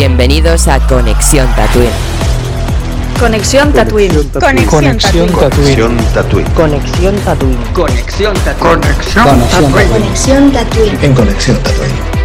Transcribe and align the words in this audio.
Bienvenidos 0.00 0.66
a 0.66 0.80
Conexión 0.86 1.46
Tatooine. 1.54 1.90
Conexión 3.18 3.70
Tatooine. 3.70 4.14
Conexión 4.40 5.28
Tatooine. 5.28 5.28
Conexión 5.28 5.28
Tatooine. 6.14 6.50
Conexión 6.54 7.14
Tatooine. 7.16 7.58
Conexión 7.74 8.34
Tatooine. 8.34 8.80
Conexión 9.90 10.52
Tatooine. 10.52 10.98
En 11.02 11.12
Conexión 11.12 11.58
Tatooine. 11.58 12.19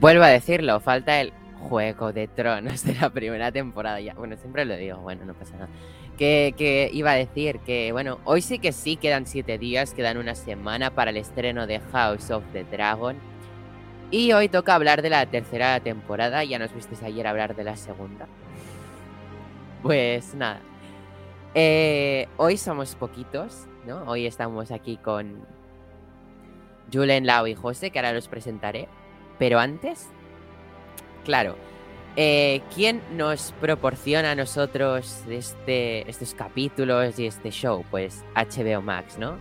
Vuelvo 0.00 0.22
a 0.22 0.28
decirlo, 0.28 0.78
falta 0.78 1.20
el 1.20 1.32
Juego 1.68 2.12
de 2.12 2.28
Tronos 2.28 2.84
de 2.84 2.94
la 2.94 3.10
primera 3.10 3.50
temporada 3.50 4.00
ya. 4.00 4.14
Bueno, 4.14 4.36
siempre 4.36 4.64
lo 4.64 4.76
digo, 4.76 4.98
bueno, 4.98 5.24
no 5.24 5.34
pasa 5.34 5.54
nada. 5.54 5.68
Que, 6.16 6.88
iba 6.92 7.10
a 7.10 7.14
decir 7.14 7.58
que, 7.60 7.90
bueno, 7.90 8.20
hoy 8.24 8.40
sí 8.40 8.60
que 8.60 8.70
sí, 8.70 8.94
quedan 8.94 9.26
siete 9.26 9.58
días, 9.58 9.94
quedan 9.94 10.18
una 10.18 10.36
semana 10.36 10.94
para 10.94 11.10
el 11.10 11.16
estreno 11.16 11.66
de 11.66 11.80
House 11.80 12.30
of 12.30 12.44
the 12.52 12.62
Dragon. 12.62 13.16
Y 14.12 14.32
hoy 14.32 14.48
toca 14.48 14.76
hablar 14.76 15.02
de 15.02 15.10
la 15.10 15.26
tercera 15.26 15.80
temporada, 15.80 16.44
ya 16.44 16.60
nos 16.60 16.72
visteis 16.72 17.02
ayer 17.02 17.26
hablar 17.26 17.56
de 17.56 17.64
la 17.64 17.76
segunda. 17.76 18.28
Pues 19.82 20.32
nada. 20.36 20.60
Eh, 21.54 22.28
hoy 22.36 22.56
somos 22.56 22.94
poquitos, 22.94 23.66
¿no? 23.84 24.04
Hoy 24.04 24.26
estamos 24.26 24.70
aquí 24.70 24.96
con 24.96 25.44
Julen, 26.92 27.26
Lau 27.26 27.48
y 27.48 27.56
José, 27.56 27.90
que 27.90 27.98
ahora 27.98 28.12
los 28.12 28.28
presentaré. 28.28 28.86
Pero 29.38 29.58
antes, 29.58 30.08
claro, 31.24 31.56
eh, 32.16 32.62
¿quién 32.74 33.00
nos 33.16 33.52
proporciona 33.60 34.32
a 34.32 34.34
nosotros 34.34 35.22
este, 35.30 36.08
estos 36.10 36.34
capítulos 36.34 37.18
y 37.18 37.26
este 37.26 37.50
show? 37.50 37.84
Pues 37.90 38.24
HBO 38.34 38.82
Max, 38.82 39.18
¿no? 39.18 39.36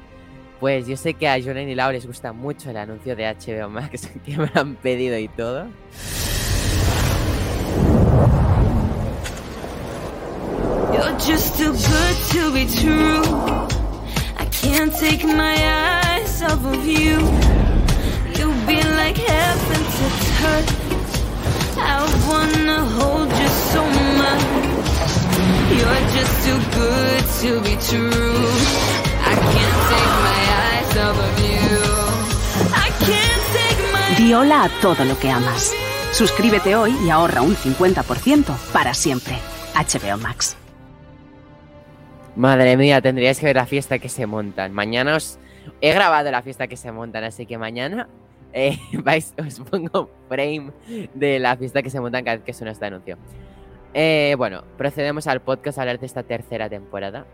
Pues 0.59 0.87
yo 0.87 0.97
sé 0.97 1.13
que 1.15 1.27
a 1.27 1.41
Julen 1.41 1.69
y 1.69 1.75
Lau 1.75 1.91
les 1.91 2.05
gusta 2.05 2.33
mucho 2.33 2.69
el 2.69 2.77
anuncio 2.77 3.15
de 3.15 3.25
HBO 3.25 3.69
Max 3.69 4.09
que 4.25 4.37
me 4.37 4.49
han 4.53 4.75
pedido 4.75 5.17
y 5.17 5.27
todo. 5.27 5.67
You're 10.93 11.17
just 11.19 11.57
too 11.57 11.73
good 11.73 12.17
to 12.31 12.51
be 12.53 12.65
true. 12.65 13.23
I 14.37 14.45
can't 14.51 14.93
take 14.93 15.23
my 15.23 15.55
eyes 15.55 16.41
off 16.43 16.65
of 16.65 16.85
you. 16.85 17.19
You've 18.37 18.65
been 18.65 18.95
like 18.97 19.17
heaven 19.17 19.86
to 19.97 20.07
touch. 20.39 20.69
I 21.77 21.97
wanna 22.29 22.79
hold 22.97 23.29
you 23.41 23.49
so 23.73 23.81
much. 24.21 24.43
You're 25.77 26.03
just 26.15 26.35
too 26.45 26.59
good 26.77 27.23
to 27.41 27.49
be 27.65 27.75
true. 27.89 28.45
I 29.25 29.33
can't 29.53 29.79
take 29.91 30.13
my 30.29 30.43
eyes 30.63 30.93
off 31.05 31.17
of 31.27 31.35
you. 31.49 31.81
I 32.85 32.89
can't 33.05 33.43
take 33.57 33.81
my 33.91 34.17
Di 34.17 34.33
hola 34.33 34.65
a 34.65 34.69
todo 34.81 35.03
lo 35.03 35.17
que 35.17 35.31
amas. 35.31 35.73
Suscríbete 36.11 36.75
hoy 36.75 36.95
y 37.03 37.09
ahorra 37.09 37.41
un 37.41 37.55
50% 37.55 38.55
para 38.71 38.93
siempre. 38.93 39.37
HBO 39.73 40.17
Max. 40.17 40.55
Madre 42.35 42.77
mía, 42.77 43.01
tendríais 43.01 43.39
que 43.39 43.47
ver 43.47 43.55
la 43.55 43.65
fiesta 43.65 43.97
que 43.97 44.09
se 44.09 44.27
montan. 44.27 44.73
Mañana 44.73 45.15
os 45.15 45.39
he 45.81 45.91
grabado 45.91 46.29
la 46.29 46.43
fiesta 46.43 46.67
que 46.67 46.77
se 46.77 46.91
montan, 46.91 47.23
así 47.23 47.47
que 47.47 47.57
mañana 47.57 48.07
eh, 48.53 48.77
vais, 49.03 49.33
os 49.37 49.59
pongo 49.59 50.09
frame 50.27 50.71
de 51.13 51.39
la 51.39 51.55
fiesta 51.57 51.81
que 51.81 51.89
se 51.89 51.99
montan 51.99 52.23
cada 52.23 52.37
vez 52.37 52.45
que 52.45 52.53
suena 52.53 52.71
este 52.71 52.85
anuncio. 52.85 53.17
Eh, 53.93 54.35
bueno, 54.37 54.63
procedemos 54.77 55.27
al 55.27 55.41
podcast 55.41 55.77
a 55.77 55.81
hablar 55.81 55.99
de 55.99 56.05
esta 56.05 56.23
tercera 56.23 56.69
temporada. 56.69 57.25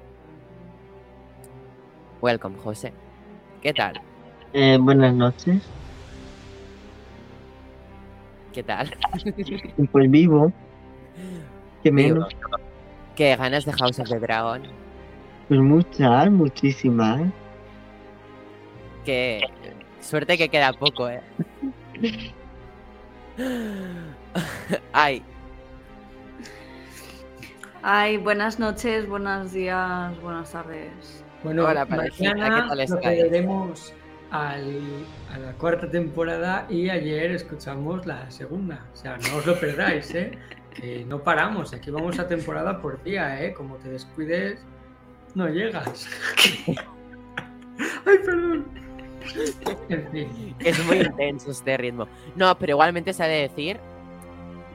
Welcome, 2.22 2.58
José. 2.58 2.94
¿Qué 3.62 3.74
tal? 3.74 4.00
Eh, 4.54 4.78
buenas 4.80 5.14
noches. 5.14 5.62
¿Qué 8.54 8.64
tal? 8.64 8.92
Pues 9.92 10.12
vivo. 10.12 10.54
Vivo. 11.84 11.96
menos. 11.96 12.28
¿Qué 13.16 13.36
ganas 13.36 13.66
de 13.66 13.74
House 13.74 14.00
of 14.00 14.10
the 14.10 14.20
Dragon? 14.20 14.62
Pues 15.48 15.60
muchas, 15.60 16.32
muchísimas. 16.32 17.22
Que 19.04 19.42
suerte 20.04 20.38
que 20.38 20.50
queda 20.50 20.74
poco, 20.74 21.10
eh. 21.10 21.22
Ay, 24.94 25.24
Ay, 27.86 28.16
buenas 28.16 28.60
noches, 28.60 29.08
buenos 29.10 29.52
días, 29.52 30.18
buenas 30.22 30.52
tardes. 30.52 31.24
Bueno, 31.44 31.66
Hola, 31.66 31.84
mañana 31.86 32.10
¿qué 32.62 32.70
tal 32.70 32.80
estáis? 32.80 33.02
procederemos 33.02 33.94
al, 34.32 34.82
a 35.30 35.38
la 35.38 35.52
cuarta 35.54 35.90
temporada 35.92 36.66
y 36.70 36.90
ayer 36.90 37.32
escuchamos 37.32 38.06
la 38.06 38.32
segunda. 38.32 38.86
O 38.94 38.96
sea, 38.96 39.18
no 39.18 39.36
os 39.36 39.46
lo 39.46 39.60
perdáis, 39.60 40.16
¿eh? 40.16 40.32
Que 40.74 41.04
no 41.04 41.22
paramos, 41.22 41.74
aquí 41.74 41.92
vamos 41.92 42.18
a 42.20 42.28
temporada 42.30 42.82
por 42.82 43.04
día, 43.04 43.44
¿eh? 43.44 43.54
Como 43.54 43.76
te 43.76 43.90
descuides, 43.90 44.66
no 45.36 45.50
llegas. 45.50 46.08
Ay, 48.06 48.18
perdón. 48.26 48.83
Es 50.60 50.86
muy 50.86 50.98
intenso 50.98 51.52
este 51.52 51.78
ritmo. 51.78 52.08
No, 52.36 52.58
pero 52.58 52.72
igualmente 52.72 53.14
se 53.14 53.24
ha 53.24 53.28
de 53.28 53.42
decir 53.42 53.80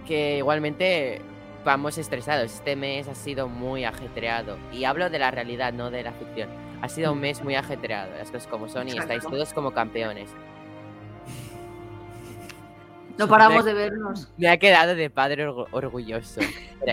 que 0.07 0.39
igualmente 0.39 1.21
vamos 1.65 1.99
estresados. 1.99 2.53
Este 2.55 2.77
mes 2.77 3.09
ha 3.09 3.15
sido 3.15 3.49
muy 3.49 3.85
ajetreado. 3.85 4.57
Y 4.73 4.85
hablo 4.85 5.11
de 5.11 5.19
la 5.19 5.31
realidad, 5.31 5.73
no 5.73 5.91
de 5.91 6.03
la 6.03 6.13
ficción. 6.13 6.49
Ha 6.81 6.89
sido 6.89 7.13
un 7.13 7.21
mes 7.21 7.43
muy 7.43 7.55
ajetreado, 7.57 8.11
las 8.17 8.31
cosas 8.31 8.47
como 8.47 8.69
son, 8.69 8.89
y 8.89 8.97
estáis 8.97 9.23
todos 9.25 9.53
como 9.53 9.73
campeones. 9.73 10.31
No 13.19 13.27
paramos 13.27 13.65
de 13.65 13.75
vernos. 13.75 14.29
Me 14.37 14.49
ha 14.49 14.59
quedado 14.59 14.95
de 14.95 15.11
padre 15.11 15.49
orgu- 15.49 15.67
orgulloso. 15.73 16.41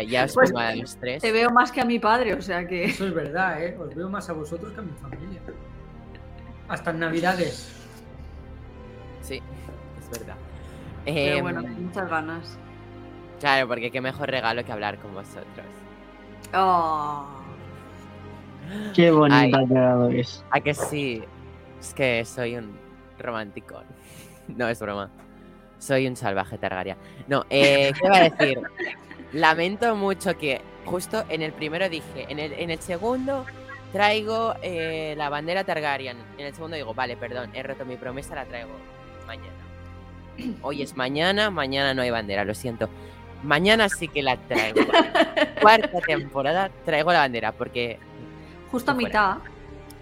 Ya 0.08 0.25
os 0.25 0.34
Pues, 0.34 0.51
pongo 0.51 0.60
a 0.66 0.75
los 0.75 0.98
tres. 0.98 1.22
Te 1.22 1.31
veo 1.31 1.51
más 1.51 1.72
que 1.72 1.81
a 1.81 1.86
mi 1.86 2.00
padre, 2.00 2.34
o 2.34 2.42
sea 2.42 2.68
que. 2.68 2.86
Eso 2.86 3.06
es 3.06 3.13
verdad, 3.13 3.63
¿eh? 3.63 3.78
Os 3.80 3.94
veo 3.94 4.10
más 4.10 4.28
a 4.28 4.34
vosotros 4.34 4.74
que 4.74 4.80
a 4.80 4.84
mi 4.84 4.92
familia. 4.94 5.40
Hasta 6.67 6.91
en 6.91 7.00
Navidades. 7.00 7.71
Sí, 9.21 9.41
es 10.00 10.19
verdad. 10.19 10.35
Pero 11.06 11.38
Em, 11.38 11.41
bueno, 11.44 11.62
muchas 11.62 12.09
ganas. 12.09 12.57
Claro, 13.39 13.67
porque 13.67 13.91
qué 13.91 14.01
mejor 14.01 14.29
regalo 14.29 14.63
que 14.63 14.71
hablar 14.71 14.97
con 15.00 15.13
vosotros. 15.13 15.65
Oh. 16.53 17.27
Qué 18.94 19.12
bonita 19.12 19.59
quedado 19.67 20.09
eso. 20.09 20.44
¿A 20.50 20.59
que 20.59 20.73
sí? 20.73 21.23
Es 21.79 21.94
que 21.94 22.25
soy 22.25 22.56
un 22.56 22.77
romántico. 23.19 23.81
No, 24.47 24.67
es 24.67 24.79
broma. 24.79 25.09
Soy 25.79 26.06
un 26.06 26.15
salvaje 26.15 26.59
Targaryen. 26.59 26.97
No, 27.27 27.45
eh, 27.50 27.91
¿qué 28.00 28.06
iba 28.06 28.17
a 28.17 28.29
decir? 28.29 28.62
Lamento 29.33 29.95
mucho 29.95 30.38
que 30.38 30.62
justo 30.85 31.23
en 31.29 31.41
el 31.41 31.51
primero 31.51 31.89
dije, 31.89 32.27
en 32.29 32.38
el, 32.38 32.53
en 32.53 32.69
el 32.69 32.79
segundo 32.79 33.44
traigo 33.95 34.56
eh, 34.62 35.13
la 35.15 35.30
bandera 35.30 35.63
Targaryen. 35.63 36.18
En 36.38 36.47
el 36.47 36.53
segundo 36.53 36.75
digo, 36.75 36.94
vale, 36.94 37.15
perdón, 37.15 37.51
he 37.53 37.63
roto 37.63 37.86
mi 37.86 37.95
promesa, 37.95 38.36
la 38.36 38.44
traigo 38.44 38.71
mañana. 39.25 39.56
Hoy 40.63 40.81
es 40.81 40.97
mañana, 40.97 41.50
mañana 41.50 41.94
no 41.94 42.01
hay 42.01 42.09
bandera, 42.09 42.44
lo 42.44 42.53
siento. 42.53 42.89
Mañana 43.42 43.88
sí 43.88 44.09
que 44.09 44.21
la 44.21 44.36
traigo. 44.36 44.81
Cuarta 45.62 46.01
temporada 46.01 46.69
traigo 46.83 47.13
la 47.13 47.19
bandera 47.19 47.53
porque 47.53 47.97
Justo 48.69 48.92
a 48.92 48.95
mitad. 48.95 49.38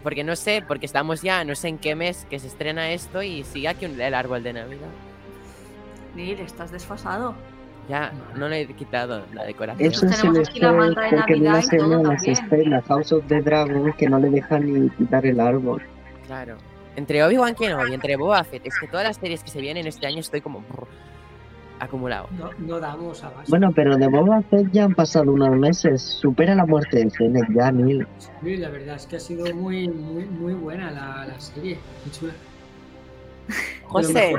porque 0.01 0.24
no 0.24 0.36
sé, 0.36 0.63
porque 0.68 0.88
estamos 0.88 1.22
ya, 1.22 1.44
no 1.44 1.54
sé 1.54 1.68
en 1.68 1.78
qué 1.78 1.94
mes 1.94 2.25
que 2.31 2.39
se 2.39 2.48
estrena 2.48 2.94
esto 2.94 3.22
y 3.22 3.44
sigue 3.44 3.68
aquí 3.68 3.86
el 3.86 4.13
árbol 4.16 4.42
de 4.42 4.54
Navidad. 4.54 4.89
Neil, 6.16 6.39
estás 6.39 6.72
desfasado. 6.72 7.36
Ya, 7.90 8.14
no 8.36 8.48
le 8.48 8.62
he 8.62 8.68
quitado 8.68 9.24
la 9.34 9.44
decoración. 9.44 9.92
Eso 9.92 10.08
se 10.08 10.26
la 10.26 10.34
fue 10.34 11.10
porque 11.12 11.34
en 11.34 11.42
una 11.48 11.62
semana 11.62 12.18
se 12.18 12.26
también. 12.28 12.32
estrena 12.32 12.82
House 12.84 13.12
of 13.12 13.26
the 13.28 13.42
Dragon 13.42 13.92
que 13.94 14.08
no 14.08 14.20
le 14.20 14.30
dejan 14.30 14.72
ni 14.74 14.90
quitar 14.92 15.26
el 15.26 15.40
árbol. 15.40 15.82
Claro. 16.26 16.56
Entre 16.96 17.24
Obi-Wan 17.24 17.56
Kenobi 17.56 17.92
y 17.92 17.94
entre 17.94 18.16
Boba 18.16 18.44
Fett, 18.44 18.66
es 18.66 18.80
que 18.80 18.88
todas 18.88 19.06
las 19.06 19.18
series 19.18 19.44
que 19.44 19.50
se 19.50 19.60
vienen 19.60 19.88
este 19.88 20.08
año 20.08 20.20
estoy 20.20 20.42
como 20.42 20.60
brr, 20.62 20.88
acumulado. 21.80 22.28
No, 22.38 22.52
no 22.60 22.80
damos 22.80 23.24
abasto. 23.24 23.50
Bueno, 23.50 23.72
pero 23.76 23.98
de 23.98 24.08
Boba 24.08 24.42
Fett 24.44 24.72
ya 24.72 24.86
han 24.86 24.94
pasado 24.94 25.32
unos 25.34 25.56
meses. 25.58 26.02
Supera 26.02 26.56
la 26.56 26.66
muerte 26.66 27.04
de 27.04 27.10
Fennec 27.10 27.52
ya, 27.54 27.72
Neil. 27.72 28.08
Sí, 28.44 28.58
la 28.58 28.70
verdad 28.70 28.96
es 28.96 29.08
que 29.08 29.16
ha 29.18 29.20
sido 29.20 29.54
muy, 29.56 29.90
muy, 29.90 30.26
muy 30.26 30.54
buena 30.54 30.92
la, 30.92 31.26
la 31.26 31.40
serie. 31.40 31.80
Muy 32.06 32.12
chula. 32.14 32.34
José, 33.88 34.36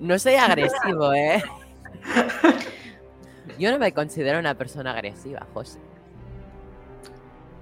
no 0.00 0.18
soy 0.18 0.34
agresivo, 0.34 1.12
¿eh? 1.12 1.42
Yo 3.58 3.72
no 3.72 3.78
me 3.78 3.92
considero 3.92 4.38
una 4.38 4.54
persona 4.54 4.92
agresiva, 4.92 5.46
José. 5.52 5.78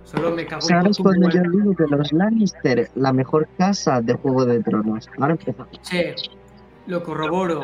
Solo 0.05 0.31
me 0.31 0.47
cago 0.47 0.63
¿Sabes 0.63 0.99
cuando 0.99 1.29
yo 1.31 1.43
digo 1.43 1.75
que 1.75 1.85
los 1.89 2.13
Lannister, 2.13 2.91
la 2.95 3.13
mejor 3.13 3.49
casa 3.59 4.01
de 4.01 4.15
Juego 4.15 4.45
de 4.45 4.63
Tronos? 4.63 5.09
Ahora 5.19 5.33
empezamos. 5.33 5.81
Che, 5.83 6.15
lo 6.87 7.03
corroboro. 7.03 7.63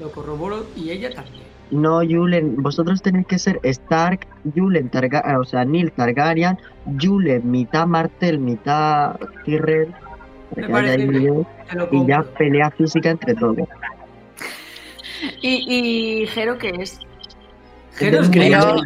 Lo 0.00 0.10
corroboro 0.10 0.66
y 0.74 0.90
ella 0.90 1.14
también. 1.14 1.44
No, 1.70 2.00
Julen, 2.00 2.62
vosotros 2.62 3.02
tenéis 3.02 3.26
que 3.26 3.38
ser 3.38 3.60
Stark, 3.62 4.26
Julen, 4.54 4.88
Targa 4.88 5.38
o 5.38 5.44
sea, 5.44 5.64
Neil 5.64 5.90
Targaryen, 5.92 6.58
Julen, 7.00 7.50
mitad 7.50 7.86
Martel, 7.86 8.38
mitad 8.38 9.16
Tyrell, 9.44 9.92
Me 10.54 10.62
que 10.62 10.68
parece 10.68 10.94
haya 10.94 11.02
ahí 11.04 11.08
bien. 11.08 11.22
lío, 11.22 11.46
Te 11.68 11.76
lo 11.76 11.88
y 11.90 12.06
ya 12.06 12.22
pelea 12.22 12.70
física 12.70 13.10
entre 13.10 13.34
todos. 13.34 13.68
¿Y, 15.40 16.22
y 16.22 16.26
Jero 16.28 16.58
qué 16.58 16.72
es? 16.78 17.00
Jero 17.94 18.20
es 18.20 18.30
Greyjoy. 18.30 18.82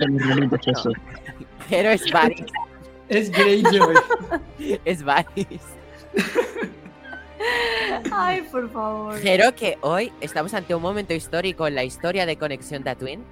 Pero 1.68 1.90
es 1.90 2.10
Varys, 2.12 2.46
Es 3.08 3.30
Greyjoy. 3.30 3.94
es 4.84 5.02
Varys. 5.02 5.62
Ay, 8.12 8.42
por 8.50 8.70
favor. 8.70 9.16
Pero 9.22 9.54
que 9.54 9.78
hoy 9.80 10.12
estamos 10.20 10.54
ante 10.54 10.74
un 10.74 10.82
momento 10.82 11.14
histórico 11.14 11.66
en 11.66 11.74
la 11.74 11.84
historia 11.84 12.26
de 12.26 12.36
Conexión 12.36 12.82
Tatooine. 12.84 13.24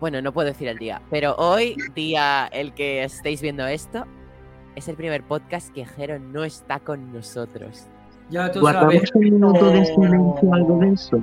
Bueno, 0.00 0.20
no 0.20 0.32
puedo 0.32 0.48
decir 0.48 0.68
el 0.68 0.76
día, 0.78 1.00
pero 1.10 1.34
hoy, 1.36 1.74
día 1.94 2.48
el 2.52 2.74
que 2.74 3.02
estéis 3.04 3.40
viendo 3.40 3.66
esto, 3.66 4.04
es 4.74 4.88
el 4.88 4.96
primer 4.96 5.22
podcast 5.22 5.72
que 5.72 5.86
Jero 5.86 6.18
no 6.18 6.44
está 6.44 6.80
con 6.80 7.12
nosotros. 7.14 7.86
Ya 8.28 8.52
tú 8.52 8.60
Guardamos 8.60 8.94
sabes. 8.94 9.14
un 9.14 9.20
minuto 9.22 9.70
de 9.70 9.84
silencio, 9.86 10.52
algo 10.52 10.78
de 10.80 10.90
eso. 10.90 11.22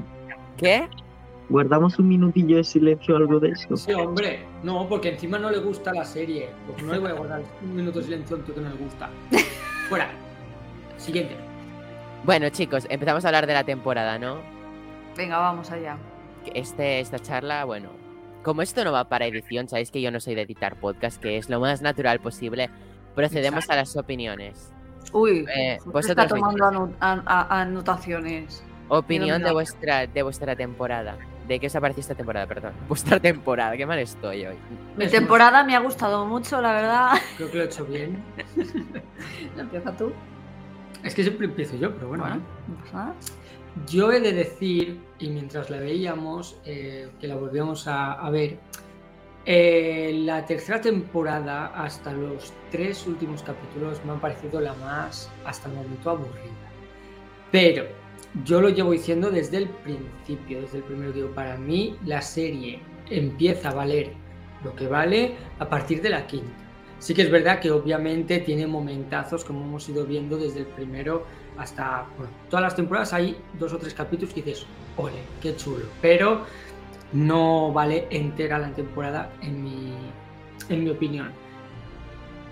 ¿Qué? 0.63 0.87
Guardamos 1.49 1.99
un 1.99 2.07
minutillo 2.07 2.57
de 2.57 2.63
silencio, 2.63 3.17
algo 3.17 3.39
de 3.39 3.49
eso. 3.49 3.75
Sí, 3.75 3.91
hombre. 3.93 4.45
No, 4.63 4.87
porque 4.87 5.09
encima 5.09 5.37
no 5.37 5.51
le 5.51 5.59
gusta 5.59 5.93
la 5.93 6.05
serie. 6.05 6.49
Pues 6.67 6.81
no 6.83 6.93
le 6.93 6.99
voy 6.99 7.11
a 7.11 7.13
guardar 7.13 7.41
un 7.61 7.75
minuto 7.75 7.99
de 7.99 8.05
silencio 8.05 8.35
a 8.35 8.39
un 8.39 8.45
tío 8.45 8.55
que 8.55 8.61
no 8.61 8.69
le 8.69 8.75
gusta. 8.75 9.09
Fuera. 9.89 10.09
Siguiente. 10.97 11.35
Bueno, 12.23 12.47
chicos, 12.49 12.87
empezamos 12.89 13.25
a 13.25 13.27
hablar 13.27 13.45
de 13.45 13.53
la 13.53 13.65
temporada, 13.65 14.17
¿no? 14.17 14.37
Venga, 15.17 15.37
vamos 15.37 15.69
allá. 15.69 15.97
Este, 16.53 17.01
esta 17.01 17.19
charla, 17.19 17.65
bueno, 17.65 17.89
como 18.43 18.61
esto 18.61 18.83
no 18.85 18.91
va 18.93 19.09
para 19.09 19.25
edición, 19.25 19.67
sabéis 19.67 19.91
que 19.91 20.01
yo 20.01 20.11
no 20.11 20.19
soy 20.21 20.35
de 20.35 20.41
editar 20.43 20.77
podcast, 20.77 21.21
que 21.21 21.37
es 21.37 21.49
lo 21.49 21.59
más 21.59 21.81
natural 21.81 22.19
posible, 22.19 22.69
procedemos 23.15 23.69
a 23.69 23.75
las 23.75 23.95
opiniones. 23.97 24.71
Uy, 25.11 25.45
Eh, 25.55 25.77
vosotros 25.85 26.09
está 26.09 26.27
tomando 26.27 26.89
anotaciones. 26.99 28.63
Opinión 28.97 29.41
de 29.41 29.51
vuestra, 29.51 30.05
de 30.05 30.21
vuestra 30.21 30.55
temporada. 30.55 31.17
¿De 31.47 31.59
qué 31.59 31.65
os 31.65 31.75
ha 31.75 31.81
parecido 31.81 32.01
esta 32.01 32.15
temporada? 32.15 32.45
Perdón. 32.45 32.73
Vuestra 32.87 33.19
temporada, 33.19 33.75
qué 33.75 33.85
mal 33.87 33.97
estoy 33.97 34.45
hoy. 34.45 34.55
Mi 34.95 35.07
temporada 35.07 35.63
me 35.63 35.75
ha 35.75 35.79
gustado 35.79 36.25
mucho, 36.27 36.61
la 36.61 36.73
verdad. 36.73 37.11
Creo 37.37 37.49
que 37.49 37.57
lo 37.57 37.63
he 37.63 37.65
hecho 37.65 37.85
bien. 37.85 38.23
Empieza 39.57 39.97
tú. 39.97 40.13
Es 41.03 41.15
que 41.15 41.23
siempre 41.23 41.47
empiezo 41.47 41.75
yo, 41.75 41.93
pero 41.93 42.07
bueno. 42.09 42.23
Bueno, 42.23 42.37
¿eh? 42.37 42.41
no 42.67 42.75
pasa 42.77 42.93
nada. 42.93 43.15
Yo 43.87 44.11
he 44.11 44.19
de 44.19 44.31
decir, 44.31 45.01
y 45.17 45.29
mientras 45.29 45.71
la 45.71 45.79
veíamos, 45.79 46.61
eh, 46.63 47.09
que 47.19 47.27
la 47.27 47.35
volvíamos 47.35 47.87
a, 47.87 48.13
a 48.13 48.29
ver, 48.29 48.59
eh, 49.45 50.21
la 50.23 50.45
tercera 50.45 50.79
temporada, 50.79 51.73
hasta 51.75 52.13
los 52.13 52.53
tres 52.69 53.07
últimos 53.07 53.41
capítulos, 53.41 53.99
me 54.05 54.11
han 54.11 54.19
parecido 54.19 54.61
la 54.61 54.75
más, 54.75 55.29
hasta 55.45 55.67
el 55.67 55.75
momento, 55.75 56.11
aburrida. 56.11 56.69
Pero 57.51 58.02
yo 58.45 58.61
lo 58.61 58.69
llevo 58.69 58.91
diciendo 58.91 59.29
desde 59.31 59.57
el 59.57 59.69
principio, 59.69 60.61
desde 60.61 60.77
el 60.77 60.83
primero 60.83 61.11
digo, 61.11 61.29
para 61.29 61.57
mí 61.57 61.97
la 62.05 62.21
serie 62.21 62.79
empieza 63.09 63.69
a 63.69 63.73
valer 63.73 64.13
lo 64.63 64.75
que 64.75 64.87
vale 64.87 65.35
a 65.59 65.69
partir 65.69 66.01
de 66.01 66.09
la 66.09 66.25
quinta. 66.25 66.51
Sí 66.99 67.13
que 67.13 67.23
es 67.23 67.31
verdad 67.31 67.59
que 67.59 67.69
obviamente 67.69 68.39
tiene 68.39 68.65
momentazos, 68.65 69.43
como 69.43 69.65
hemos 69.65 69.87
ido 69.89 70.05
viendo 70.05 70.37
desde 70.37 70.61
el 70.61 70.67
primero 70.67 71.25
hasta 71.57 72.05
todas 72.49 72.63
las 72.63 72.75
temporadas 72.75 73.13
hay 73.13 73.37
dos 73.59 73.73
o 73.73 73.77
tres 73.77 73.93
capítulos 73.93 74.33
que 74.33 74.41
dices, 74.41 74.65
ole, 74.97 75.19
qué 75.41 75.55
chulo. 75.55 75.85
Pero 76.01 76.45
no 77.11 77.71
vale 77.71 78.07
entera 78.09 78.57
la 78.57 78.71
temporada 78.71 79.33
en 79.41 79.63
mi, 79.63 79.93
en 80.69 80.83
mi 80.83 80.89
opinión. 80.89 81.31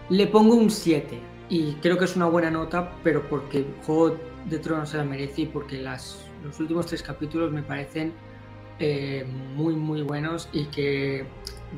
Le 0.10 0.28
pongo 0.28 0.56
un 0.56 0.70
7 0.70 1.18
y 1.50 1.74
creo 1.76 1.98
que 1.98 2.06
es 2.06 2.16
una 2.16 2.28
buena 2.28 2.52
nota, 2.52 2.92
pero 3.04 3.28
porque 3.30 3.66
Juego 3.86 4.18
de 4.50 4.60
Tronos 4.60 4.90
se 4.90 4.98
la 4.98 5.04
merece 5.04 5.48
porque 5.52 5.78
las, 5.78 6.26
los 6.44 6.60
últimos 6.60 6.86
tres 6.88 7.04
capítulos 7.04 7.52
me 7.52 7.64
parecen 7.64 8.14
eh, 8.80 9.26
muy 9.56 9.76
muy 9.76 10.02
buenos 10.02 10.50
y 10.52 10.66
que 10.66 11.26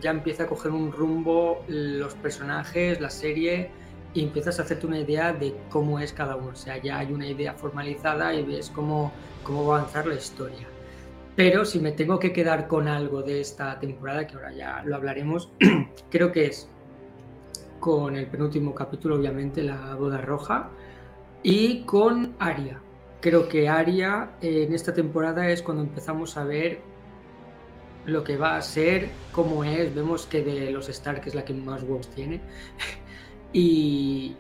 ya 0.02 0.12
empieza 0.12 0.44
a 0.44 0.48
coger 0.48 0.72
un 0.72 0.92
rumbo 0.92 1.64
los 1.68 2.14
personajes, 2.16 3.00
la 3.02 3.10
serie 3.10 3.70
y 4.14 4.24
empiezas 4.24 4.60
a 4.60 4.64
hacerte 4.64 4.88
una 4.88 5.00
idea 5.00 5.34
de 5.34 5.56
cómo 5.70 6.00
es 6.00 6.14
cada 6.14 6.36
uno. 6.36 6.50
O 6.50 6.56
sea, 6.56 6.78
ya 6.78 7.00
hay 7.00 7.12
una 7.12 7.28
idea 7.28 7.54
formalizada 7.54 8.34
y 8.34 8.44
ves 8.44 8.70
cómo, 8.70 9.12
cómo 9.44 9.66
va 9.66 9.78
a 9.78 9.80
avanzar 9.80 10.08
la 10.08 10.16
historia. 10.16 10.68
Pero 11.36 11.66
si 11.66 11.80
me 11.80 11.92
tengo 11.92 12.20
que 12.20 12.32
quedar 12.32 12.68
con 12.68 12.88
algo 12.88 13.24
de 13.24 13.42
esta 13.42 13.80
temporada, 13.80 14.28
que 14.28 14.36
ahora 14.36 14.54
ya 14.54 14.84
lo 14.86 14.96
hablaremos, 14.96 15.50
creo 16.12 16.32
que 16.32 16.46
es 16.46 16.70
con 17.80 18.16
el 18.16 18.28
penúltimo 18.28 18.76
capítulo, 18.76 19.16
obviamente, 19.16 19.64
la 19.64 19.96
boda 19.96 20.22
roja, 20.22 20.70
y 21.44 21.82
con 21.82 22.36
Aria. 22.40 22.80
Creo 23.22 23.48
que 23.48 23.70
Aria 23.70 24.32
eh, 24.42 24.64
en 24.68 24.74
esta 24.74 24.94
temporada 24.94 25.50
es 25.50 25.62
cuando 25.62 25.84
empezamos 25.84 26.36
a 26.38 26.44
ver 26.44 26.82
lo 28.06 28.24
que 28.24 28.36
va 28.36 28.58
a 28.58 28.62
ser, 28.62 29.10
cómo 29.32 29.64
es. 29.64 29.94
Vemos 29.96 30.26
que 30.26 30.42
de 30.44 30.72
los 30.72 30.90
Stark 30.90 31.22
es 31.26 31.36
la 31.36 31.46
que 31.46 31.54
más 31.54 31.84
huevos 31.84 32.10
tiene. 32.10 32.42
y, 33.54 34.36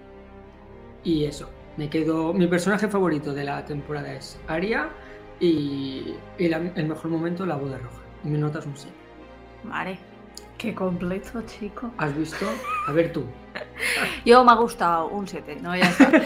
y 1.03 1.25
eso, 1.25 1.49
me 1.77 1.89
quedo. 1.89 2.33
Mi 2.33 2.47
personaje 2.47 2.87
favorito 2.87 3.33
de 3.33 3.43
la 3.45 3.63
temporada 3.65 4.13
es 4.13 4.37
Aria 4.47 4.89
y, 5.39 6.13
y 6.37 6.47
la- 6.49 6.57
el 6.57 6.87
mejor 6.87 7.09
momento, 7.11 7.45
la 7.45 7.55
boda 7.55 7.77
roja. 7.77 8.01
Y 8.23 8.27
mi 8.27 8.37
nota 8.37 8.59
es 8.59 8.65
un 8.65 8.75
7. 8.75 8.95
Vale. 9.63 9.97
Qué 10.57 10.73
completo, 10.75 11.41
chico. 11.43 11.91
¿Has 11.97 12.15
visto? 12.17 12.45
A 12.87 12.91
ver 12.91 13.11
tú. 13.13 13.23
Yo 14.25 14.43
me 14.43 14.51
ha 14.51 14.55
gustado 14.55 15.07
un 15.07 15.27
7, 15.27 15.57
no, 15.61 15.75
ya 15.75 15.89
está. 15.89 16.11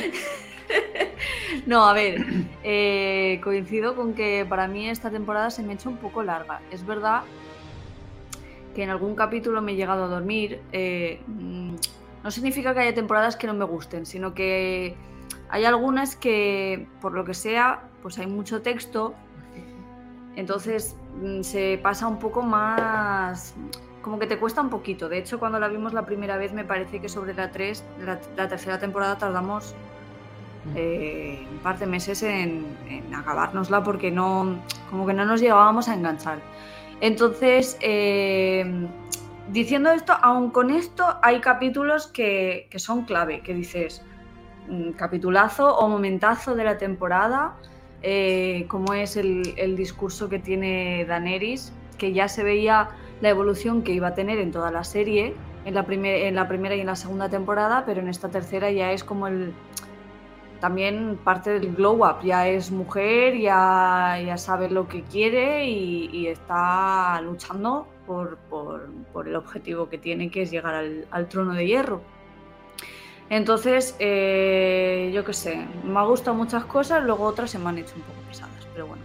No, 1.66 1.86
a 1.86 1.94
ver, 1.94 2.24
eh, 2.64 3.42
coincido 3.44 3.96
con 3.96 4.14
que 4.14 4.46
para 4.48 4.68
mí 4.68 4.90
esta 4.90 5.10
temporada 5.10 5.50
se 5.50 5.64
me 5.64 5.72
ha 5.72 5.76
hecho 5.76 5.90
un 5.90 5.98
poco 5.98 6.24
larga. 6.24 6.62
Es 6.72 6.86
verdad 6.86 7.24
que 8.76 8.84
en 8.84 8.90
algún 8.90 9.16
capítulo 9.16 9.62
me 9.62 9.74
he 9.74 9.76
llegado 9.76 10.06
a 10.06 10.08
dormir. 10.08 10.62
eh, 10.72 11.20
mm, 11.28 11.76
no 12.24 12.32
significa 12.32 12.74
que 12.74 12.82
haya 12.82 12.94
temporadas 12.94 13.36
que 13.36 13.48
no 13.48 13.54
me 13.54 13.66
gusten, 13.66 14.06
sino 14.06 14.34
que 14.34 14.96
hay 15.50 15.66
algunas 15.66 16.16
que, 16.16 16.88
por 17.02 17.14
lo 17.14 17.24
que 17.24 17.34
sea, 17.34 17.84
pues 18.02 18.18
hay 18.20 18.28
mucho 18.28 18.62
texto, 18.62 19.14
entonces 20.36 20.96
mm, 21.22 21.42
se 21.42 21.80
pasa 21.82 22.08
un 22.08 22.20
poco 22.20 22.42
más... 22.42 23.56
Como 24.02 24.20
que 24.20 24.28
te 24.28 24.38
cuesta 24.38 24.62
un 24.62 24.70
poquito. 24.70 25.10
De 25.10 25.18
hecho, 25.18 25.38
cuando 25.38 25.60
la 25.60 25.68
vimos 25.68 25.94
la 25.94 26.06
primera 26.06 26.38
vez, 26.38 26.54
me 26.54 26.64
parece 26.64 27.02
que 27.02 27.10
sobre 27.10 27.34
la 27.34 27.52
3, 27.52 27.84
la, 28.06 28.20
la 28.38 28.48
tercera 28.48 28.80
temporada, 28.80 29.18
tardamos 29.18 29.76
eh, 30.76 31.46
un 31.52 31.58
par 31.60 31.78
de 31.80 31.86
meses 31.88 32.24
en, 32.24 32.66
en 32.90 33.14
acabárnosla 33.16 33.84
porque 33.84 34.12
no, 34.12 34.60
como 34.90 35.06
que 35.08 35.14
no 35.14 35.26
nos 35.26 35.42
llegábamos 35.42 35.88
a 35.90 35.94
enganchar. 35.94 36.40
Entonces, 37.02 37.78
eh, 37.82 38.88
diciendo 39.52 39.92
esto, 39.92 40.14
aun 40.22 40.50
con 40.52 40.72
esto, 40.72 41.06
hay 41.22 41.40
capítulos 41.42 42.08
que, 42.08 42.68
que 42.70 42.80
son 42.80 43.06
clave, 43.06 43.42
que 43.42 43.54
dices, 43.54 44.02
mm, 44.68 44.92
capitulazo 44.92 45.78
o 45.78 45.88
momentazo 45.90 46.56
de 46.56 46.64
la 46.64 46.78
temporada, 46.78 47.56
eh, 48.02 48.66
como 48.68 48.94
es 48.94 49.16
el, 49.18 49.54
el 49.58 49.76
discurso 49.76 50.28
que 50.30 50.40
tiene 50.40 51.06
Daenerys, 51.06 51.72
que 51.98 52.14
ya 52.14 52.28
se 52.28 52.44
veía 52.44 52.90
la 53.22 53.30
evolución 53.30 53.82
que 53.82 53.92
iba 53.94 54.10
a 54.10 54.14
tener 54.14 54.38
en 54.40 54.52
toda 54.52 54.70
la 54.72 54.84
serie, 54.84 55.34
en 55.66 55.74
la, 55.74 55.84
primer- 55.86 56.24
en 56.28 56.36
la 56.36 56.48
primera 56.48 56.76
y 56.76 56.82
en 56.82 56.88
la 56.88 56.96
segunda 56.96 57.30
temporada, 57.30 57.84
pero 57.86 58.00
en 58.02 58.08
esta 58.08 58.30
tercera 58.30 58.70
ya 58.72 58.92
es 58.92 59.04
como 59.04 59.28
el, 59.28 59.54
también 60.60 61.20
parte 61.24 61.52
del 61.60 61.76
glow 61.76 62.06
up, 62.06 62.22
ya 62.24 62.48
es 62.48 62.72
mujer, 62.72 63.38
ya, 63.38 64.22
ya 64.26 64.38
sabe 64.38 64.70
lo 64.70 64.88
que 64.88 65.04
quiere 65.04 65.66
y, 65.66 66.28
está 66.28 67.22
luchando 67.22 67.88
por, 68.06 68.38
por- 68.50 69.28
el 69.28 69.36
objetivo 69.36 69.90
que 69.90 69.98
tiene, 69.98 70.30
que 70.30 70.44
es 70.44 70.52
llegar 70.52 70.76
al, 70.76 71.28
trono 71.30 71.54
de 71.54 71.66
hierro. 71.66 72.02
Entonces, 73.30 73.96
eh, 74.00 75.12
yo 75.14 75.26
qué 75.26 75.34
sé, 75.34 75.68
me 75.84 76.00
ha 76.00 76.04
gustado 76.04 76.36
muchas 76.36 76.66
cosas, 76.66 77.04
luego 77.04 77.26
otras 77.26 77.52
se 77.52 77.60
me 77.60 77.70
han 77.70 77.78
hecho 77.78 77.96
un 77.96 78.04
poco 78.04 78.20
pesadas, 78.28 78.68
pero 78.74 78.88
bueno, 78.88 79.04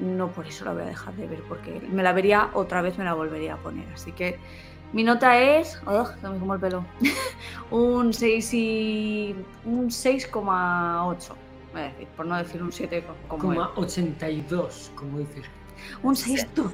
no 0.00 0.28
por 0.28 0.46
eso 0.46 0.64
la 0.64 0.72
voy 0.72 0.82
a 0.82 0.86
dejar 0.86 1.14
de 1.14 1.26
ver, 1.26 1.42
porque 1.48 1.80
me 1.90 2.02
la 2.02 2.12
vería 2.12 2.50
otra 2.54 2.82
vez, 2.82 2.96
me 2.98 3.04
la 3.04 3.14
volvería 3.14 3.54
a 3.54 3.56
poner. 3.58 3.86
Así 3.92 4.12
que 4.12 4.38
mi 4.92 5.02
nota 5.04 5.38
es, 5.38 5.80
ugh, 5.86 6.08
se 6.20 6.28
me 6.28 6.38
como 6.38 6.54
el 6.54 6.60
pelo, 6.60 6.84
un 7.70 8.12
6 8.12 8.54
y 8.54 9.34
un 9.64 9.88
6,8, 9.88 11.28
voy 11.72 11.80
a 11.80 11.84
decir, 11.84 12.08
por 12.16 12.26
no 12.26 12.36
decir 12.36 12.60
un 12.62 12.72
7 12.72 13.02
co- 13.04 13.14
como 13.28 13.52
él. 13.52 13.58
Coma 13.58 13.70
82, 13.76 14.90
como 14.94 15.18
dices. 15.18 15.44
Un 16.02 16.14
6 16.16 16.46
tú. 16.54 16.70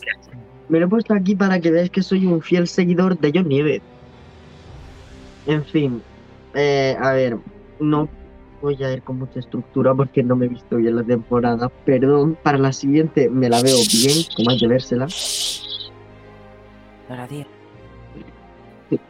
Me 0.70 0.80
lo 0.80 0.86
he 0.86 0.90
puesto 0.90 1.14
aquí 1.14 1.36
para 1.36 1.60
que 1.60 1.72
veáis 1.72 1.90
que 1.92 2.02
soy 2.02 2.26
un 2.26 2.42
fiel 2.42 2.68
seguidor 2.68 3.18
de 3.20 3.32
John 3.34 3.48
Nieve. 3.48 3.82
En 5.46 5.64
fin, 5.66 6.02
eh, 6.56 6.96
a 7.00 7.12
ver, 7.14 7.38
no 7.80 8.10
voy 8.62 8.82
a 8.84 8.92
ir 8.92 9.04
con 9.04 9.20
mucha 9.20 9.40
estructura 9.40 9.94
porque 9.94 10.24
no 10.24 10.36
me 10.36 10.48
he 10.48 10.50
visto 10.50 10.78
bien 10.78 10.96
la 10.96 11.04
temporada. 11.04 11.70
Perdón, 11.86 12.36
para 12.42 12.58
la 12.58 12.74
siguiente 12.74 13.30
me 13.30 13.48
la 13.50 13.62
veo 13.62 13.78
bien, 13.92 14.18
como 14.36 14.50
hay 14.50 14.58
que 14.58 14.68
vérsela. 14.68 15.08
La 17.10 17.28
di. 17.28 17.46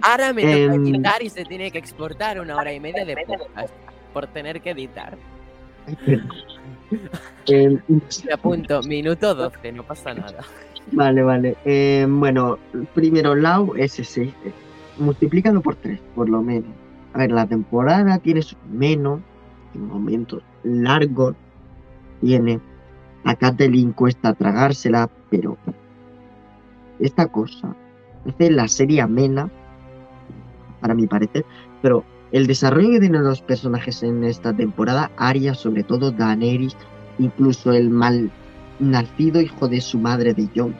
Ahora 0.02 0.34
me 0.34 0.42
toca 0.42 0.54
Em. 0.76 0.86
editar 0.88 1.22
y 1.24 1.30
se 1.30 1.46
tiene 1.46 1.72
que 1.72 1.78
exportar 1.78 2.40
una 2.40 2.56
hora 2.58 2.74
y 2.74 2.80
media 2.80 3.06
de 3.06 3.16
podcast 3.26 3.74
por 4.14 4.28
tener 4.28 4.62
que 4.62 4.72
editar. 4.72 5.18
Eh, 7.48 7.78
Me 8.26 8.34
apunto, 8.34 8.82
minuto 8.84 9.36
12, 9.36 9.72
no 9.72 9.84
pasa 9.84 10.14
nada. 10.14 10.44
Vale, 10.92 11.24
vale. 11.24 11.58
Eh, 11.66 12.06
bueno, 12.08 12.58
primero 12.94 13.36
Lau 13.36 13.74
S6. 13.74 14.32
Multiplícalo 14.98 15.62
por 15.62 15.76
3, 15.76 16.00
por 16.16 16.30
lo 16.30 16.42
menos. 16.42 16.70
A 17.14 17.20
ver, 17.20 17.32
la 17.32 17.48
temporada 17.48 18.18
tiene 18.20 18.42
sus 18.42 18.58
menos, 18.72 19.20
en 19.74 19.88
momentos 19.88 20.44
largos. 20.64 21.36
Tiene. 22.22 22.60
A 23.24 23.36
Catelyn 23.36 23.92
cuesta 23.94 24.34
tragársela, 24.34 25.10
pero. 25.30 25.58
Esta 27.00 27.28
cosa 27.28 27.76
hace 28.28 28.52
la 28.52 28.68
serie 28.68 29.02
amena, 29.02 29.50
para 30.80 30.94
mi 30.94 31.08
parecer, 31.08 31.46
pero 31.82 32.04
el 32.32 32.48
desarrollo 32.48 32.90
que 32.92 33.00
tienen 33.00 33.24
los 33.24 33.42
personajes 33.42 34.04
en 34.04 34.24
esta 34.24 34.54
temporada, 34.54 35.12
Arya, 35.18 35.54
sobre 35.54 35.84
todo 35.84 36.12
Daenerys, 36.12 36.76
incluso 37.20 37.72
el 37.72 37.90
mal 37.90 38.32
nacido 38.80 39.42
hijo 39.42 39.68
de 39.68 39.82
su 39.82 40.00
madre 40.00 40.34
de 40.34 40.48
Jon. 40.56 40.76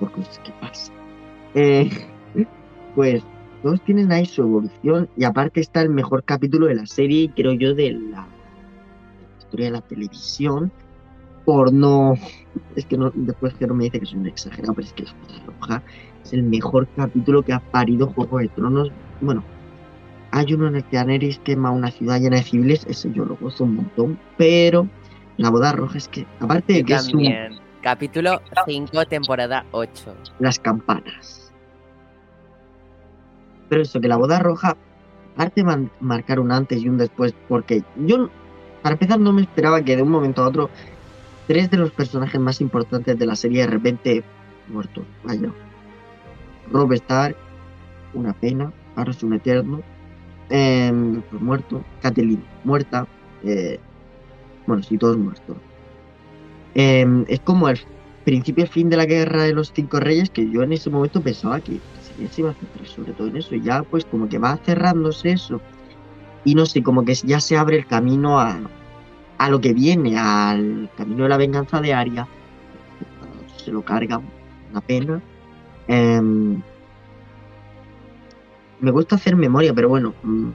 Por 0.00 0.12
cosas 0.12 0.38
que 0.40 0.52
pasan. 0.60 0.94
Eh, 1.54 1.90
pues 2.94 3.22
todos 3.62 3.80
tienen 3.82 4.12
ahí 4.12 4.26
su 4.26 4.42
evolución 4.42 5.08
y 5.16 5.24
aparte 5.24 5.60
está 5.60 5.82
el 5.82 5.90
mejor 5.90 6.24
capítulo 6.24 6.66
de 6.66 6.74
la 6.74 6.86
serie, 6.86 7.32
creo 7.34 7.52
yo, 7.52 7.74
de 7.74 7.92
la, 7.92 8.26
historia 9.38 9.66
de 9.66 9.72
la 9.72 9.80
televisión. 9.80 10.70
Por 11.44 11.72
no... 11.72 12.14
Es 12.74 12.86
que 12.86 12.98
no, 12.98 13.12
después 13.14 13.54
que 13.54 13.66
no 13.66 13.74
me 13.74 13.84
dice 13.84 14.00
que 14.00 14.06
soy 14.06 14.18
un 14.18 14.26
exagerado, 14.26 14.74
pero 14.74 14.86
es 14.86 14.92
que 14.92 15.04
la 15.04 15.12
boda 15.12 15.42
roja 15.46 15.82
es 16.24 16.32
el 16.32 16.42
mejor 16.42 16.88
capítulo 16.96 17.42
que 17.42 17.52
ha 17.52 17.60
parido 17.60 18.08
Juego 18.08 18.38
de 18.38 18.48
Tronos. 18.48 18.90
Bueno, 19.20 19.44
hay 20.32 20.52
uno 20.52 20.68
en 20.68 20.76
el 20.76 20.84
que 20.84 20.96
Daenerys 20.96 21.38
quema 21.38 21.70
una 21.70 21.90
ciudad 21.90 22.20
llena 22.20 22.36
de 22.36 22.42
civiles, 22.42 22.84
ese 22.88 23.12
yo 23.12 23.24
lo 23.24 23.36
gozo 23.36 23.64
un 23.64 23.76
montón, 23.76 24.18
pero 24.36 24.88
la 25.36 25.50
boda 25.50 25.72
roja 25.72 25.98
es 25.98 26.08
que, 26.08 26.26
aparte 26.40 26.72
de 26.74 26.84
que 26.84 26.94
es 26.94 27.12
un- 27.12 27.60
capítulo 27.82 28.40
5, 28.66 29.04
temporada 29.06 29.64
8. 29.72 30.14
las 30.38 30.58
campanas. 30.58 31.52
Pero 33.68 33.82
eso, 33.82 34.00
que 34.00 34.08
la 34.08 34.16
boda 34.16 34.38
roja, 34.38 34.76
aparte 35.34 35.62
de 35.62 35.88
marcar 36.00 36.40
un 36.40 36.52
antes 36.52 36.82
y 36.82 36.88
un 36.88 36.98
después, 36.98 37.34
porque 37.48 37.82
yo, 37.96 38.28
para 38.82 38.94
empezar, 38.94 39.18
no 39.20 39.32
me 39.32 39.42
esperaba 39.42 39.82
que 39.82 39.96
de 39.96 40.02
un 40.02 40.10
momento 40.10 40.42
a 40.42 40.48
otro, 40.48 40.70
tres 41.46 41.70
de 41.70 41.76
los 41.76 41.90
personajes 41.90 42.40
más 42.40 42.60
importantes 42.60 43.18
de 43.18 43.26
la 43.26 43.36
serie 43.36 43.62
de 43.62 43.66
repente 43.68 44.24
muertos. 44.68 45.04
Vaya. 45.24 45.50
Rob 46.72 46.92
Stark, 46.94 47.36
una 48.14 48.32
pena, 48.32 48.72
ahora 48.96 49.10
es 49.10 49.22
un 49.22 49.34
eterno. 49.34 49.82
pues 50.48 51.42
muerto. 51.42 51.84
Catelyn, 52.02 52.42
muerta. 52.64 53.06
eh, 53.44 53.78
bueno, 54.66 54.82
sí, 54.82 54.98
todos 54.98 55.16
muertos. 55.16 55.56
Em, 56.74 57.24
es 57.28 57.40
como 57.40 57.68
el 57.68 57.78
principio 58.24 58.64
y 58.64 58.68
fin 58.68 58.88
de 58.90 58.96
la 58.96 59.06
guerra 59.06 59.44
de 59.44 59.54
los 59.54 59.72
cinco 59.72 60.00
reyes 60.00 60.30
que 60.30 60.50
yo 60.50 60.62
en 60.62 60.72
ese 60.72 60.90
momento 60.90 61.20
pensaba 61.20 61.60
que 61.60 61.80
se 62.30 62.40
iba 62.40 62.50
a 62.50 62.54
centrar 62.54 62.86
sobre 62.86 63.12
todo 63.12 63.28
en 63.28 63.36
eso 63.36 63.54
y 63.54 63.62
ya 63.62 63.82
pues 63.82 64.04
como 64.04 64.28
que 64.28 64.38
va 64.38 64.56
cerrándose 64.58 65.32
eso 65.32 65.60
y 66.44 66.54
no 66.54 66.66
sé 66.66 66.82
como 66.82 67.04
que 67.04 67.14
ya 67.14 67.40
se 67.40 67.56
abre 67.56 67.76
el 67.76 67.86
camino 67.86 68.40
a, 68.40 68.58
a 69.38 69.48
lo 69.48 69.60
que 69.60 69.72
viene 69.72 70.18
al 70.18 70.90
camino 70.96 71.22
de 71.22 71.28
la 71.28 71.36
venganza 71.36 71.80
de 71.80 71.94
Arya 71.94 72.26
se 73.64 73.70
lo 73.70 73.82
carga 73.82 74.20
una 74.70 74.80
pena 74.80 75.22
Em, 75.88 76.60
me 78.80 78.90
gusta 78.90 79.14
hacer 79.16 79.36
memoria 79.36 79.72
pero 79.72 79.88
bueno 79.88 80.14
mm, 80.22 80.48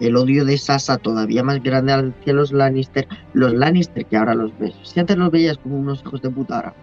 el 0.00 0.16
odio 0.16 0.44
de 0.44 0.58
Sasa 0.58 0.98
todavía 0.98 1.42
más 1.42 1.62
grande 1.62 1.92
hacia 1.92 2.32
los 2.32 2.52
Lannister 2.52 3.06
los 3.32 3.52
Lannister 3.54 4.04
que 4.06 4.16
ahora 4.16 4.34
los 4.34 4.56
ves. 4.58 4.74
Si 4.82 4.98
antes 5.00 5.16
los 5.16 5.30
veías 5.30 5.58
como 5.58 5.78
unos 5.78 6.02
hijos 6.02 6.20
de 6.22 6.30
puta 6.30 6.56
ahora. 6.56 6.74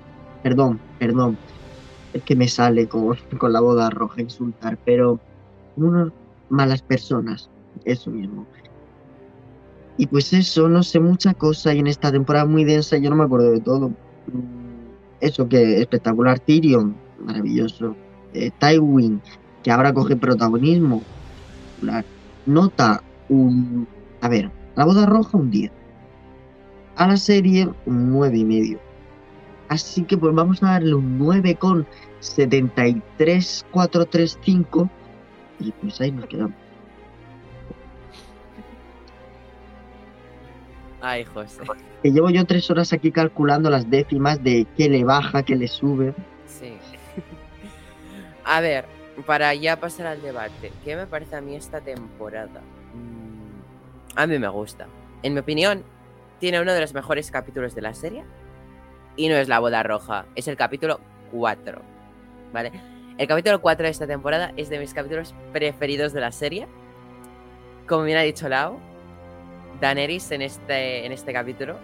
Perdón, 0.44 0.80
perdón. 1.00 1.38
Es 2.14 2.24
que 2.24 2.36
me 2.36 2.48
sale 2.48 2.88
con, 2.88 3.16
con 3.38 3.54
la 3.54 3.60
boda 3.60 3.90
roja 3.90 4.22
insultar, 4.22 4.78
pero 4.86 5.20
unos 5.76 6.12
malas 6.50 6.82
personas. 6.82 7.50
Eso 7.86 8.12
mismo. 8.12 8.46
Y 9.98 10.08
pues 10.08 10.34
eso, 10.34 10.68
no 10.68 10.84
sé, 10.84 11.00
mucha 11.00 11.34
cosa. 11.34 11.74
Y 11.74 11.80
en 11.80 11.88
esta 11.88 12.12
temporada 12.12 12.46
muy 12.46 12.64
densa 12.64 12.98
yo 12.98 13.10
no 13.10 13.16
me 13.16 13.24
acuerdo 13.24 13.52
de 13.52 13.60
todo. 13.60 13.90
Mm, 13.90 14.92
Eso 15.20 15.48
que 15.48 15.80
espectacular. 15.80 16.40
Tyrion, 16.40 16.96
maravilloso. 17.24 17.96
Eh, 18.34 18.52
Tywin, 18.60 19.22
que 19.64 19.72
ahora 19.72 19.94
coge 19.94 20.16
protagonismo. 20.16 21.04
espectacular. 21.82 22.21
Nota 22.46 23.04
un... 23.30 23.88
A 24.22 24.30
ver, 24.30 24.52
la 24.76 24.86
boda 24.86 25.06
roja 25.06 25.38
un 25.38 25.52
10. 25.52 25.72
A 26.96 27.08
la 27.08 27.18
serie 27.18 27.70
un 27.86 28.12
9 28.12 28.38
y 28.38 28.46
medio. 28.46 28.80
Así 29.70 30.04
que 30.04 30.18
pues 30.18 30.34
vamos 30.36 30.62
a 30.64 30.72
darle 30.72 30.96
un 30.96 31.18
9 31.18 31.56
con 31.56 31.88
73435 32.20 34.90
y 35.60 35.72
pues 35.72 36.02
ahí 36.02 36.12
nos 36.12 36.26
quedamos. 36.26 36.56
Ay, 41.02 41.26
José. 41.26 41.62
Que 42.04 42.12
llevo 42.12 42.30
yo 42.30 42.46
tres 42.46 42.70
horas 42.70 42.94
aquí 42.94 43.12
calculando 43.12 43.70
las 43.70 43.90
décimas 43.90 44.44
de 44.44 44.68
qué 44.78 44.90
le 44.90 45.04
baja, 45.04 45.44
qué 45.44 45.56
le 45.56 45.68
sube. 45.68 46.14
Sí. 46.46 46.74
A 48.44 48.62
ver, 48.62 48.86
para 49.26 49.54
ya 49.54 49.80
pasar 49.80 50.08
al 50.08 50.22
debate, 50.22 50.72
¿qué 50.84 50.96
me 50.96 51.06
parece 51.06 51.36
a 51.36 51.42
mí 51.42 51.56
esta 51.56 51.82
temporada? 51.82 52.62
Mm, 52.94 54.18
A 54.18 54.28
mí 54.28 54.40
me 54.40 54.48
gusta. 54.48 54.88
En 55.24 55.34
mi 55.34 55.40
opinión, 55.40 55.84
tiene 56.40 56.60
uno 56.62 56.74
de 56.74 56.82
los 56.82 56.94
mejores 56.94 57.30
capítulos 57.32 57.76
de 57.76 57.82
la 57.82 57.94
serie. 57.94 58.24
Y 59.16 59.28
no 59.28 59.36
es 59.36 59.48
la 59.48 59.60
boda 59.60 59.84
roja, 59.84 60.26
es 60.36 60.48
el 60.48 60.56
capítulo 60.56 61.00
4. 61.32 61.82
¿Vale? 62.54 62.72
El 63.18 63.28
capítulo 63.28 63.62
4 63.62 63.84
de 63.84 63.92
esta 63.92 64.08
temporada 64.08 64.54
es 64.58 64.70
de 64.70 64.80
mis 64.80 64.94
capítulos 64.94 65.36
preferidos 65.52 66.14
de 66.14 66.22
la 66.22 66.32
serie. 66.32 66.68
Como 67.88 68.04
bien 68.04 68.18
ha 68.18 68.22
dicho 68.22 68.48
Lau, 68.50 68.80
Daenerys 69.82 70.32
en 70.32 70.42
este, 70.42 71.06
en 71.06 71.12
este 71.12 71.34
capítulo 71.34 71.76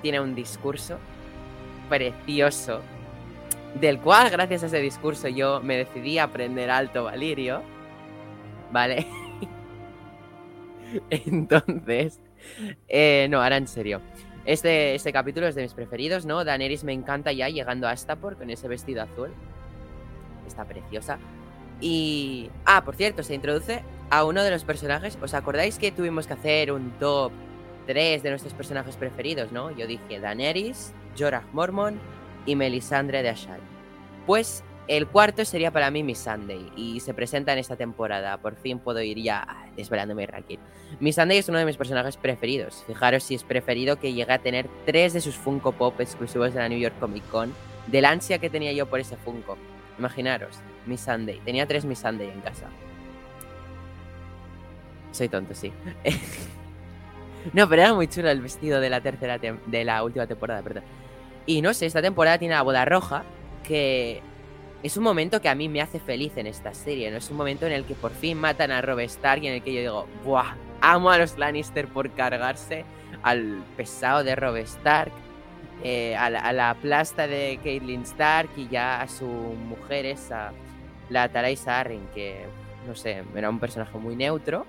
tiene 0.00 0.20
un 0.20 0.34
discurso 0.34 0.98
precioso, 1.88 2.80
del 3.74 4.00
cual 4.00 4.30
gracias 4.30 4.62
a 4.62 4.66
ese 4.66 4.80
discurso 4.80 5.28
yo 5.28 5.60
me 5.60 5.76
decidí 5.76 6.18
a 6.18 6.24
aprender 6.24 6.70
alto 6.70 7.04
Valirio, 7.04 7.62
¿vale? 8.72 9.06
Entonces, 11.10 12.20
eh, 12.88 13.26
no, 13.30 13.42
ahora 13.42 13.56
en 13.56 13.68
serio. 13.68 14.00
Este, 14.44 14.94
este 14.94 15.12
capítulo 15.12 15.46
es 15.46 15.54
de 15.54 15.62
mis 15.62 15.74
preferidos, 15.74 16.24
¿no? 16.24 16.44
Daenerys 16.44 16.82
me 16.82 16.94
encanta 16.94 17.32
ya 17.32 17.48
llegando 17.48 17.86
a 17.86 17.90
Astapor 17.90 18.36
con 18.36 18.48
ese 18.48 18.66
vestido 18.66 19.02
azul. 19.02 19.30
Está 20.46 20.64
preciosa. 20.64 21.18
Y... 21.80 22.50
Ah, 22.64 22.82
por 22.82 22.96
cierto, 22.96 23.22
se 23.22 23.34
introduce 23.34 23.82
a 24.08 24.24
uno 24.24 24.42
de 24.42 24.50
los 24.50 24.64
personajes. 24.64 25.18
¿Os 25.20 25.34
acordáis 25.34 25.78
que 25.78 25.92
tuvimos 25.92 26.26
que 26.26 26.32
hacer 26.32 26.72
un 26.72 26.92
top 26.92 27.30
3 27.86 28.22
de 28.22 28.30
nuestros 28.30 28.54
personajes 28.54 28.96
preferidos, 28.96 29.52
no? 29.52 29.70
Yo 29.70 29.86
dije 29.86 30.18
Daenerys, 30.18 30.94
Jorah 31.18 31.44
Mormon 31.52 32.00
y 32.48 32.56
Melisandre 32.56 33.22
de 33.22 33.28
Ashai. 33.28 33.60
Pues 34.26 34.64
el 34.88 35.06
cuarto 35.06 35.44
sería 35.44 35.70
para 35.70 35.90
mí 35.90 36.02
Miss 36.02 36.20
Sunday 36.20 36.72
y 36.74 37.00
se 37.00 37.12
presenta 37.12 37.52
en 37.52 37.58
esta 37.58 37.76
temporada. 37.76 38.38
Por 38.38 38.56
fin 38.56 38.78
puedo 38.78 39.02
ir 39.02 39.18
ya 39.22 39.70
desvelando 39.76 40.14
mi 40.14 40.24
ranking. 40.24 40.56
Miss 40.98 41.16
Sunday 41.16 41.36
es 41.36 41.48
uno 41.50 41.58
de 41.58 41.66
mis 41.66 41.76
personajes 41.76 42.16
preferidos. 42.16 42.84
Fijaros 42.86 43.22
si 43.22 43.34
es 43.34 43.44
preferido 43.44 44.00
que 44.00 44.14
llegue 44.14 44.32
a 44.32 44.38
tener 44.38 44.66
tres 44.86 45.12
de 45.12 45.20
sus 45.20 45.34
Funko 45.34 45.72
Pop 45.72 46.00
exclusivos 46.00 46.54
de 46.54 46.60
la 46.60 46.70
New 46.70 46.78
York 46.78 46.98
Comic 46.98 47.28
Con. 47.28 47.52
Del 47.86 48.06
ansia 48.06 48.38
que 48.38 48.48
tenía 48.48 48.72
yo 48.72 48.86
por 48.86 48.98
ese 48.98 49.16
Funko. 49.18 49.58
Imaginaros, 49.98 50.56
Miss 50.86 51.02
Sunday. 51.02 51.38
Tenía 51.44 51.66
tres 51.66 51.84
Miss 51.84 51.98
Sunday 51.98 52.30
en 52.30 52.40
casa. 52.40 52.68
Soy 55.12 55.28
tonto, 55.28 55.54
sí. 55.54 55.70
no, 57.52 57.68
pero 57.68 57.82
era 57.82 57.92
muy 57.92 58.08
chulo 58.08 58.30
el 58.30 58.40
vestido 58.40 58.80
de 58.80 58.88
la 58.88 59.02
tercera 59.02 59.38
de 59.38 59.84
la 59.84 60.02
última 60.02 60.26
temporada, 60.26 60.62
perdón. 60.62 60.84
Y 61.48 61.62
no 61.62 61.72
sé, 61.72 61.86
esta 61.86 62.02
temporada 62.02 62.36
tiene 62.36 62.54
la 62.54 62.60
boda 62.60 62.84
roja, 62.84 63.24
que 63.64 64.20
es 64.82 64.98
un 64.98 65.02
momento 65.02 65.40
que 65.40 65.48
a 65.48 65.54
mí 65.54 65.70
me 65.70 65.80
hace 65.80 65.98
feliz 65.98 66.36
en 66.36 66.46
esta 66.46 66.74
serie, 66.74 67.10
¿no? 67.10 67.16
Es 67.16 67.30
un 67.30 67.38
momento 67.38 67.64
en 67.64 67.72
el 67.72 67.86
que 67.86 67.94
por 67.94 68.12
fin 68.12 68.36
matan 68.36 68.70
a 68.70 68.82
Robb 68.82 68.98
Stark 69.00 69.42
y 69.42 69.46
en 69.46 69.54
el 69.54 69.62
que 69.62 69.72
yo 69.72 69.80
digo, 69.80 70.06
¡buah! 70.26 70.56
Amo 70.82 71.10
a 71.10 71.16
los 71.16 71.38
Lannister 71.38 71.88
por 71.88 72.10
cargarse 72.10 72.84
al 73.22 73.64
pesado 73.78 74.24
de 74.24 74.36
Robb 74.36 74.56
Stark, 74.56 75.10
eh, 75.82 76.14
a, 76.16 76.28
la, 76.28 76.40
a 76.40 76.52
la 76.52 76.74
plasta 76.74 77.26
de 77.26 77.58
Caitlyn 77.64 78.02
Stark 78.02 78.50
y 78.54 78.68
ya 78.68 79.00
a 79.00 79.08
su 79.08 79.24
mujer 79.24 80.04
esa, 80.04 80.52
la 81.08 81.30
Taraisa 81.30 81.80
Arryn, 81.80 82.06
que, 82.14 82.44
no 82.86 82.94
sé, 82.94 83.24
era 83.34 83.48
un 83.48 83.58
personaje 83.58 83.96
muy 83.96 84.16
neutro. 84.16 84.66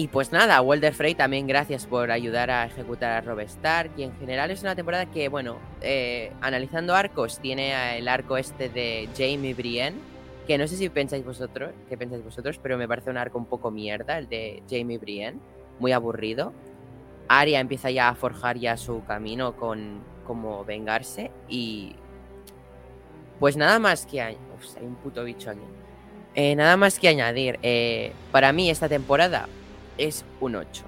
Y 0.00 0.08
pues 0.08 0.32
nada, 0.32 0.62
Walder 0.62 0.94
Frey 0.94 1.14
también 1.14 1.46
gracias 1.46 1.84
por 1.84 2.10
ayudar 2.10 2.50
a 2.50 2.64
ejecutar 2.64 3.12
a 3.12 3.20
Robb 3.20 3.40
Stark. 3.40 3.90
Y 3.98 4.04
en 4.04 4.16
general 4.16 4.50
es 4.50 4.62
una 4.62 4.74
temporada 4.74 5.04
que, 5.04 5.28
bueno, 5.28 5.58
eh, 5.82 6.32
analizando 6.40 6.94
arcos, 6.94 7.38
tiene 7.38 7.98
el 7.98 8.08
arco 8.08 8.38
este 8.38 8.70
de 8.70 9.10
Jamie 9.14 9.52
Brienne, 9.52 9.98
que 10.46 10.56
no 10.56 10.66
sé 10.66 10.78
si 10.78 10.88
pensáis 10.88 11.22
vosotros, 11.22 11.72
qué 11.86 11.98
pensáis 11.98 12.24
vosotros, 12.24 12.58
pero 12.62 12.78
me 12.78 12.88
parece 12.88 13.10
un 13.10 13.18
arco 13.18 13.36
un 13.36 13.44
poco 13.44 13.70
mierda, 13.70 14.16
el 14.16 14.26
de 14.26 14.62
Jamie 14.70 14.96
Brienne, 14.96 15.38
muy 15.80 15.92
aburrido. 15.92 16.54
Arya 17.28 17.60
empieza 17.60 17.90
ya 17.90 18.08
a 18.08 18.14
forjar 18.14 18.56
ya 18.56 18.78
su 18.78 19.04
camino 19.04 19.54
con 19.54 20.00
como 20.26 20.64
vengarse 20.64 21.30
y 21.46 21.94
pues 23.38 23.58
nada 23.58 23.78
más 23.78 24.06
que 24.06 24.22
añ- 24.22 24.38
Uf, 24.56 24.78
hay 24.78 24.86
un 24.86 24.94
puto 24.94 25.24
bicho 25.24 25.50
aquí. 25.50 25.60
Eh, 26.34 26.56
nada 26.56 26.78
más 26.78 26.98
que 26.98 27.08
añadir. 27.08 27.58
eh, 27.62 28.12
para 28.32 28.50
mí 28.54 28.70
esta 28.70 28.88
temporada 28.88 29.46
es 30.00 30.24
un 30.40 30.56
8. 30.56 30.84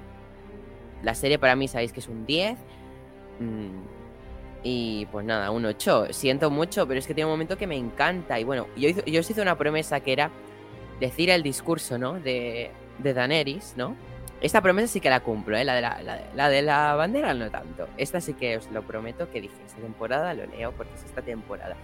La 1.03 1.15
serie 1.15 1.39
para 1.39 1.57
mí 1.57 1.69
sabéis 1.69 1.93
que 1.93 2.01
es 2.01 2.09
un 2.09 2.27
10. 2.27 2.59
mm, 3.41 3.83
y 4.65 5.07
pues 5.07 5.27
nada, 5.27 5.51
un 5.51 5.65
8. 5.65 6.09
Siento 6.11 6.51
mucho, 6.51 6.87
pero 6.87 6.99
es 6.99 7.07
que 7.07 7.15
tiene 7.15 7.27
un 7.27 7.33
momento 7.33 7.57
que 7.59 7.67
me 7.67 7.77
encanta. 7.77 8.39
Y 8.39 8.45
bueno, 8.45 8.69
yo, 8.77 8.91
yo 9.05 9.21
os 9.21 9.31
hice 9.31 9.43
una 9.43 9.59
promesa 9.59 10.01
que 10.01 10.13
era 10.13 10.31
decir 11.01 11.31
el 11.31 11.43
discurso, 11.43 11.99
¿no? 11.99 12.21
De, 12.21 12.71
de 12.99 13.15
Daenerys, 13.15 13.75
¿no? 13.77 13.97
Esta 14.41 14.61
promesa 14.61 14.89
sí 14.89 15.01
que 15.01 15.11
la 15.11 15.21
cumplo, 15.21 15.57
¿eh? 15.57 15.65
La 15.65 15.75
de 15.75 15.81
la, 15.81 16.01
la 16.35 16.49
de 16.49 16.63
la 16.63 16.95
bandera 16.95 17.35
no 17.35 17.51
tanto. 17.51 17.89
Esta 17.97 18.21
sí 18.21 18.35
que 18.35 18.57
os 18.57 18.71
lo 18.71 18.83
prometo 18.83 19.31
que 19.31 19.41
dije. 19.41 19.55
Esta 19.67 19.81
temporada 19.81 20.35
lo 20.35 20.47
leo 20.47 20.73
porque 20.73 20.95
es 20.95 21.05
esta 21.05 21.23
temporada. 21.23 21.77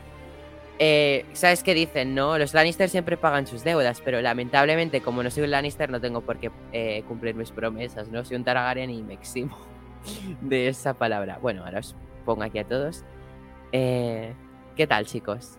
Eh, 0.80 1.26
¿Sabes 1.32 1.62
qué 1.64 1.74
dicen, 1.74 2.14
no? 2.14 2.38
Los 2.38 2.54
Lannister 2.54 2.88
siempre 2.88 3.16
pagan 3.16 3.46
sus 3.46 3.64
deudas, 3.64 4.00
pero 4.04 4.20
lamentablemente, 4.20 5.00
como 5.00 5.22
no 5.22 5.30
soy 5.30 5.42
un 5.44 5.50
Lannister, 5.50 5.90
no 5.90 6.00
tengo 6.00 6.20
por 6.20 6.38
qué 6.38 6.50
eh, 6.72 7.02
cumplir 7.08 7.34
mis 7.34 7.50
promesas, 7.50 8.08
¿no? 8.08 8.24
Soy 8.24 8.36
un 8.36 8.44
Targaryen 8.44 8.90
y 8.90 9.02
me 9.02 9.14
eximo 9.14 9.56
de 10.40 10.68
esa 10.68 10.94
palabra. 10.94 11.38
Bueno, 11.42 11.64
ahora 11.64 11.80
os 11.80 11.96
pongo 12.24 12.44
aquí 12.44 12.58
a 12.60 12.64
todos. 12.64 13.02
Eh, 13.72 14.32
¿Qué 14.76 14.86
tal, 14.86 15.04
chicos? 15.06 15.56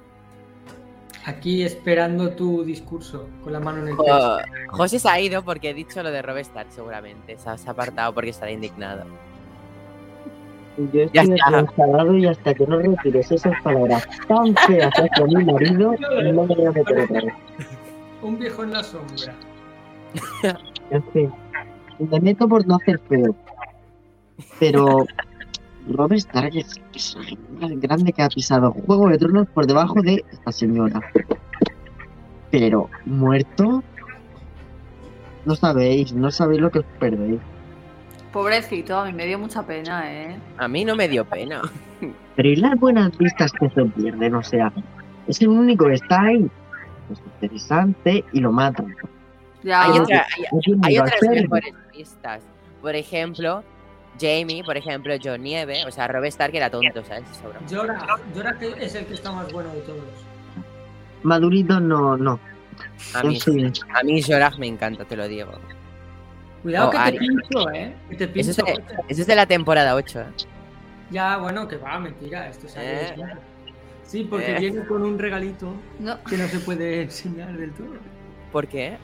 Aquí 1.25 1.63
esperando 1.63 2.29
tu 2.31 2.63
discurso 2.63 3.27
con 3.43 3.51
la 3.51 3.59
mano 3.59 3.79
en 3.81 3.89
el 3.89 3.97
pecho. 3.97 4.09
Jo- 4.09 4.37
José 4.77 4.99
se 4.99 5.09
ha 5.09 5.19
ido 5.19 5.43
porque 5.43 5.71
he 5.71 5.73
dicho 5.73 6.01
lo 6.01 6.11
de 6.11 6.21
Rob 6.21 6.37
Stark, 6.37 6.71
seguramente. 6.71 7.37
Se 7.37 7.49
ha, 7.49 7.57
se 7.57 7.67
ha 7.67 7.71
apartado 7.73 8.13
porque 8.13 8.29
estará 8.29 8.51
indignado. 8.51 9.03
Yo 10.93 11.05
Ya 11.13 11.21
estoy 11.23 11.35
está. 11.35 11.59
enfadado 11.59 12.15
y 12.17 12.25
hasta 12.25 12.53
que 12.53 12.65
no 12.65 12.77
retires 12.79 13.31
esas 13.31 13.53
palabras 13.61 14.07
tan 14.27 14.55
feas 14.55 14.91
hacia 14.95 15.25
mi 15.25 15.43
marido, 15.43 15.93
no 15.99 16.43
me 16.45 16.55
voy 16.55 16.65
a 16.65 16.71
meter 16.71 16.99
otra 17.01 17.21
vez. 17.21 17.33
Un 18.21 18.39
viejo 18.39 18.63
en 18.63 18.71
la 18.71 18.83
sombra. 18.83 19.35
En 20.91 21.03
fin, 21.13 21.31
me 21.99 22.19
meto 22.19 22.47
por 22.47 22.65
no 22.65 22.75
hacer 22.77 22.99
feo. 23.07 23.35
Pero 24.59 25.05
Rob 25.87 26.13
Stark 26.13 26.51
es 26.55 27.15
el 27.27 27.37
más 27.59 27.71
grande 27.79 28.11
que 28.11 28.23
ha 28.23 28.29
pisado 28.29 28.71
Juego 28.71 29.07
de 29.09 29.17
Tronos 29.19 29.47
por 29.49 29.67
debajo 29.67 30.01
de 30.01 30.23
esta 30.31 30.51
señora. 30.51 30.99
Pero 32.49 32.89
muerto, 33.05 33.83
no 35.45 35.55
sabéis, 35.55 36.11
no 36.13 36.31
sabéis 36.31 36.61
lo 36.61 36.71
que 36.71 36.79
os 36.79 36.85
perdéis. 36.99 37.39
Pobrecito, 38.31 38.97
a 38.99 39.05
mí 39.05 39.13
me 39.13 39.25
dio 39.25 39.39
mucha 39.39 39.63
pena, 39.63 40.03
¿eh? 40.11 40.37
A 40.57 40.67
mí 40.67 40.85
no 40.85 40.95
me 40.95 41.07
dio 41.07 41.25
pena. 41.25 41.61
Pero 42.35 42.49
y 42.49 42.55
las 42.57 42.75
buenas 42.79 43.17
vistas 43.17 43.51
que 43.53 43.69
se 43.69 43.85
pierden, 43.85 44.35
o 44.35 44.43
sea, 44.43 44.71
es 45.27 45.41
el 45.41 45.47
único 45.49 45.87
que 45.87 45.93
está 45.95 46.21
ahí. 46.21 46.49
Es 47.11 47.19
interesante 47.19 48.23
y 48.31 48.39
lo 48.39 48.51
matan. 48.51 48.95
Ya, 49.63 49.83
Hay, 49.83 49.99
otra- 49.99 50.25
hay- 50.37 50.45
hay 50.83 50.99
otras 50.99 51.21
mejores 51.29 51.73
pistas. 51.91 52.41
Por 52.81 52.95
ejemplo, 52.95 53.63
Jamie, 54.21 54.63
por 54.63 54.77
ejemplo, 54.77 55.13
John 55.21 55.41
Nieve, 55.41 55.83
o 55.87 55.91
sea, 55.91 56.07
Rob 56.07 56.23
Stark 56.25 56.53
era 56.55 56.69
tonto, 56.69 57.03
¿sabes? 57.03 57.23
Sobra. 57.41 57.59
Llora, 57.67 58.05
llora 58.35 58.57
que 58.59 58.67
es 58.85 58.95
el 58.95 59.05
que 59.05 59.15
está 59.15 59.31
más 59.31 59.51
bueno 59.51 59.73
de 59.73 59.81
todos. 59.81 60.03
Madurito 61.23 61.79
no, 61.79 62.15
no. 62.15 62.39
A 63.15 63.23
mí, 63.23 63.39
fin, 63.39 63.73
a 63.93 64.03
mí 64.03 64.21
Jorah 64.21 64.51
me 64.57 64.67
encanta, 64.67 65.03
te 65.03 65.17
lo 65.17 65.27
digo. 65.27 65.51
Cuidado 66.61 66.89
Oh, 66.89 66.91
que 66.91 67.11
te 67.11 67.17
pincho, 67.19 67.69
eh. 67.71 67.95
Que 68.09 68.15
te 68.27 68.39
Eso 68.39 68.51
es, 68.51 68.57
pincho. 68.57 68.65
de, 68.65 68.93
eso 69.07 69.21
es 69.21 69.27
de 69.27 69.35
la 69.35 69.45
temporada 69.45 69.95
8. 69.95 70.19
¿eh? 70.21 70.25
Ya, 71.11 71.37
bueno, 71.37 71.67
que 71.67 71.77
va, 71.77 71.99
mentira. 71.99 72.47
Esto 72.49 72.67
es 72.67 72.75
algo 72.77 72.89
Eh. 72.89 73.33
Sí, 74.03 74.27
porque 74.29 74.55
Eh. 74.55 74.59
viene 74.59 74.85
con 74.85 75.03
un 75.03 75.17
regalito 75.19 75.71
no. 75.99 76.21
que 76.23 76.37
no 76.37 76.47
se 76.47 76.59
puede 76.59 77.03
enseñar 77.03 77.53
del 77.55 77.71
todo. 77.73 77.87
¿Por 78.51 78.67
qué? 78.67 78.97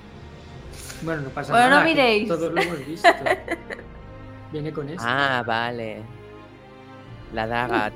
Bueno, 1.04 1.22
no 1.24 1.30
pasa 1.30 1.52
Bueno, 1.54 1.68
no 1.70 1.76
nada. 1.76 1.86
miréis. 1.86 2.28
Todos 2.28 2.52
lo 2.54 2.62
hemos 2.62 2.86
visto. 2.86 3.08
Viene 4.52 4.72
con 4.72 4.90
esto. 4.90 5.04
Ah, 5.06 5.44
vale. 5.46 6.02
La 7.34 7.48
daga. 7.48 7.92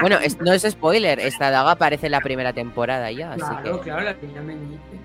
Bueno, 0.00 0.18
es- 0.18 0.38
no 0.40 0.52
es 0.52 0.62
spoiler, 0.62 1.20
esta 1.20 1.50
daga 1.50 1.72
aparece 1.72 2.06
en 2.06 2.12
la 2.12 2.20
primera 2.20 2.52
temporada 2.52 3.10
ya, 3.12 3.32
así 3.32 3.40
claro, 3.40 3.78
que. 3.80 3.84
claro, 3.84 4.02
la 4.02 4.12
niña 4.14 4.40
meñique. 4.42 4.98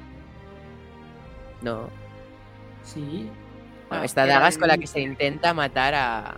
No. 1.62 1.90
Sí. 2.84 3.30
No, 3.96 4.02
Ah, 4.02 4.06
esta 4.06 4.26
daga 4.26 4.48
es 4.48 4.58
con 4.58 4.68
la 4.68 4.78
que 4.78 4.88
se 4.88 5.00
intenta 5.02 5.54
matar 5.54 5.94
a. 5.96 6.36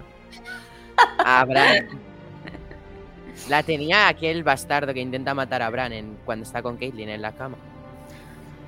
a 1.19 1.45
Bran. 1.45 1.87
La 3.49 3.61
tenía 3.63 4.07
aquel 4.07 4.43
bastardo 4.43 4.93
que 4.93 4.99
intenta 4.99 5.33
matar 5.33 5.61
a 5.61 5.69
Bran 5.69 5.93
en- 5.93 6.17
cuando 6.25 6.43
está 6.43 6.61
con 6.61 6.75
Caitlyn 6.77 7.09
en 7.09 7.21
la 7.21 7.33
cama. 7.33 7.55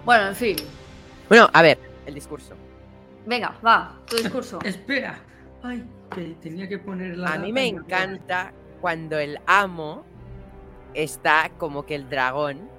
Bueno, 0.06 0.28
en 0.28 0.36
fin. 0.36 0.56
Bueno, 1.28 1.50
a 1.52 1.62
ver, 1.62 1.80
el 2.06 2.14
discurso. 2.14 2.54
Venga, 3.26 3.56
va, 3.66 3.96
tu 4.08 4.18
discurso. 4.18 4.60
Espera. 4.64 5.20
Ay, 5.64 5.84
que 6.16 6.22
tenía 6.42 6.68
que 6.70 6.78
poner 6.78 7.18
la. 7.18 7.34
A 7.34 7.38
mí 7.40 7.52
me 7.52 7.68
encanta 7.68 8.54
cuando 8.80 9.18
el 9.20 9.40
amo 9.48 10.04
está 10.94 11.50
como 11.58 11.86
que 11.86 11.96
el 11.96 12.10
dragón, 12.10 12.70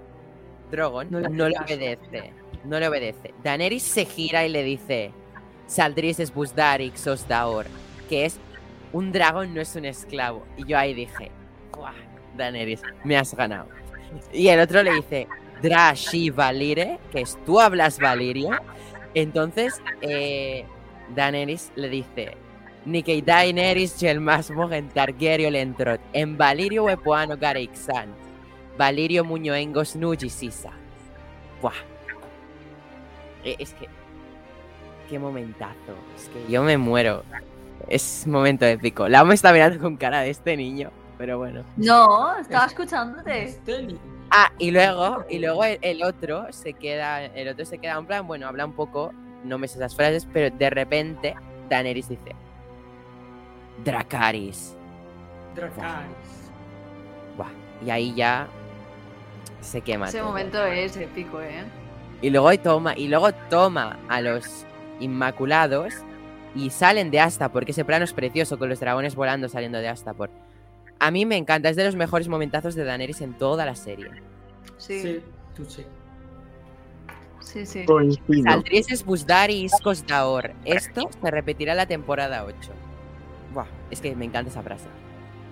Drogon, 0.71 1.09
No 1.11 1.21
no, 1.21 1.49
le 1.49 1.59
obedece. 1.59 2.33
No 2.65 2.79
le 2.79 2.89
obedece. 2.89 3.35
Daenerys 3.43 3.83
se 3.83 4.05
gira 4.07 4.47
y 4.47 4.49
le 4.49 4.63
dice: 4.63 5.13
Saldris 5.71 6.19
es 6.19 6.35
Busdarix 6.35 7.07
os 7.07 7.29
Daor, 7.29 7.67
que 8.09 8.25
es 8.25 8.41
un 8.93 9.13
dragón, 9.13 9.55
no 9.55 9.61
es 9.61 9.77
un 9.77 9.85
esclavo. 9.85 10.45
Y 10.57 10.67
yo 10.67 10.77
ahí 10.77 10.95
dije: 10.95 11.31
"Buah, 11.71 11.95
Daenerys, 12.37 12.83
me 13.05 13.17
has 13.17 13.33
ganado. 13.35 13.69
Y 14.33 14.49
el 14.49 14.59
otro 14.59 14.83
le 14.83 14.95
dice: 14.95 15.29
Drashi 15.63 16.31
Valire, 16.31 16.99
que 17.13 17.21
es 17.21 17.39
tú 17.47 17.61
hablas 17.61 18.01
Valirio. 18.01 18.51
Entonces, 19.15 19.81
eh, 20.01 20.65
Daenerys 21.15 21.71
le 21.77 21.89
dice: 21.89 22.37
Nikei 22.85 23.23
Daenerys 23.23 23.97
Gelmas 23.97 24.51
Mogen 24.51 24.89
Targaryen 24.89 25.53
Lentrot, 25.53 26.01
en 26.13 26.37
Valirio 26.37 26.87
Wepoano 26.87 27.37
Gareixan, 27.37 28.13
Valirio 28.77 29.25
Muñoengos 29.25 29.95
Nuji 29.95 30.31
Sisa. 30.31 30.73
Buah. 31.63 31.75
Eh, 33.45 33.55
Es 33.61 33.73
que. 33.75 34.00
Qué 35.11 35.19
momentazo. 35.19 35.75
Es 36.17 36.29
que 36.29 36.51
yo 36.51 36.63
me 36.63 36.79
muero. 36.79 37.25
Es 37.89 38.29
momento 38.29 38.65
épico. 38.65 39.09
La 39.09 39.25
me 39.25 39.35
está 39.35 39.53
mirando 39.53 39.81
con 39.81 39.97
cara 39.97 40.21
de 40.21 40.31
este 40.31 40.57
niño, 40.57 40.91
pero 41.19 41.37
bueno. 41.39 41.65
No, 41.77 42.37
estaba 42.37 42.67
escuchándote. 42.67 43.43
Este 43.43 43.83
niño. 43.83 43.99
Ah, 44.31 44.53
y 44.59 44.71
luego, 44.71 45.25
y 45.29 45.41
luego 45.41 45.65
el, 45.65 45.81
el 45.83 46.05
otro 46.05 46.47
se 46.53 46.75
queda, 46.75 47.25
el 47.25 47.49
otro 47.49 47.65
se 47.65 47.79
queda 47.79 47.99
en 47.99 48.07
plan, 48.07 48.25
bueno, 48.29 48.47
habla 48.47 48.65
un 48.65 48.75
poco, 48.75 49.13
no 49.43 49.59
me 49.59 49.67
sé 49.67 49.79
esas 49.79 49.97
frases, 49.97 50.29
pero 50.33 50.55
de 50.57 50.71
repente 50.71 51.35
Daenerys 51.69 52.11
dice, 52.11 52.37
Dracaris. 53.85 54.77
Dracarys. 55.57 56.53
Buah, 57.37 57.51
y 57.85 57.91
ahí 57.91 58.15
ya 58.15 58.47
se 59.61 59.81
quema. 59.81 60.07
Ese 60.07 60.19
todo. 60.19 60.29
momento 60.29 60.65
es 60.65 60.97
épico, 60.97 61.41
¿eh? 61.41 61.65
Y 62.23 62.31
luego 62.31 62.57
toma, 62.61 62.97
y 62.97 63.09
luego 63.09 63.33
toma 63.49 63.99
a 64.09 64.21
los 64.21 64.65
Inmaculados 65.01 65.95
y 66.55 66.71
salen 66.71 67.11
de 67.11 67.21
Astapor, 67.21 67.65
que 67.65 67.73
ese 67.73 67.85
plano 67.85 68.05
es 68.05 68.13
precioso, 68.13 68.59
con 68.59 68.69
los 68.69 68.81
dragones 68.81 69.15
volando 69.15 69.49
saliendo 69.49 69.79
de 69.79 69.89
Astapor. 69.89 70.31
A 70.99 71.11
mí 71.11 71.25
me 71.27 71.37
encanta, 71.37 71.69
es 71.71 71.77
de 71.77 71.85
los 71.85 71.97
mejores 71.97 72.29
momentazos 72.29 72.75
de 72.75 72.85
Daenerys 72.85 73.21
en 73.23 73.33
toda 73.35 73.65
la 73.67 73.75
serie. 73.75 74.11
Sí, 74.77 75.01
Sí, 75.01 75.21
tú 75.57 75.65
sí. 75.65 75.85
sí, 77.41 77.65
sí. 77.67 77.85
Saldrieses 78.45 79.05
Busdar 79.05 79.51
y 79.51 79.65
Iscos 79.65 80.07
Daor. 80.07 80.53
Esto 80.65 81.09
se 81.23 81.31
repetirá 81.31 81.73
en 81.73 81.79
la 81.79 81.87
temporada 81.87 82.45
8. 82.45 82.55
Buah, 83.55 83.67
es 83.91 84.01
que 84.01 84.15
me 84.15 84.27
encanta 84.27 84.51
esa 84.51 84.63
frase. 84.63 84.87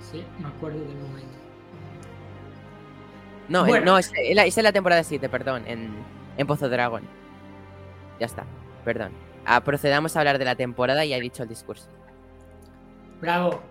Sí, 0.01 0.23
me 0.39 0.49
acuerdo 0.49 0.79
del 0.81 0.97
momento. 0.97 1.29
No, 3.49 3.65
Bueno. 3.65 3.87
no, 3.87 3.99
es, 3.99 4.13
es 4.15 4.37
la- 4.37 4.45
es 4.45 4.59
en 4.59 4.65
la 4.65 4.73
temporada 4.73 5.03
7, 5.03 5.29
perdón, 5.29 5.63
en, 5.67 5.91
en 6.37 6.47
Pozo 6.47 6.69
Dragón. 6.69 7.03
Ya 8.21 8.27
está, 8.27 8.45
perdón. 8.85 9.13
Ah, 9.51 9.63
procedamos 9.63 10.15
a 10.15 10.19
hablar 10.19 10.39
de 10.39 10.45
la 10.45 10.57
temporada 10.57 11.07
y 11.07 11.09
ya 11.09 11.17
he 11.17 11.21
dicho 11.23 11.43
el 11.43 11.49
discurso. 11.49 11.89
¡Bravo! 13.19 13.63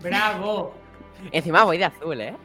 ¡Bravo! 0.00 0.72
Encima 1.32 1.64
voy 1.64 1.76
de 1.76 1.86
azul, 1.86 2.20
¿eh? 2.20 2.36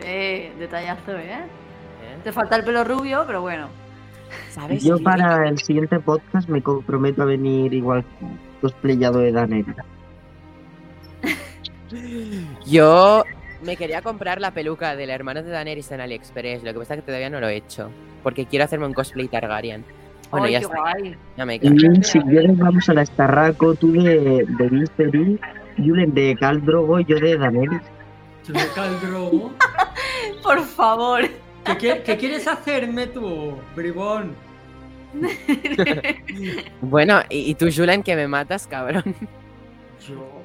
Eh, 0.00 0.52
detallazo, 0.58 1.12
¿eh? 1.12 1.32
¿Eh? 1.32 2.18
Te 2.22 2.30
falta 2.30 2.56
el 2.56 2.64
pelo 2.64 2.84
rubio, 2.84 3.24
pero 3.26 3.40
bueno. 3.40 3.68
¿Sabes? 4.50 4.84
Yo 4.84 4.98
qué? 4.98 5.04
para 5.04 5.48
el 5.48 5.58
siguiente 5.58 5.98
podcast 5.98 6.46
me 6.50 6.62
comprometo 6.62 7.22
a 7.22 7.24
venir 7.24 7.72
igual 7.72 8.04
cosplayado 8.60 9.20
de 9.20 9.32
Daenerys. 9.32 9.76
Yo 12.66 13.24
me 13.62 13.78
quería 13.78 14.02
comprar 14.02 14.42
la 14.42 14.50
peluca 14.50 14.94
del 14.94 15.08
hermano 15.08 15.42
de 15.42 15.48
Daenerys 15.48 15.90
en 15.90 16.02
AliExpress. 16.02 16.64
Lo 16.64 16.74
que 16.74 16.80
pasa 16.80 16.94
es 16.94 17.00
que 17.00 17.06
todavía 17.06 17.30
no 17.30 17.40
lo 17.40 17.48
he 17.48 17.56
hecho. 17.56 17.88
Porque 18.22 18.44
quiero 18.44 18.66
hacerme 18.66 18.84
un 18.84 18.92
cosplay 18.92 19.28
Targaryen. 19.28 19.86
Bueno, 20.30 20.46
Ay, 20.46 20.52
ya 20.52 20.58
está. 20.58 20.80
guay. 20.80 21.16
Ya 21.36 21.46
me 21.46 21.56
Y 21.56 22.02
si 22.02 22.20
quieres 22.20 22.56
vamos 22.58 22.88
a 22.88 22.94
la 22.94 23.02
Estarraco, 23.02 23.74
tú 23.74 23.92
de, 23.92 24.44
de 24.58 24.68
Viserys, 24.68 25.38
Julen 25.76 26.14
de 26.14 26.36
Khal 26.38 26.64
Drogo 26.64 27.00
y 27.00 27.04
yo 27.04 27.18
de 27.20 27.36
Daenerys. 27.36 27.82
Yo 28.46 28.54
me 28.54 28.66
caldro. 28.74 29.30
Por 30.42 30.60
favor. 30.62 31.22
¿Qué, 31.64 31.76
qué, 31.78 32.02
qué 32.04 32.16
quieres 32.16 32.46
hacerme 32.46 33.06
tú, 33.08 33.54
bribón? 33.74 34.34
Bueno, 36.80 37.20
y, 37.30 37.50
y 37.50 37.54
tú, 37.54 37.68
Julen, 37.74 38.02
que 38.02 38.16
me 38.16 38.28
matas, 38.28 38.66
cabrón. 38.66 39.02
Yo. 40.06 40.42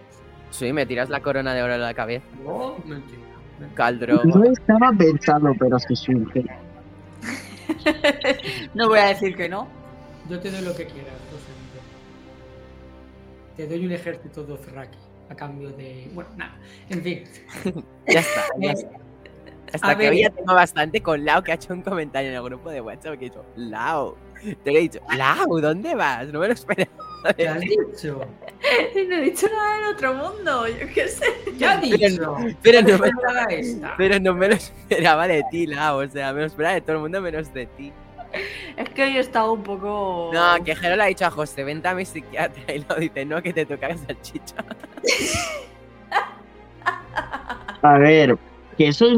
Sí, 0.49 0.71
me 0.73 0.85
tiras 0.85 1.09
la 1.09 1.19
corona 1.21 1.53
de 1.53 1.63
oro 1.63 1.73
a 1.73 1.77
la 1.77 1.93
cabeza. 1.93 2.25
No, 2.43 2.75
mentira. 2.85 3.21
mentira. 3.59 3.73
Caldro. 3.75 4.21
No 4.25 4.43
estaba 4.45 4.91
pensando, 4.97 5.53
pero 5.59 5.77
se 5.79 5.95
surge. 5.95 6.45
no 8.73 8.87
voy 8.89 8.99
a 8.99 9.07
decir 9.07 9.35
que 9.35 9.49
no. 9.49 9.67
Yo 10.29 10.39
te 10.39 10.51
doy 10.51 10.61
lo 10.61 10.75
que 10.75 10.85
quieras, 10.85 11.13
Rosendo. 11.31 11.61
Te 13.57 13.67
doy 13.67 13.85
un 13.85 13.91
ejército 13.91 14.43
dothraki 14.43 14.97
a 15.29 15.35
cambio 15.35 15.71
de. 15.71 16.09
Bueno, 16.13 16.29
nada. 16.35 16.57
En 16.89 17.01
fin. 17.01 17.23
Ya 18.07 18.19
está, 18.19 18.41
ya 18.57 18.71
está. 18.71 18.89
Hasta 19.73 19.91
A 19.91 19.95
que 19.97 20.03
ver. 20.03 20.11
hoy 20.11 20.21
ya 20.21 20.29
tengo 20.29 20.53
bastante 20.53 21.01
con 21.01 21.23
Lau 21.23 21.41
que 21.43 21.51
ha 21.51 21.55
hecho 21.55 21.73
un 21.73 21.81
comentario 21.81 22.29
en 22.29 22.35
el 22.35 22.43
grupo 22.43 22.69
de 22.69 22.81
WhatsApp 22.81 23.17
que 23.17 23.25
ha 23.25 23.29
dicho, 23.29 23.45
Lau. 23.55 24.17
Te 24.63 24.71
lo 24.71 24.77
he 24.77 24.81
dicho, 24.81 24.99
Lau, 25.15 25.59
¿dónde 25.61 25.95
vas? 25.95 26.27
No 26.27 26.39
me 26.39 26.47
lo 26.47 26.53
esperaba. 26.53 26.91
¿Qué 27.35 27.47
has 27.47 27.59
dicho? 27.59 28.25
No 29.09 29.15
he 29.15 29.21
dicho 29.21 29.47
nada 29.47 29.77
del 29.77 29.95
otro 29.95 30.13
mundo, 30.13 30.67
yo 30.67 30.87
qué 30.93 31.07
sé. 31.07 31.25
¿Qué 31.57 31.65
has 31.65 31.81
dicho? 31.81 32.37
Pero 32.61 32.81
no, 32.81 32.97
me, 32.97 33.07
Temporada 33.07 33.45
esta. 33.49 33.93
pero 33.97 34.19
no 34.19 34.33
me 34.33 34.47
lo 34.49 34.53
esperaba 34.55 35.27
de 35.27 35.43
ti, 35.49 35.67
Lau. 35.67 36.03
O 36.03 36.07
sea, 36.07 36.31
me 36.33 36.41
lo 36.41 36.45
esperaba 36.45 36.75
de 36.75 36.81
todo 36.81 36.97
el 36.97 37.01
mundo 37.01 37.21
menos 37.21 37.53
de 37.53 37.65
ti. 37.65 37.91
Es 38.77 38.89
que 38.89 39.03
hoy 39.03 39.17
he 39.17 39.19
estado 39.19 39.53
un 39.53 39.63
poco. 39.63 40.31
No, 40.33 40.63
que 40.63 40.75
Jero 40.75 40.95
le 40.95 41.03
ha 41.03 41.07
dicho 41.07 41.25
a 41.25 41.31
José, 41.31 41.63
vente 41.63 41.87
a 41.87 41.93
mi 41.93 42.05
psiquiatra. 42.05 42.73
Y 42.73 42.85
lo 42.87 42.95
dice, 42.95 43.25
no, 43.25 43.41
que 43.41 43.51
te 43.51 43.65
toca 43.65 43.89
la 43.89 43.97
salchicha. 43.97 44.55
A 47.81 47.97
ver, 47.97 48.37
que 48.81 48.87
eso 48.87 49.05
es- 49.05 49.17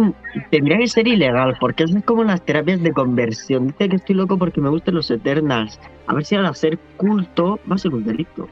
tendría 0.52 0.78
que 0.78 0.88
ser 0.88 1.08
ilegal, 1.08 1.56
porque 1.58 1.86
eso 1.86 1.98
es 1.98 2.04
como 2.04 2.24
las 2.26 2.42
terapias 2.42 2.82
de 2.84 2.92
conversión. 2.92 3.68
Dice 3.68 3.88
que 3.88 3.96
estoy 3.96 4.16
loco 4.16 4.38
porque 4.38 4.60
me 4.60 4.70
gustan 4.70 4.96
los 4.96 5.10
Eternals. 5.10 5.80
A 6.08 6.14
ver 6.14 6.26
si 6.26 6.36
al 6.36 6.46
hacer 6.46 6.78
culto 6.98 7.60
va 7.72 7.76
a 7.76 7.78
ser 7.78 7.94
un 7.94 8.04
delito. 8.04 8.50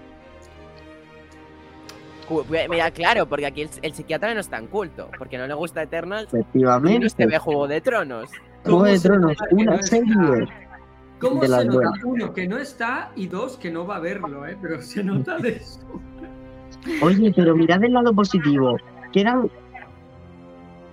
Mira, 2.70 2.90
claro, 2.92 3.26
porque 3.26 3.46
aquí 3.46 3.64
el, 3.64 3.70
el 3.82 3.94
psiquiatra 3.94 4.34
no 4.34 4.40
es 4.40 4.48
tan 4.48 4.68
culto. 4.68 5.10
Porque 5.18 5.38
no 5.38 5.48
le 5.48 5.54
gusta 5.54 5.84
Eternals. 5.84 6.30
Y 6.34 6.38
no 6.38 6.40
Efectivamente. 6.44 7.10
se 7.10 7.26
ve 7.26 7.38
Juego 7.40 7.68
de 7.68 7.82
Tronos. 7.82 8.30
Juego 8.64 8.84
de 8.84 8.90
¿Cómo 8.92 8.96
se 8.96 9.08
Tronos, 9.10 9.32
nota 9.32 9.48
que 9.50 9.56
una 9.56 9.76
no 9.76 9.84
serie. 9.84 10.48
¿Cómo 11.20 11.42
de 11.42 11.48
se 11.50 11.66
nota? 11.66 11.74
buenas. 11.74 12.04
Uno, 12.06 12.34
que 12.34 12.48
no 12.48 12.58
está 12.58 13.12
y 13.18 13.28
dos, 13.28 13.58
que 13.58 13.70
no 13.70 13.86
va 13.86 13.98
a 13.98 14.00
verlo, 14.00 14.48
¿eh? 14.48 14.56
Pero 14.62 14.82
se 14.82 15.04
nota 15.04 15.38
de 15.40 15.50
eso. 15.58 15.82
Oye, 17.02 17.34
pero 17.36 17.54
mirad 17.54 17.84
el 17.84 17.92
lado 17.92 18.14
positivo. 18.14 18.78
Quedan 19.12 19.52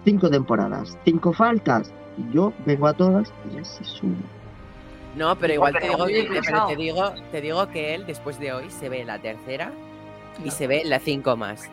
cinco 0.09 0.31
temporadas, 0.31 0.97
cinco 1.05 1.33
faltas. 1.35 1.93
Yo 2.33 2.53
vengo 2.65 2.87
a 2.87 2.95
todas 2.95 3.31
y 3.51 3.57
ya 3.57 3.65
se 3.65 3.85
sube. 3.85 4.17
No, 5.17 5.37
pero 5.37 5.53
igual 5.53 5.75
te 5.75 5.87
digo, 5.87 6.07
que, 6.07 6.41
pero 6.45 6.67
te 6.67 6.77
digo, 6.77 7.13
te 7.31 7.41
digo 7.41 7.69
que 7.69 7.95
él 7.95 8.07
después 8.07 8.41
de 8.41 8.53
hoy 8.53 8.71
se 8.71 8.89
ve 8.89 9.05
la 9.05 9.19
tercera 9.19 9.71
y 10.43 10.47
No. 10.47 10.51
se 10.51 10.67
ve 10.67 10.83
la 10.85 10.99
cinco 10.99 11.37
más. 11.37 11.69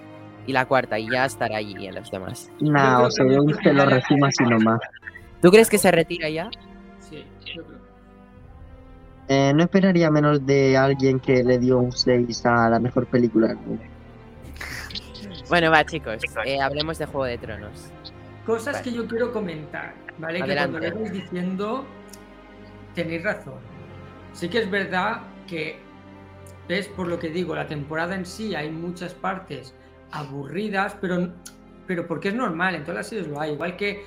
Y 0.48 0.54
la 0.54 0.66
cuarta, 0.66 1.00
y 1.00 1.10
ya 1.10 1.26
estará 1.26 1.58
allí 1.58 1.88
en 1.88 1.96
los 1.96 2.12
demás. 2.12 2.52
Creo 2.60 3.04
o 3.06 3.10
sea, 3.12 3.26
que 3.26 3.34
yo 3.34 3.42
no, 3.42 3.58
te 3.58 3.74
lo 3.74 3.86
resumo 3.86 4.26
así 4.26 4.44
nomás. 4.44 4.80
¿Tú 5.42 5.50
crees 5.50 5.70
que 5.70 5.78
se 5.78 5.92
retira 5.92 6.30
ya? 6.30 6.50
Sí, 7.00 7.26
yo 7.56 7.64
creo. 7.64 7.80
Eh, 9.28 9.54
no 9.56 9.64
esperaría 9.64 10.12
menos 10.12 10.46
de 10.46 10.78
alguien 10.78 11.20
que 11.20 11.44
le 11.44 11.58
dio 11.58 11.80
un 11.80 11.92
6 11.92 12.46
a 12.46 12.70
la 12.70 12.80
mejor 12.80 13.08
película 13.08 13.48
del 13.48 13.58
mundo. 13.58 13.84
Bueno, 15.50 15.72
va, 15.72 15.84
chicos, 15.86 16.22
eh, 16.46 16.60
hablemos 16.60 16.98
de 17.00 17.06
Juego 17.06 17.26
de 17.26 17.38
Tronos. 17.38 17.92
Cosas 18.46 18.74
Vale. 18.76 18.84
que 18.84 18.92
yo 18.94 19.08
quiero 19.08 19.32
comentar, 19.34 19.94
¿vale? 20.18 20.42
Adelante. 20.42 20.80
Que 20.80 20.92
cuando 20.92 20.98
le 21.04 21.10
vais 21.12 21.24
diciendo, 21.24 21.86
tenéis 22.94 23.24
razón. 23.24 23.56
sí 24.34 24.50
que 24.50 24.60
es 24.60 24.70
verdad 24.70 25.22
que, 25.48 25.80
es 26.68 26.88
por 26.88 27.08
lo 27.08 27.18
que 27.20 27.30
digo, 27.30 27.56
la 27.56 27.68
temporada 27.68 28.16
en 28.16 28.26
sí 28.26 28.54
hay 28.56 28.70
muchas 28.70 29.14
partes 29.14 29.74
aburridas, 30.12 30.96
pero, 31.02 31.32
pero 31.88 32.08
porque 32.08 32.30
es 32.30 32.36
normal, 32.36 32.76
en 32.76 32.84
todas 32.84 32.98
las 32.98 33.08
series 33.08 33.28
lo 33.28 33.40
hay. 33.40 33.54
Igual 33.54 33.76
que, 33.78 34.04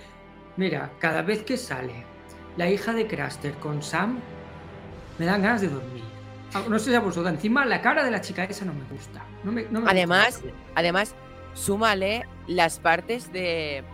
mira, 0.56 0.90
cada 0.98 1.22
vez 1.22 1.42
que 1.42 1.56
sale 1.56 2.04
la 2.56 2.68
hija 2.70 2.92
de 2.92 3.06
Craster 3.06 3.54
con 3.54 3.82
Sam, 3.82 4.18
me 5.18 5.26
dan 5.26 5.42
ganas 5.42 5.60
de 5.62 5.68
dormir. 5.68 6.04
Ah, 6.54 6.62
No 6.68 6.78
sé 6.78 6.90
si 6.90 6.96
a 6.96 7.00
vosotros, 7.00 7.32
encima 7.34 7.64
la 7.66 7.80
cara 7.82 8.04
de 8.04 8.10
la 8.10 8.20
chica 8.20 8.44
esa 8.44 8.64
no 8.64 8.72
me 8.72 8.84
gusta. 8.90 9.22
No 9.44 9.52
me- 9.52 9.62
no 9.64 9.70
me 9.72 9.78
gusta. 9.80 9.90
Además, 9.90 10.42
además, 10.74 11.14
súmale 11.54 12.24
las 12.46 12.78
partes 12.78 13.30
de 13.32 13.84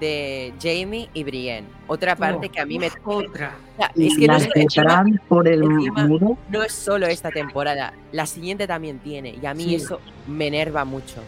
de 0.00 0.52
Jamie 0.60 1.08
y 1.14 1.24
Brienne. 1.24 1.66
Otra 1.86 2.16
parte 2.16 2.46
No, 2.46 2.52
que 2.52 2.60
a 2.60 2.66
mí 2.66 2.78
me 2.78 2.90
Otra. 3.04 3.54
o 3.74 3.76
sea, 3.76 3.90
es 3.96 4.18
que 4.18 4.26
no, 4.26 4.32
Las 4.34 4.48
encima 4.54 4.84
Bran 4.84 5.20
por 5.28 5.48
el 5.48 5.62
encima- 5.62 6.06
muro. 6.06 6.38
no 6.50 6.62
es 6.62 6.72
solo 6.72 7.06
esta 7.06 7.30
temporada, 7.30 7.92
la 8.12 8.26
siguiente 8.26 8.66
también 8.66 8.98
tiene 8.98 9.36
y 9.40 9.46
a 9.46 9.54
mí 9.54 9.64
Sí. 9.64 9.74
eso 9.76 10.00
me 10.26 10.48
enerva 10.48 10.84
mucho. 10.84 11.22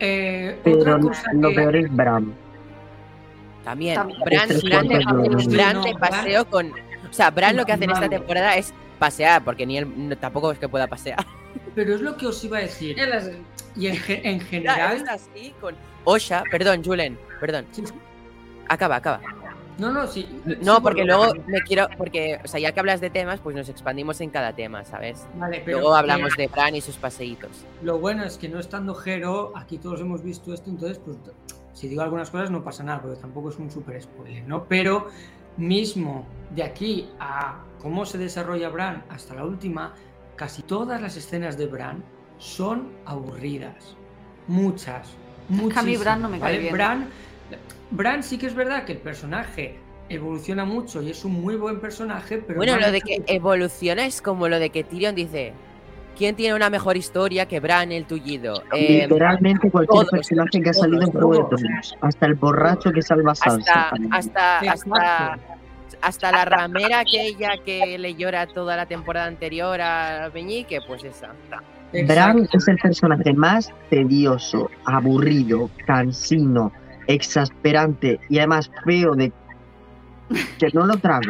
Eh, 0.00 0.58
Pero 0.64 0.78
otra 0.80 0.98
cosa 0.98 1.22
lo 1.34 1.48
que- 1.50 1.54
peor 1.54 1.76
es 1.76 1.94
Bran. 1.94 2.34
También, 3.64 3.94
También. 3.94 4.20
Bran, 4.24 4.48
de. 4.88 5.46
Bran 5.48 5.74
No, 5.76 5.84
paseo 5.98 6.44
con... 6.48 6.66
O 7.08 7.12
sea, 7.12 7.30
Bran 7.30 7.56
lo 7.56 7.64
que 7.64 7.72
hace 7.72 7.84
en 7.84 7.90
esta 7.92 8.08
temporada 8.08 8.56
es 8.56 8.72
pasear, 8.98 9.44
porque 9.44 9.64
ni 9.66 9.78
él 9.78 9.86
no- 9.96 10.16
tampoco 10.16 10.50
es 10.50 10.58
que 10.58 10.68
pueda 10.68 10.86
pasear. 10.88 11.24
Pero 11.74 11.94
es 11.94 12.00
lo 12.00 12.16
que 12.16 12.26
os 12.26 12.42
iba 12.44 12.58
a 12.58 12.62
decir. 12.62 12.96
Y 13.76 13.86
en, 13.86 14.40
general. 14.40 14.96
es 14.96 15.08
así 15.08 15.54
con 15.60 15.74
Osha, 16.04 16.42
perdón, 16.50 16.82
Julen, 16.84 17.16
perdón. 17.42 17.66
Sí. 17.72 17.82
Acaba, 18.68 18.96
acaba. 18.96 19.20
No, 19.78 19.90
no, 19.90 20.06
sí. 20.06 20.28
No, 20.62 20.76
sí, 20.76 20.80
porque 20.80 21.04
luego 21.04 21.34
me 21.48 21.60
quiero, 21.62 21.88
porque, 21.98 22.38
o 22.44 22.46
sea, 22.46 22.60
ya 22.60 22.70
que 22.70 22.78
hablas 22.78 23.00
de 23.00 23.10
temas, 23.10 23.40
pues 23.40 23.56
nos 23.56 23.68
expandimos 23.68 24.20
en 24.20 24.30
cada 24.30 24.52
tema, 24.52 24.84
¿sabes? 24.84 25.26
Vale, 25.34 25.60
pero 25.64 25.78
Luego 25.80 25.96
hablamos 25.96 26.36
de 26.36 26.46
Bran 26.46 26.76
y 26.76 26.80
sus 26.80 26.96
paseitos. 26.98 27.64
Lo 27.82 27.98
bueno 27.98 28.22
es 28.22 28.38
que 28.38 28.48
no 28.48 28.60
estando 28.60 28.94
Jero, 28.94 29.52
aquí 29.56 29.78
todos 29.78 30.00
hemos 30.00 30.22
visto 30.22 30.54
esto, 30.54 30.70
entonces, 30.70 31.00
pues 31.04 31.16
si 31.72 31.88
digo 31.88 32.02
algunas 32.02 32.30
cosas 32.30 32.50
no 32.52 32.62
pasa 32.62 32.84
nada, 32.84 33.02
porque 33.02 33.20
tampoco 33.20 33.48
es 33.48 33.58
un 33.58 33.72
super 33.72 34.00
spoiler, 34.00 34.46
¿no? 34.46 34.64
Pero 34.68 35.08
mismo 35.56 36.26
de 36.54 36.62
aquí 36.62 37.08
a 37.18 37.64
cómo 37.80 38.06
se 38.06 38.18
desarrolla 38.18 38.68
Bran 38.68 39.04
hasta 39.08 39.34
la 39.34 39.44
última, 39.44 39.94
casi 40.36 40.62
todas 40.62 41.02
las 41.02 41.16
escenas 41.16 41.58
de 41.58 41.66
Bran 41.66 42.04
son 42.38 42.92
aburridas. 43.04 43.96
Muchas. 44.48 45.08
que 45.48 45.78
a 45.78 45.82
mí 45.82 45.96
Bran 45.96 46.22
no 46.22 46.28
me 46.28 46.38
cae 46.38 46.52
¿vale? 46.52 46.58
bien. 46.58 46.72
Bran, 46.74 47.08
Bran 47.90 48.22
sí 48.22 48.38
que 48.38 48.46
es 48.46 48.54
verdad 48.54 48.84
que 48.84 48.92
el 48.92 48.98
personaje 48.98 49.76
evoluciona 50.08 50.64
mucho 50.64 51.02
y 51.02 51.10
es 51.10 51.24
un 51.24 51.40
muy 51.40 51.56
buen 51.56 51.80
personaje, 51.80 52.38
pero 52.38 52.58
Bueno, 52.58 52.78
lo 52.78 52.90
de 52.90 53.00
que 53.00 53.22
evoluciona 53.26 54.04
es 54.06 54.20
como 54.20 54.48
lo 54.48 54.58
de 54.58 54.70
que 54.70 54.84
Tyrion 54.84 55.14
dice, 55.14 55.52
¿quién 56.16 56.36
tiene 56.36 56.54
una 56.54 56.70
mejor 56.70 56.96
historia 56.96 57.46
que 57.46 57.60
Bran 57.60 57.92
el 57.92 58.04
tullido? 58.04 58.62
Eh, 58.72 59.02
Literalmente 59.02 59.70
cualquier 59.70 60.06
todos, 60.06 60.10
personaje 60.10 60.60
que 60.62 60.70
ha 60.70 60.72
todos, 60.72 60.84
salido 60.84 61.02
en 61.02 61.10
Juego 61.12 61.48
de. 61.50 61.56
Tronos. 61.56 61.96
Hasta 62.00 62.26
el 62.26 62.34
borracho 62.34 62.92
que 62.92 63.02
salva 63.02 63.32
a 63.32 63.34
Sansa. 63.34 63.90
hasta, 64.10 64.58
hasta, 64.58 64.72
hasta, 64.72 65.38
hasta 66.02 66.32
la 66.32 66.44
ramera 66.44 67.00
aquella 67.00 67.52
que 67.64 67.96
le 67.98 68.14
llora 68.14 68.46
toda 68.46 68.76
la 68.76 68.86
temporada 68.86 69.26
anterior 69.26 69.80
a 69.80 70.30
Meñique, 70.34 70.80
pues 70.86 71.04
esa. 71.04 71.30
Bran 72.06 72.48
es 72.50 72.68
el 72.68 72.78
personaje 72.78 73.34
más 73.34 73.70
tedioso, 73.90 74.70
aburrido, 74.86 75.68
cansino, 75.86 76.72
exasperante 77.06 78.20
y 78.28 78.38
además 78.38 78.70
feo 78.84 79.14
de 79.14 79.32
que 80.58 80.68
no 80.72 80.86
lo 80.86 80.96
trago. 80.96 81.22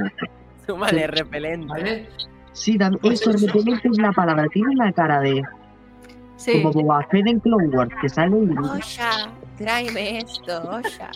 Súmale, 0.66 1.06
repelente. 1.06 1.66
¿Vale? 1.66 2.08
Sí, 2.52 2.78
tam- 2.78 2.98
Pues 3.00 3.20
eso 3.20 3.30
eso. 3.30 3.46
repelente 3.46 3.88
es 3.88 3.98
la 3.98 4.12
palabra. 4.12 4.46
Tiene 4.52 4.68
una 4.70 4.92
cara 4.92 5.20
de 5.20 5.42
Sí. 6.36 6.60
como 6.62 6.72
Boba 6.72 7.06
Fett 7.10 7.26
en 7.26 7.40
Clone 7.40 7.68
Wars 7.68 7.90
que 8.00 8.08
sale 8.08 8.36
y 8.36 8.58
Osha, 8.58 9.30
tráeme 9.58 10.18
esto, 10.18 10.60
Osha. 10.70 11.10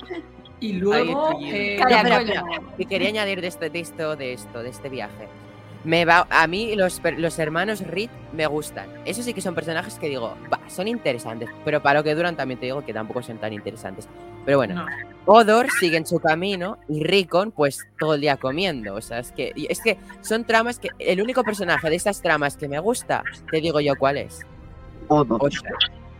Y 0.60 0.74
luego. 0.74 1.38
eh, 1.42 1.78
Calla, 1.80 2.44
que 2.76 2.86
quería 2.86 3.08
añadir 3.08 3.40
de, 3.40 3.48
este, 3.48 3.68
de 3.70 3.80
esto, 3.80 4.16
de 4.16 4.32
esto, 4.32 4.62
de 4.62 4.70
este 4.70 4.88
viaje. 4.88 5.28
Me 5.84 6.04
va, 6.04 6.26
a 6.30 6.46
mí 6.46 6.74
los, 6.74 7.00
los 7.18 7.38
hermanos 7.38 7.80
Reed 7.86 8.10
me 8.32 8.46
gustan. 8.46 8.88
Esos 9.04 9.24
sí 9.24 9.34
que 9.34 9.40
son 9.40 9.54
personajes 9.54 9.98
que 9.98 10.08
digo, 10.08 10.34
va, 10.52 10.58
son 10.68 10.88
interesantes. 10.88 11.48
Pero 11.64 11.82
para 11.82 12.00
lo 12.00 12.04
que 12.04 12.14
duran 12.14 12.36
también 12.36 12.58
te 12.58 12.66
digo 12.66 12.84
que 12.84 12.92
tampoco 12.92 13.22
son 13.22 13.38
tan 13.38 13.52
interesantes. 13.52 14.08
Pero 14.46 14.58
bueno, 14.58 14.74
no. 14.76 14.86
Odor 15.26 15.68
sigue 15.80 15.96
en 15.96 16.06
su 16.06 16.20
camino 16.20 16.78
y 16.88 17.02
Rickon 17.02 17.50
pues 17.50 17.86
todo 17.98 18.14
el 18.14 18.20
día 18.20 18.36
comiendo. 18.36 18.94
O 18.94 19.00
sea, 19.00 19.18
es 19.18 19.32
que, 19.32 19.52
es 19.68 19.80
que 19.80 19.98
son 20.22 20.44
tramas 20.44 20.78
que 20.78 20.90
el 21.00 21.20
único 21.20 21.42
personaje 21.42 21.90
de 21.90 21.96
estas 21.96 22.22
tramas 22.22 22.56
que 22.56 22.68
me 22.68 22.78
gusta, 22.78 23.24
te 23.50 23.60
digo 23.60 23.80
yo 23.80 23.96
cuál 23.96 24.18
es. 24.18 24.46
Odo. 25.08 25.36
Osha. 25.40 25.68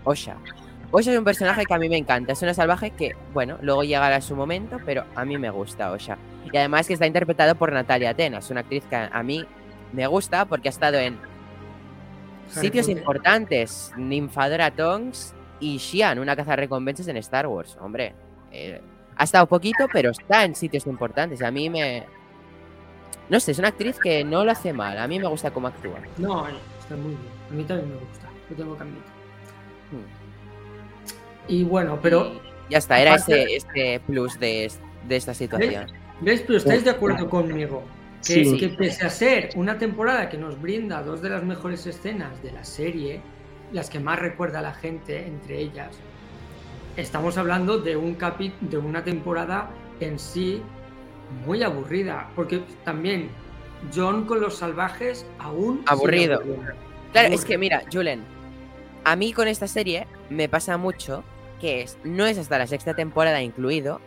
Osha. 0.03 0.37
Osha 0.91 1.12
es 1.12 1.19
un 1.19 1.25
personaje 1.25 1.65
que 1.65 1.75
a 1.75 1.79
mí 1.79 1.89
me 1.89 1.97
encanta. 1.97 2.33
Es 2.33 2.43
una 2.43 2.53
salvaje 2.53 2.91
que, 2.91 3.15
bueno, 3.33 3.59
luego 3.62 3.85
llegará 3.85 4.21
su 4.21 4.35
momento, 4.35 4.79
pero 4.85 5.05
a 5.15 5.25
mí 5.25 5.39
me 5.39 5.51
gusta 5.51 5.93
Osha. 5.93 6.19
Y 6.53 6.57
además 6.57 6.89
que 6.89 6.95
está 6.95 7.07
interpretado 7.07 7.55
por 7.55 7.73
Natalia 7.73 8.11
Atenas, 8.11 8.51
una 8.51 8.61
actriz 8.61 8.85
que 8.91 8.97
a 8.97 9.23
mí 9.23 9.47
me 9.93 10.09
gusta 10.09 10.47
porque 10.47 10.69
ha 10.69 10.71
estado 10.71 10.99
en 10.99 11.17
sitios 12.49 12.89
importantes. 12.89 13.93
Ninfadora 13.97 14.73
Tonks 14.73 15.36
y 15.61 15.79
Xian, 15.79 16.19
una 16.19 16.37
caza 16.37 16.57
recompensas 16.57 17.09
en 17.09 17.16
Star 17.19 17.47
Wars. 17.47 17.77
Hombre, 17.81 18.14
eh, 18.53 18.81
ha 19.16 19.25
estado 19.25 19.47
poquito, 19.47 19.87
pero 19.92 20.11
está 20.11 20.45
en 20.45 20.55
sitios 20.55 20.87
importantes. 20.87 21.42
A 21.42 21.51
mí 21.51 21.71
me... 21.71 22.05
No 23.29 23.40
sé, 23.40 23.53
es 23.53 23.59
una 23.59 23.69
actriz 23.69 23.99
que 23.99 24.23
no 24.25 24.45
lo 24.45 24.53
hace 24.53 24.73
mal. 24.73 24.99
A 24.99 25.09
mí 25.09 25.19
me 25.19 25.27
gusta 25.27 25.51
cómo 25.51 25.69
actúa. 25.69 25.99
No, 26.19 26.47
está 26.79 26.95
muy 26.97 27.09
bien. 27.09 27.19
A 27.51 27.55
mí 27.55 27.64
también 27.64 27.88
me 27.90 27.97
gusta. 27.97 28.29
Lo 28.51 28.57
tengo 28.57 28.77
que 28.77 28.83
admitir. 28.83 29.03
Hmm. 29.90 31.51
Y 31.53 31.64
bueno, 31.64 31.99
pero. 32.03 32.40
Ya 32.71 32.79
está, 32.79 33.01
era 33.01 33.14
aparte- 33.14 33.42
ese, 33.45 33.57
este 33.57 34.01
plus 34.01 34.38
de, 34.38 34.71
de 35.09 35.16
esta 35.16 35.35
situación. 35.35 35.87
¿Ves? 36.21 36.42
Pero 36.47 36.59
estáis 36.59 36.85
de 36.85 36.90
acuerdo 36.90 37.29
conmigo. 37.29 37.83
Que, 38.27 38.45
Sí. 38.45 38.57
que 38.59 38.69
pese 38.71 39.05
a 39.07 39.11
ser 39.11 39.51
una 39.57 39.79
temporada 39.79 40.29
que 40.29 40.37
nos 40.38 40.61
brinda 40.61 41.03
dos 41.03 41.23
de 41.23 41.31
las 41.31 41.45
mejores 41.45 41.87
escenas 41.87 42.42
de 42.42 42.51
la 42.53 42.64
serie, 42.64 43.21
las 43.73 43.91
que 43.91 44.01
más 44.01 44.19
recuerda 44.19 44.61
a 44.61 44.63
la 44.63 44.75
gente 44.75 45.27
entre 45.27 45.59
ellas, 45.59 45.97
estamos 46.97 47.39
hablando 47.39 47.79
de 47.79 47.97
un 47.97 48.15
capi 48.15 48.53
de 48.61 48.79
una 48.79 49.05
temporada 49.05 49.71
en 50.01 50.19
sí 50.19 50.63
muy 51.45 51.63
aburrida. 51.63 52.29
Porque 52.35 52.63
también 52.85 53.31
John 53.95 54.25
con 54.25 54.41
los 54.41 54.57
salvajes 54.57 55.27
aún. 55.39 55.83
Aburrido. 55.87 56.43
Claro, 57.13 57.35
es 57.35 57.45
que 57.45 57.59
mira, 57.59 57.83
Julen, 57.93 58.23
a 59.05 59.17
mí 59.17 59.33
con 59.33 59.49
esta 59.49 59.67
serie 59.67 60.07
me 60.31 60.49
pasa 60.49 60.77
mucho 60.77 61.23
que 61.61 61.83
es, 61.83 61.99
no 62.05 62.27
es 62.27 62.39
hasta 62.39 62.59
la 62.59 62.67
sexta 62.67 62.95
temporada 62.95 63.43
incluido. 63.43 64.01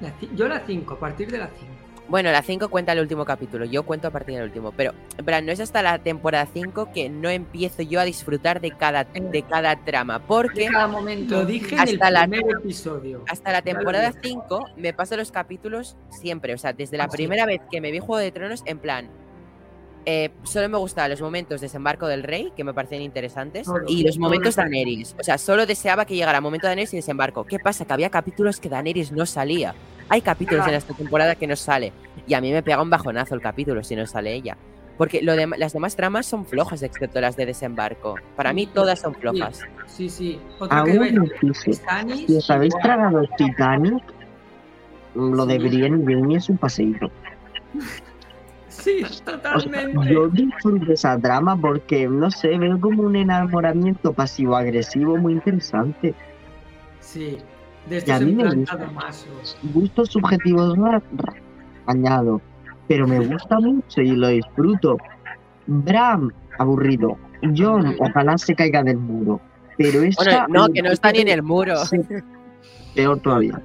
La 0.00 0.12
yo 0.34 0.48
la 0.48 0.60
5, 0.66 0.94
a 0.94 0.98
partir 0.98 1.30
de 1.30 1.38
la 1.38 1.48
5. 1.48 1.75
Bueno, 2.08 2.30
la 2.30 2.40
5 2.42 2.68
cuenta 2.68 2.92
el 2.92 3.00
último 3.00 3.24
capítulo, 3.24 3.64
yo 3.64 3.82
cuento 3.82 4.06
a 4.06 4.10
partir 4.12 4.36
del 4.36 4.44
último, 4.44 4.70
pero 4.70 4.92
en 5.18 5.24
plan, 5.24 5.44
no 5.44 5.50
es 5.50 5.58
hasta 5.58 5.82
la 5.82 5.98
temporada 5.98 6.46
5 6.52 6.92
que 6.94 7.08
no 7.08 7.28
empiezo 7.28 7.82
yo 7.82 7.98
a 7.98 8.04
disfrutar 8.04 8.60
de 8.60 8.70
cada, 8.70 9.02
de 9.04 9.42
cada 9.42 9.74
trama, 9.84 10.20
porque 10.20 10.66
De 10.66 10.68
cada 10.68 10.86
momento. 10.86 11.34
Lo 11.34 11.44
dije 11.44 11.74
en 11.74 11.80
el 11.80 11.94
Hasta 11.94 12.10
la- 12.12 12.28
primer 12.28 12.58
episodio. 12.60 13.24
hasta 13.28 13.50
la 13.50 13.62
temporada 13.62 14.10
dije. 14.10 14.20
5 14.22 14.66
me 14.76 14.92
paso 14.92 15.16
los 15.16 15.32
capítulos 15.32 15.96
siempre, 16.10 16.54
o 16.54 16.58
sea, 16.58 16.72
desde 16.72 16.96
la 16.96 17.08
primera 17.08 17.44
vez 17.44 17.60
que 17.72 17.80
me 17.80 17.90
vi 17.90 17.98
Juego 17.98 18.18
de 18.18 18.30
Tronos, 18.30 18.62
en 18.66 18.78
plan, 18.78 19.08
eh, 20.04 20.30
solo 20.44 20.68
me 20.68 20.78
gustaban 20.78 21.10
los 21.10 21.20
momentos 21.20 21.60
desembarco 21.60 22.06
del 22.06 22.22
rey, 22.22 22.52
que 22.56 22.62
me 22.62 22.72
parecían 22.72 23.02
interesantes, 23.02 23.66
Solo, 23.66 23.84
y 23.88 24.04
los 24.04 24.16
momentos 24.16 24.50
eso. 24.50 24.60
Daenerys. 24.60 25.16
O 25.18 25.24
sea, 25.24 25.38
solo 25.38 25.66
deseaba 25.66 26.04
que 26.04 26.14
llegara 26.14 26.38
el 26.38 26.42
momento 26.44 26.68
de 26.68 26.68
Daenerys 26.68 26.94
y 26.94 26.98
desembarco. 26.98 27.42
¿Qué 27.42 27.58
pasa? 27.58 27.84
Que 27.84 27.92
había 27.94 28.10
capítulos 28.10 28.60
que 28.60 28.68
Daenerys 28.68 29.10
no 29.10 29.26
salía. 29.26 29.74
Hay 30.08 30.20
capítulos 30.20 30.66
en 30.68 30.74
esta 30.74 30.94
temporada 30.94 31.34
que 31.34 31.46
no 31.46 31.56
sale. 31.56 31.92
Y 32.26 32.34
a 32.34 32.40
mí 32.40 32.52
me 32.52 32.62
pega 32.62 32.80
un 32.82 32.90
bajonazo 32.90 33.34
el 33.34 33.40
capítulo 33.40 33.82
si 33.84 33.96
no 33.96 34.06
sale 34.06 34.32
ella. 34.34 34.56
Porque 34.98 35.20
lo 35.22 35.34
dem- 35.34 35.56
las 35.58 35.72
demás 35.74 35.94
tramas 35.94 36.24
son 36.26 36.46
flojas, 36.46 36.82
excepto 36.82 37.20
las 37.20 37.36
de 37.36 37.44
desembarco. 37.46 38.14
Para 38.34 38.52
mí 38.52 38.66
todas 38.66 39.00
son 39.00 39.14
flojas. 39.14 39.60
Sí, 39.86 40.08
sí. 40.08 40.40
Otra 40.58 40.78
Aún 40.78 40.98
veis, 40.98 41.12
incluso, 41.12 41.72
Stannis, 41.72 42.26
si 42.26 42.36
os 42.36 42.50
habéis 42.50 42.74
tragado 42.82 43.22
Titanic, 43.36 44.02
lo 45.14 45.44
de. 45.44 45.58
Brienne 45.58 46.02
y 46.02 46.14
Jamie 46.14 46.36
es 46.38 46.48
un 46.48 46.56
paseíto. 46.58 47.10
Sí, 48.68 49.02
O 49.02 49.08
sea, 49.08 49.24
totalmente. 49.24 50.12
yo 50.12 50.28
disfruto 50.28 50.92
esa 50.92 51.16
drama 51.16 51.56
porque, 51.56 52.06
no 52.06 52.30
sé, 52.30 52.56
veo 52.58 52.78
como 52.78 53.02
un 53.04 53.16
enamoramiento 53.16 54.12
pasivo-agresivo 54.12 55.16
muy 55.16 55.32
interesante. 55.32 56.14
Sí. 57.00 57.38
De 57.88 58.02
Y 58.06 58.10
a 58.10 58.18
mí 58.20 58.32
me 58.34 58.52
gusta. 58.54 58.76
masos. 58.94 59.56
Gustos 59.74 60.08
subjetivos 60.10 60.76
ra- 60.76 61.02
añado, 61.86 62.40
pero 62.88 63.06
me 63.06 63.20
gusta 63.20 63.60
mucho 63.60 64.00
y 64.02 64.16
lo 64.16 64.28
disfruto. 64.28 64.96
Bram, 65.66 66.32
aburrido. 66.58 67.16
John, 67.56 67.94
ojalá 67.98 68.38
se 68.38 68.54
caiga 68.54 68.82
del 68.82 68.96
muro. 68.98 69.40
Pero 69.78 70.02
esta... 70.02 70.46
Bueno, 70.48 70.66
no, 70.66 70.72
que 70.72 70.82
no 70.82 70.90
está 70.90 71.12
ni 71.12 71.20
en 71.20 71.28
el 71.28 71.42
muro. 71.42 71.74
Sí, 71.86 71.98
peor 72.94 73.20
todavía. 73.20 73.60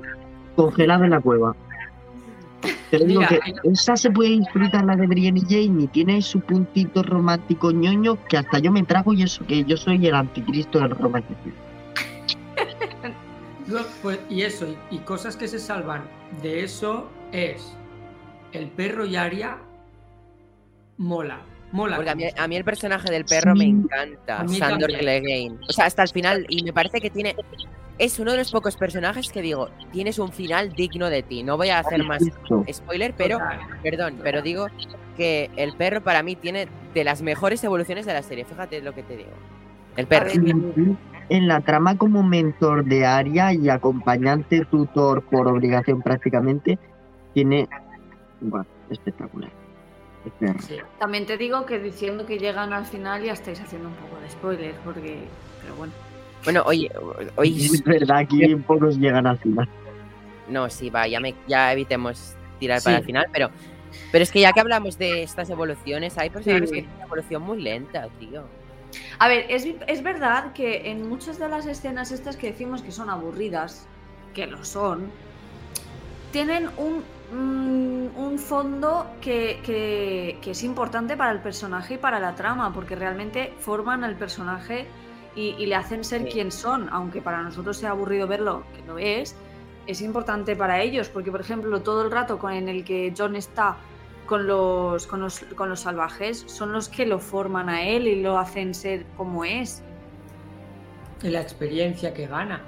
Congelado 0.55 1.05
en 1.05 1.12
la 1.12 1.21
cueva. 1.21 1.55
Te 2.91 2.99
lo 2.99 3.05
digo 3.05 3.21
Mira, 3.21 3.39
que 3.39 3.39
esa 3.71 3.95
se 3.95 4.12
puede 4.12 4.31
disfrutar 4.31 4.84
la 4.84 4.95
de 4.97 5.07
Brienne 5.07 5.39
y 5.39 5.43
Jamie, 5.67 5.88
tiene 5.88 6.21
su 6.21 6.41
puntito 6.41 7.01
romántico 7.01 7.71
ñoño 7.71 8.17
que 8.25 8.38
hasta 8.38 8.60
yo 8.60 8.71
me 8.71 8.84
trago 8.84 9.13
y 9.13 9.23
eso 9.23 9.45
que 9.47 9.63
yo 9.63 9.77
soy 9.77 10.05
el 10.05 10.13
anticristo 10.13 10.79
del 10.79 10.91
romanticismo. 10.91 11.53
Pues, 14.01 14.19
y 14.29 14.41
eso, 14.41 14.67
y, 14.67 14.95
y 14.95 14.99
cosas 14.99 15.36
que 15.36 15.47
se 15.47 15.60
salvan 15.60 16.03
de 16.41 16.63
eso 16.63 17.10
es 17.31 17.75
el 18.53 18.67
perro 18.69 19.05
y 19.05 19.15
Aria 19.15 19.57
mola, 20.97 21.41
mola. 21.71 21.95
Porque 21.95 22.12
a 22.12 22.15
mí, 22.15 22.25
a 22.38 22.47
mí 22.47 22.55
el 22.55 22.63
personaje 22.63 23.10
del 23.12 23.25
perro 23.25 23.55
me 23.55 23.65
encanta, 23.65 24.47
Sandor. 24.47 24.91
Clegane. 24.91 25.57
O 25.67 25.73
sea, 25.73 25.86
hasta 25.86 26.03
el 26.03 26.10
final, 26.10 26.45
y 26.49 26.63
me 26.63 26.73
parece 26.73 26.99
que 26.99 27.10
tiene. 27.10 27.36
Es 27.97 28.17
uno 28.17 28.31
de 28.31 28.38
los 28.38 28.51
pocos 28.51 28.77
personajes 28.77 29.31
que 29.31 29.43
digo, 29.43 29.69
tienes 29.91 30.17
un 30.17 30.31
final 30.31 30.73
digno 30.73 31.10
de 31.10 31.21
ti. 31.21 31.43
No 31.43 31.55
voy 31.57 31.69
a 31.69 31.79
hacer 31.79 32.03
más 32.03 32.23
spoiler, 32.71 33.13
pero, 33.15 33.38
perdón, 33.84 34.19
pero 34.23 34.41
digo 34.41 34.67
que 35.17 35.51
el 35.55 35.73
perro 35.73 36.01
para 36.01 36.23
mí 36.23 36.36
tiene 36.36 36.67
de 36.95 37.03
las 37.03 37.21
mejores 37.21 37.63
evoluciones 37.63 38.07
de 38.07 38.13
la 38.13 38.23
serie. 38.23 38.43
Fíjate 38.45 38.81
lo 38.81 38.95
que 38.95 39.03
te 39.03 39.17
digo. 39.17 39.31
El 39.97 40.08
perro. 40.08 40.30
En 41.30 41.47
la 41.47 41.62
trama 41.62 41.97
como 41.97 42.23
mentor 42.23 42.84
de 42.84 43.06
Aria 43.06 43.54
y 43.54 43.69
acompañante 43.69 44.65
tutor 44.65 45.21
por 45.23 45.47
obligación 45.47 46.01
prácticamente, 46.01 46.77
tiene... 47.34 47.69
Bueno, 48.41 48.65
espectacular. 48.89 49.49
El 50.25 50.32
perro. 50.34 50.60
Sí. 50.62 50.75
También 50.99 51.25
te 51.25 51.38
digo 51.38 51.65
que 51.65 51.80
diciendo 51.80 52.25
que 52.25 52.38
llegan 52.38 52.73
al 52.73 52.86
final 52.86 53.23
ya 53.23 53.34
estáis 53.34 53.62
haciendo 53.62 53.88
un 53.89 53.95
poco 53.95 54.19
de 54.21 54.30
spoilers, 54.30 54.77
porque. 54.84 55.19
Pero 55.62 55.75
bueno. 55.75 55.93
Bueno, 56.43 56.63
oye, 56.65 56.91
hoy. 57.38 57.65
Es 57.73 57.84
verdad, 57.84 58.17
aquí 58.17 58.56
pocos 58.56 58.97
llegan 58.97 59.25
al 59.25 59.38
final. 59.39 59.67
No, 60.49 60.69
sí, 60.69 60.89
va, 60.89 61.08
ya, 61.08 61.19
me, 61.19 61.34
ya 61.47 61.71
evitemos 61.71 62.36
tirar 62.60 62.82
para 62.84 62.97
el 62.97 63.04
final, 63.04 63.27
pero. 63.32 63.49
Pero 64.12 64.23
es 64.23 64.32
que 64.32 64.41
ya 64.41 64.54
que 64.54 64.60
hablamos 64.60 64.97
de 64.97 65.23
estas 65.23 65.49
evoluciones, 65.49 66.17
hay 66.17 66.30
personajes 66.30 66.69
Sí. 66.69 66.75
que 66.75 66.82
tienen 66.82 66.95
una 66.97 67.06
evolución 67.06 67.41
muy 67.41 67.62
lenta, 67.62 68.08
tío. 68.19 68.43
A 69.19 69.27
ver, 69.27 69.45
es, 69.49 69.65
es 69.88 70.04
verdad 70.04 70.54
que 70.54 70.89
en 70.91 71.08
muchas 71.08 71.38
de 71.39 71.47
las 71.47 71.65
escenas 71.65 72.12
estas 72.12 72.36
que 72.38 72.47
decimos 72.51 72.82
que 72.82 72.91
son 72.91 73.10
aburridas, 73.10 73.88
que 74.34 74.47
lo 74.47 74.63
son, 74.63 75.12
tienen 76.32 76.69
un, 76.77 77.04
mm, 77.34 78.17
un 78.17 78.39
fondo 78.39 79.06
que, 79.21 79.60
que- 79.63 80.38
que 80.41 80.51
es 80.51 80.63
importante 80.63 81.17
para 81.17 81.32
el 81.32 81.39
personaje 81.39 81.95
y 81.95 81.97
para 81.97 82.19
la 82.19 82.36
trama, 82.36 82.73
porque 82.73 82.95
realmente 82.95 83.54
forman 83.60 84.04
al 84.04 84.15
personaje 84.15 84.86
y, 85.36 85.56
y 85.58 85.65
le 85.65 85.75
hacen 85.75 86.04
ser 86.04 86.23
Sí. 86.23 86.30
quien 86.32 86.51
son, 86.51 86.89
aunque 86.91 87.21
para 87.21 87.41
nosotros 87.41 87.77
sea 87.77 87.91
aburrido 87.91 88.27
verlo, 88.27 88.63
que 88.75 88.82
lo 88.86 88.97
es, 88.97 89.36
es 89.88 90.01
importante 90.01 90.56
para 90.56 90.82
ellos, 90.82 91.10
porque 91.10 91.32
por 91.32 91.41
ejemplo 91.41 91.82
todo 91.82 92.04
el 92.06 92.12
rato 92.12 92.38
con 92.38 92.54
en 92.54 92.69
el 92.69 92.84
que 92.86 93.13
John 93.17 93.36
está 93.36 93.75
con 94.32 94.48
los, 94.48 95.08
con 95.08 95.20
los, 95.20 95.41
con 95.58 95.67
los 95.67 95.82
salvajes 95.82 96.46
son 96.48 96.72
los 96.72 96.88
que 96.88 97.06
lo 97.06 97.20
forman 97.20 97.67
a 97.67 97.84
él 97.86 98.08
y 98.08 98.22
lo 98.22 98.38
hacen 98.38 98.74
ser 98.74 99.04
como 99.17 99.44
es. 99.44 99.84
Y 101.22 101.28
la 101.28 101.41
experiencia 101.41 102.13
que 102.13 102.28
gana. 102.28 102.62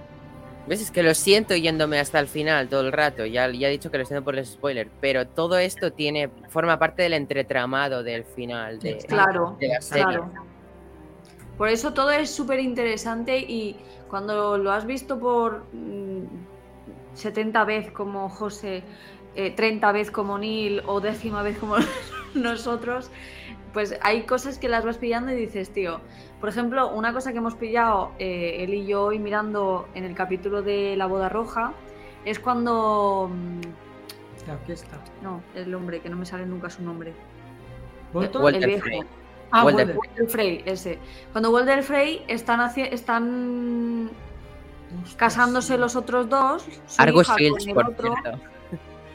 ¿Ves? 0.68 0.82
Es 0.82 0.92
que 0.92 1.04
lo 1.04 1.14
siento 1.14 1.56
yéndome 1.56 2.02
hasta 2.02 2.20
el 2.20 2.28
final 2.28 2.68
todo 2.68 2.82
el 2.82 2.92
rato. 2.92 3.26
Ya, 3.26 3.50
ya 3.50 3.70
he 3.70 3.72
dicho 3.72 3.90
que 3.90 3.98
lo 3.98 4.04
siento 4.04 4.26
por 4.26 4.36
los 4.36 4.50
spoilers. 4.50 4.92
Pero 5.00 5.26
todo 5.26 5.58
esto 5.58 5.94
tiene 5.94 6.30
forma 6.50 6.78
parte 6.78 7.04
del 7.04 7.14
entretramado 7.14 8.04
del 8.04 8.26
final 8.26 8.80
de, 8.80 8.98
Claro, 8.98 9.56
de 9.58 9.70
la 9.70 9.80
serie. 9.80 10.04
claro. 10.04 10.32
Por 11.58 11.70
eso 11.70 11.94
todo 11.94 12.12
es 12.12 12.30
súper 12.30 12.60
interesante 12.60 13.40
y 13.40 13.78
cuando 14.10 14.58
lo 14.58 14.70
has 14.74 14.86
visto 14.86 15.18
por 15.18 15.64
mm, 15.72 16.26
70 17.14 17.64
veces 17.64 17.92
como 17.94 18.28
José, 18.28 18.84
eh, 19.36 19.52
30 19.52 19.92
veces 19.92 20.12
como 20.12 20.38
Neil 20.38 20.82
o 20.86 21.00
décima 21.02 21.44
vez 21.44 21.58
como 21.58 21.76
nosotros, 22.34 23.10
pues 23.74 23.98
hay 24.02 24.24
cosas 24.24 24.60
que 24.60 24.70
las 24.70 24.86
vas 24.86 24.98
pillando 24.98 25.32
y 25.32 25.36
dices, 25.36 25.72
tío, 25.72 26.00
por 26.40 26.50
ejemplo, 26.50 26.90
una 26.92 27.14
cosa 27.14 27.32
que 27.32 27.40
hemos 27.40 27.56
pillado 27.56 28.12
eh, 28.20 28.58
él 28.64 28.74
y 28.74 28.86
yo 28.86 29.04
hoy 29.06 29.18
mirando 29.20 29.88
en 29.96 30.04
el 30.04 30.14
capítulo 30.14 30.62
de 30.62 30.96
La 30.96 31.06
Boda 31.08 31.30
Roja 31.30 31.74
es 32.26 32.40
cuando... 32.40 33.30
mm, 33.34 34.48
La 34.48 34.58
fiesta. 34.58 34.98
No, 35.22 35.42
el 35.56 35.74
hombre, 35.74 36.02
que 36.02 36.10
no 36.10 36.18
me 36.18 36.26
sale 36.26 36.46
nunca 36.46 36.70
su 36.70 36.84
nombre. 36.84 37.14
¿Bolton? 38.14 38.44
Walter 38.44 38.64
el 38.64 38.70
viejo. 38.70 38.84
Frey. 38.86 39.00
Ah, 39.52 39.64
Walter 39.66 39.96
Walter. 39.98 40.28
Frey, 40.30 40.62
ese. 40.66 41.00
Cuando 41.32 41.52
Walder 41.52 41.82
Frey 41.84 42.24
están, 42.28 42.60
haci- 42.60 42.90
están 42.92 44.10
casándose 45.18 45.74
sí. 45.74 45.80
los 45.80 45.96
otros 45.96 46.30
dos. 46.30 46.64
Fields, 47.38 47.66
por 47.74 47.88
otro. 47.90 48.16
cierto. 48.22 48.40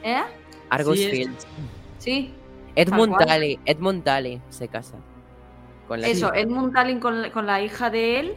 ¿Eh? 0.03 0.21
Argus 0.69 0.97
Sí, 0.97 1.03
es- 1.05 1.11
Fields. 1.11 1.47
Sí, 1.97 2.33
Edmund. 2.75 3.15
Tully. 3.17 3.59
Edmund 3.65 4.03
Tully 4.03 4.41
se 4.49 4.67
casa. 4.67 4.97
Con 5.87 6.01
la 6.01 6.07
eso, 6.07 6.27
chica. 6.27 6.39
Edmund 6.39 6.73
Tallinn 6.73 6.99
con, 6.99 7.21
la- 7.21 7.31
con 7.31 7.45
la 7.45 7.61
hija 7.61 7.89
de 7.89 8.19
él 8.19 8.35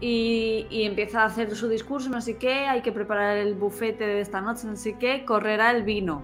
y, 0.00 0.66
y 0.70 0.84
empieza 0.84 1.22
a 1.22 1.26
hacer 1.26 1.54
su 1.54 1.68
discurso, 1.68 2.08
no 2.10 2.20
sé 2.20 2.36
qué, 2.36 2.66
hay 2.66 2.80
que 2.82 2.92
preparar 2.92 3.36
el 3.36 3.54
bufete 3.54 4.06
de 4.06 4.20
esta 4.20 4.40
noche, 4.40 4.66
no 4.66 4.76
sé 4.76 4.96
qué, 4.98 5.24
correrá 5.24 5.70
el 5.70 5.82
vino. 5.82 6.22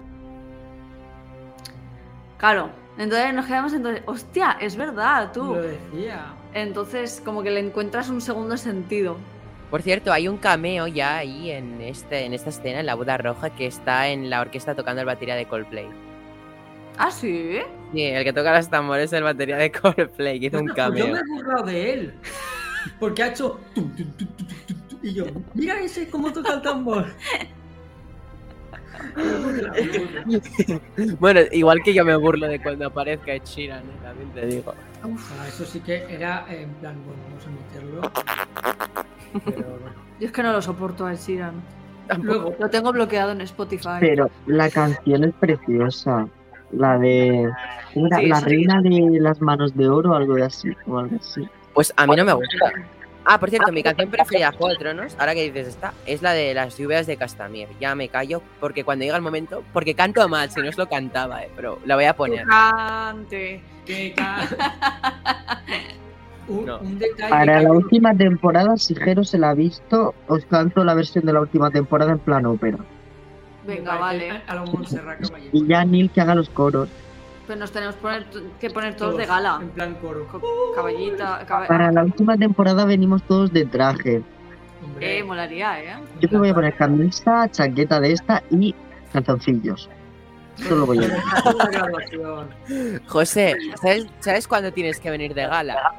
Claro, 2.37 2.69
entonces 2.97 3.33
nos 3.33 3.45
quedamos 3.45 3.73
entonces, 3.73 4.03
hostia, 4.07 4.57
es 4.59 4.75
verdad, 4.75 5.31
tú. 5.31 5.55
Lo 5.55 5.61
decía. 5.61 6.33
Entonces 6.53 7.21
como 7.23 7.43
que 7.43 7.51
le 7.51 7.59
encuentras 7.59 8.09
un 8.09 8.19
segundo 8.21 8.57
sentido. 8.57 9.17
Por 9.71 9.81
cierto, 9.81 10.11
hay 10.13 10.27
un 10.27 10.37
cameo 10.37 10.85
ya 10.85 11.17
ahí 11.17 11.49
en, 11.49 11.81
este, 11.81 12.25
en 12.25 12.33
esta 12.33 12.49
escena, 12.49 12.81
en 12.81 12.85
la 12.85 12.93
boda 12.95 13.17
roja, 13.17 13.49
que 13.49 13.65
está 13.65 14.09
en 14.09 14.29
la 14.29 14.41
orquesta 14.41 14.75
tocando 14.75 14.99
el 15.01 15.07
batería 15.07 15.35
de 15.35 15.45
Coldplay. 15.45 15.87
Ah, 16.97 17.09
sí. 17.09 17.59
Sí, 17.93 18.03
el 18.03 18.23
que 18.25 18.33
toca 18.33 18.55
los 18.55 18.69
tambores 18.69 19.05
es 19.05 19.13
el 19.13 19.23
batería 19.23 19.57
de 19.57 19.71
Coldplay, 19.71 20.39
que 20.39 20.45
hizo 20.47 20.59
un 20.59 20.65
Pues 20.67 20.75
yo 20.77 20.83
cameo. 20.83 21.07
me 21.07 21.19
he 21.19 21.23
burlado 21.25 21.63
de 21.65 21.93
él. 21.93 22.13
Porque 22.99 23.23
ha 23.23 23.27
hecho. 23.27 23.59
Y 25.01 25.13
yo, 25.13 25.25
mira 25.53 25.79
ese 25.79 26.09
cómo 26.09 26.31
toca 26.33 26.53
el 26.53 26.61
tambor. 26.61 27.07
Bueno, 31.19 31.39
igual 31.51 31.81
que 31.83 31.93
yo 31.93 32.05
me 32.05 32.15
burlo 32.15 32.47
de 32.47 32.61
cuando 32.61 32.87
aparezca 32.87 33.33
Ed 33.33 33.43
Sheeran, 33.43 33.79
¿eh? 33.83 33.97
también 34.03 34.29
te 34.31 34.45
digo. 34.45 34.73
Ah, 35.03 35.47
eso 35.47 35.65
sí 35.65 35.79
que 35.79 36.05
era 36.13 36.45
en 36.49 36.69
plan, 36.75 36.95
bueno, 37.03 37.21
vamos 37.29 37.47
a 37.47 37.49
meterlo. 37.49 38.01
Pero. 39.45 39.79
Yo 40.19 40.27
es 40.27 40.31
que 40.31 40.43
no 40.43 40.51
lo 40.51 40.61
soporto 40.61 41.05
a 41.05 41.13
Ed 41.13 41.17
Sheeran. 41.19 41.53
Luego, 42.21 42.53
Lo 42.59 42.69
tengo 42.69 42.91
bloqueado 42.91 43.31
en 43.31 43.41
Spotify. 43.41 43.97
Pero 43.99 44.29
la 44.45 44.69
canción 44.69 45.23
es 45.23 45.33
preciosa. 45.33 46.27
La 46.71 46.97
de. 46.97 47.49
la 47.95 48.39
sí. 48.39 48.45
reina 48.45 48.81
de 48.81 49.19
las 49.19 49.41
manos 49.41 49.75
de 49.75 49.87
oro 49.89 50.11
o 50.11 50.15
algo 50.15 50.35
de 50.35 50.43
así. 50.43 50.69
O 50.87 50.99
algo 50.99 51.15
así. 51.19 51.47
Pues 51.73 51.93
a 51.95 52.05
mí 52.05 52.15
no 52.15 52.25
me 52.25 52.33
gusta. 52.33 52.71
Ah, 53.23 53.39
por 53.39 53.49
cierto, 53.49 53.71
mi 53.71 53.83
canción 53.83 54.09
preferida 54.09 54.49
de 54.51 54.57
Juego 54.57 54.69
de 54.73 54.75
Tronos, 54.79 55.15
ahora 55.19 55.35
que 55.35 55.43
dices 55.43 55.67
esta, 55.67 55.93
es 56.07 56.21
la 56.23 56.33
de 56.33 56.53
las 56.55 56.77
lluvias 56.77 57.05
de 57.07 57.17
Castamir. 57.17 57.67
Ya 57.79 57.93
me 57.93 58.09
callo 58.09 58.41
porque 58.59 58.83
cuando 58.83 59.05
llega 59.05 59.15
el 59.15 59.21
momento, 59.21 59.63
porque 59.73 59.93
canto 59.93 60.27
mal, 60.27 60.49
si 60.49 60.59
no 60.61 60.69
os 60.69 60.77
lo 60.77 60.89
cantaba, 60.89 61.43
eh, 61.43 61.49
pero 61.55 61.79
la 61.85 61.95
voy 61.95 62.05
a 62.05 62.15
poner. 62.15 62.45
Cante. 62.47 63.61
que 63.85 64.13
ca- 64.17 65.61
un, 66.47 66.65
No. 66.65 66.79
un 66.79 66.99
detalle. 66.99 67.29
Para 67.29 67.57
que- 67.59 67.63
la 67.63 67.71
última 67.71 68.15
temporada, 68.15 68.77
si 68.77 68.95
Jero 68.95 69.23
se 69.23 69.37
la 69.37 69.51
ha 69.51 69.53
visto, 69.53 70.13
os 70.27 70.45
canto 70.45 70.83
la 70.83 70.93
versión 70.93 71.25
de 71.25 71.33
la 71.33 71.41
última 71.41 71.69
temporada 71.71 72.11
en 72.11 72.19
plan 72.19 72.45
ópera. 72.45 72.77
Venga, 73.65 73.95
vale. 73.95 74.41
A, 74.47 74.55
lo 74.55 74.65
Montserrat 74.65 75.21
Caballero. 75.21 75.49
Y 75.53 75.67
ya 75.67 75.85
Neil 75.85 76.09
que 76.09 76.21
haga 76.21 76.35
los 76.35 76.49
coros. 76.49 76.89
Pues 77.45 77.59
nos 77.59 77.71
tenemos 77.71 77.95
poner- 77.95 78.25
que 78.59 78.69
poner 78.69 78.95
todos 78.95 79.17
de 79.17 79.25
gala. 79.25 79.59
En 79.61 79.69
plan 79.69 79.95
coro. 79.95 80.27
Co- 80.31 80.41
Caballita. 80.75 81.43
caba- 81.45 81.67
Para 81.67 81.91
la 81.91 82.03
última 82.03 82.37
temporada 82.37 82.85
venimos 82.85 83.21
todos 83.23 83.51
de 83.53 83.65
traje. 83.65 84.23
Hombre, 84.83 85.19
Eh, 85.19 85.23
molaría, 85.23 85.79
¿eh? 85.83 85.93
Yo 86.21 86.29
te 86.29 86.37
voy 86.37 86.49
a 86.49 86.55
poner 86.55 86.75
camisa, 86.75 87.47
chaqueta 87.51 87.99
de 87.99 88.13
esta 88.13 88.41
y 88.49 88.73
calzoncillos. 89.13 89.89
Eso 90.59 90.75
lo 90.75 90.85
voy 90.87 91.03
a. 91.03 91.07
José, 93.07 93.55
¿sabes, 93.81 94.07
¿sabes 94.19 94.47
cuándo 94.47 94.71
tienes 94.71 94.99
que 94.99 95.09
venir 95.11 95.33
de 95.33 95.47
gala? 95.47 95.93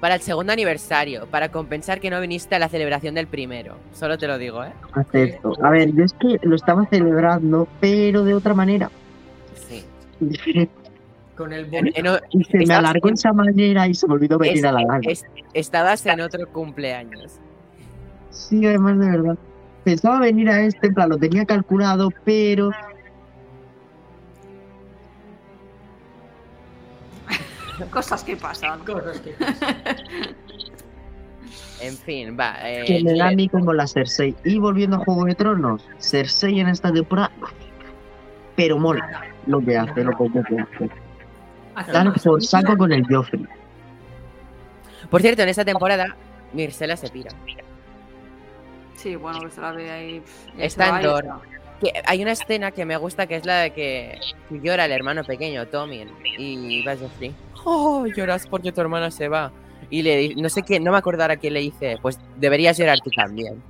Para 0.00 0.14
el 0.14 0.20
segundo 0.20 0.52
aniversario, 0.52 1.26
para 1.26 1.48
compensar 1.50 2.00
que 2.00 2.08
no 2.08 2.20
viniste 2.20 2.54
a 2.54 2.58
la 2.60 2.68
celebración 2.68 3.14
del 3.16 3.26
primero. 3.26 3.76
Solo 3.92 4.16
te 4.16 4.28
lo 4.28 4.38
digo, 4.38 4.62
¿eh? 4.64 4.72
Acepto. 4.92 5.52
A 5.62 5.70
ver, 5.70 5.92
yo 5.92 6.04
es 6.04 6.12
que 6.12 6.38
lo 6.42 6.54
estaba 6.54 6.86
celebrando, 6.86 7.66
pero 7.80 8.22
de 8.24 8.34
otra 8.34 8.54
manera. 8.54 8.90
Sí. 9.68 9.84
Con 11.36 11.52
el 11.52 11.64
En- 11.66 11.70
boli. 11.70 11.92
en 11.96 12.06
o- 12.08 12.18
Y 12.30 12.44
se 12.44 12.58
me 12.58 12.74
alargó 12.74 13.08
en- 13.08 13.14
esa 13.14 13.32
manera 13.32 13.86
y 13.88 13.94
se 13.94 14.06
me 14.08 14.14
olvidó 14.14 14.38
venir 14.38 14.58
es- 14.58 14.64
a 14.64 14.72
la 14.72 14.84
gala. 14.84 15.00
es- 15.04 15.24
estabas 15.54 16.04
en 16.06 16.20
otro 16.20 16.46
cumpleaños. 16.48 17.38
Sí, 18.30 18.64
además 18.66 18.98
de 18.98 19.10
verdad. 19.10 19.38
Pensaba 19.84 20.20
venir 20.20 20.48
a 20.50 20.60
este, 20.62 20.88
en 20.88 20.94
plan, 20.94 21.08
lo 21.08 21.16
tenía 21.18 21.44
calculado, 21.44 22.10
pero 22.24 22.70
Cosas 27.90 28.24
que 28.24 28.36
pasan. 28.36 28.80
Cosas 28.84 29.20
que 29.20 29.34
En 31.80 31.96
fin, 31.96 32.36
va. 32.38 32.56
eh, 32.64 32.84
que 32.86 33.02
me 33.04 33.14
da 33.16 33.26
a 33.26 33.30
Juliet, 33.30 33.36
mí 33.36 33.48
como 33.48 33.72
la 33.72 33.86
Cersei. 33.86 34.34
Y 34.44 34.58
volviendo 34.58 34.96
a 34.96 34.98
Juego 35.00 35.24
de 35.26 35.34
Tronos, 35.36 35.88
Cersei 35.98 36.58
en 36.60 36.68
esta 36.68 36.92
temporada. 36.92 37.30
pero 38.56 38.78
mola 38.78 39.22
lo 39.46 39.60
que 39.64 39.76
hace, 39.76 40.02
lo 40.02 40.10
poco 40.16 40.42
que 40.42 40.56
hace. 40.60 40.90
Dan 41.92 42.12
por 42.14 42.42
saco 42.42 42.76
con 42.76 42.92
el 42.92 43.06
Joffrey. 43.06 43.46
Por 45.08 45.20
cierto, 45.22 45.42
en 45.42 45.48
esta 45.50 45.64
temporada, 45.64 46.16
Mircela 46.52 46.96
se 46.96 47.08
pira. 47.08 47.30
Sí, 48.96 49.14
bueno, 49.14 49.40
que 49.40 49.50
se 49.50 49.60
la 49.60 49.70
ve 49.72 49.90
ahí. 49.90 50.22
Está 50.58 51.00
en. 51.00 51.28
Que 51.80 51.92
hay 52.04 52.20
una 52.22 52.32
escena 52.32 52.72
que 52.72 52.84
me 52.84 52.96
gusta 52.96 53.28
que 53.28 53.36
es 53.36 53.46
la 53.46 53.60
de 53.60 53.70
que 53.72 54.18
llora 54.50 54.86
el 54.86 54.90
hermano 54.92 55.22
pequeño, 55.22 55.66
Tommy, 55.68 56.04
y 56.36 56.82
va 56.82 56.96
Joffrey. 56.96 57.32
Oh, 57.70 58.06
lloras 58.06 58.46
porque 58.46 58.72
tu 58.72 58.80
hermana 58.80 59.10
se 59.10 59.28
va. 59.28 59.52
Y 59.90 60.02
le 60.02 60.34
no 60.36 60.48
sé 60.48 60.62
quién, 60.62 60.84
no 60.84 60.92
me 60.92 60.98
acuerdo 60.98 61.22
ahora 61.22 61.36
quién 61.36 61.52
le 61.54 61.60
dice, 61.60 61.98
pues 62.00 62.18
deberías 62.38 62.78
llorar 62.78 62.98
tú 63.00 63.10
también. 63.10 63.62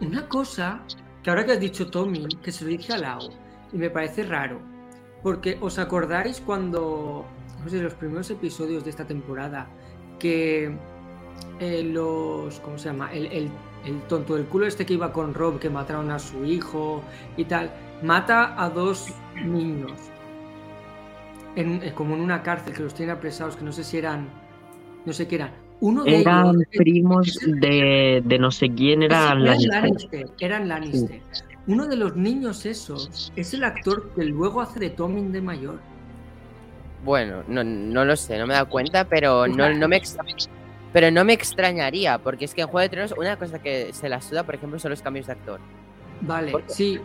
Una 0.00 0.28
cosa 0.28 0.80
que 1.22 1.30
ahora 1.30 1.44
que 1.44 1.52
has 1.52 1.60
dicho 1.60 1.90
Tommy, 1.90 2.26
que 2.42 2.52
se 2.52 2.64
lo 2.64 2.70
dije 2.70 2.92
a 2.92 2.98
Lau, 2.98 3.30
y 3.72 3.76
me 3.76 3.90
parece 3.90 4.22
raro, 4.22 4.60
porque 5.22 5.56
os 5.60 5.78
acordáis 5.78 6.40
cuando, 6.40 7.24
no 7.62 7.68
sé, 7.70 7.80
los 7.82 7.94
primeros 7.94 8.30
episodios 8.30 8.84
de 8.84 8.90
esta 8.90 9.06
temporada, 9.06 9.66
que 10.18 10.76
eh, 11.60 11.82
los, 11.84 12.60
¿cómo 12.60 12.78
se 12.78 12.90
llama? 12.90 13.12
El, 13.12 13.26
el- 13.26 13.50
el 13.86 14.00
tonto 14.02 14.34
del 14.34 14.44
culo 14.46 14.66
este 14.66 14.84
que 14.84 14.94
iba 14.94 15.12
con 15.12 15.32
Rob, 15.34 15.58
que 15.60 15.70
mataron 15.70 16.10
a 16.10 16.18
su 16.18 16.44
hijo 16.44 17.00
y 17.36 17.44
tal, 17.44 17.70
mata 18.02 18.60
a 18.62 18.68
dos 18.68 19.14
niños, 19.44 19.92
en- 21.56 21.82
eh, 21.82 21.92
como 21.94 22.14
en 22.14 22.20
una 22.20 22.42
cárcel, 22.42 22.74
que 22.74 22.82
los 22.82 22.94
tiene 22.94 23.12
apresados, 23.12 23.56
que 23.56 23.64
no 23.64 23.72
sé 23.72 23.84
si 23.84 23.98
eran, 23.98 24.28
no 25.04 25.12
sé 25.12 25.26
qué 25.28 25.36
eran. 25.36 25.50
Uno 25.80 26.04
de 26.04 26.20
Eran 26.20 26.48
ellos, 26.56 26.62
primos 26.76 27.38
de, 27.46 28.20
de 28.24 28.38
no 28.38 28.50
sé 28.50 28.68
quién, 28.70 29.02
eran 29.02 29.22
eran 29.22 29.44
Lannister. 29.44 29.82
Lannister, 29.82 30.26
eran 30.40 30.68
Lannister. 30.68 31.20
Uno 31.68 31.86
de 31.86 31.96
los 31.96 32.16
niños 32.16 32.66
esos 32.66 33.32
es 33.36 33.54
el 33.54 33.62
actor 33.62 34.10
que 34.16 34.24
luego 34.24 34.60
hace 34.60 34.80
de 34.80 34.90
Tommen 34.90 35.30
de 35.32 35.40
mayor. 35.40 35.78
Bueno, 37.04 37.44
no, 37.46 37.62
no 37.62 38.04
lo 38.04 38.16
sé, 38.16 38.38
no 38.38 38.46
me 38.46 38.54
he 38.54 38.56
dado 38.56 38.68
cuenta, 38.68 39.04
pero 39.04 39.46
no, 39.46 39.72
no 39.72 39.88
me 39.88 40.00
pero 40.92 41.10
no 41.10 41.24
me 41.24 41.34
extrañaría, 41.34 42.18
porque 42.18 42.46
es 42.46 42.54
que 42.54 42.62
en 42.62 42.68
Juego 42.68 42.80
de 42.82 42.88
Tronos 42.88 43.14
una 43.16 43.36
cosa 43.36 43.60
que 43.60 43.92
se 43.92 44.08
la 44.08 44.20
suda, 44.20 44.44
por 44.44 44.54
ejemplo, 44.54 44.78
son 44.78 44.90
los 44.90 45.02
cambios 45.02 45.26
de 45.26 45.32
actor. 45.32 45.60
Vale, 46.22 46.52
sí. 46.66 46.98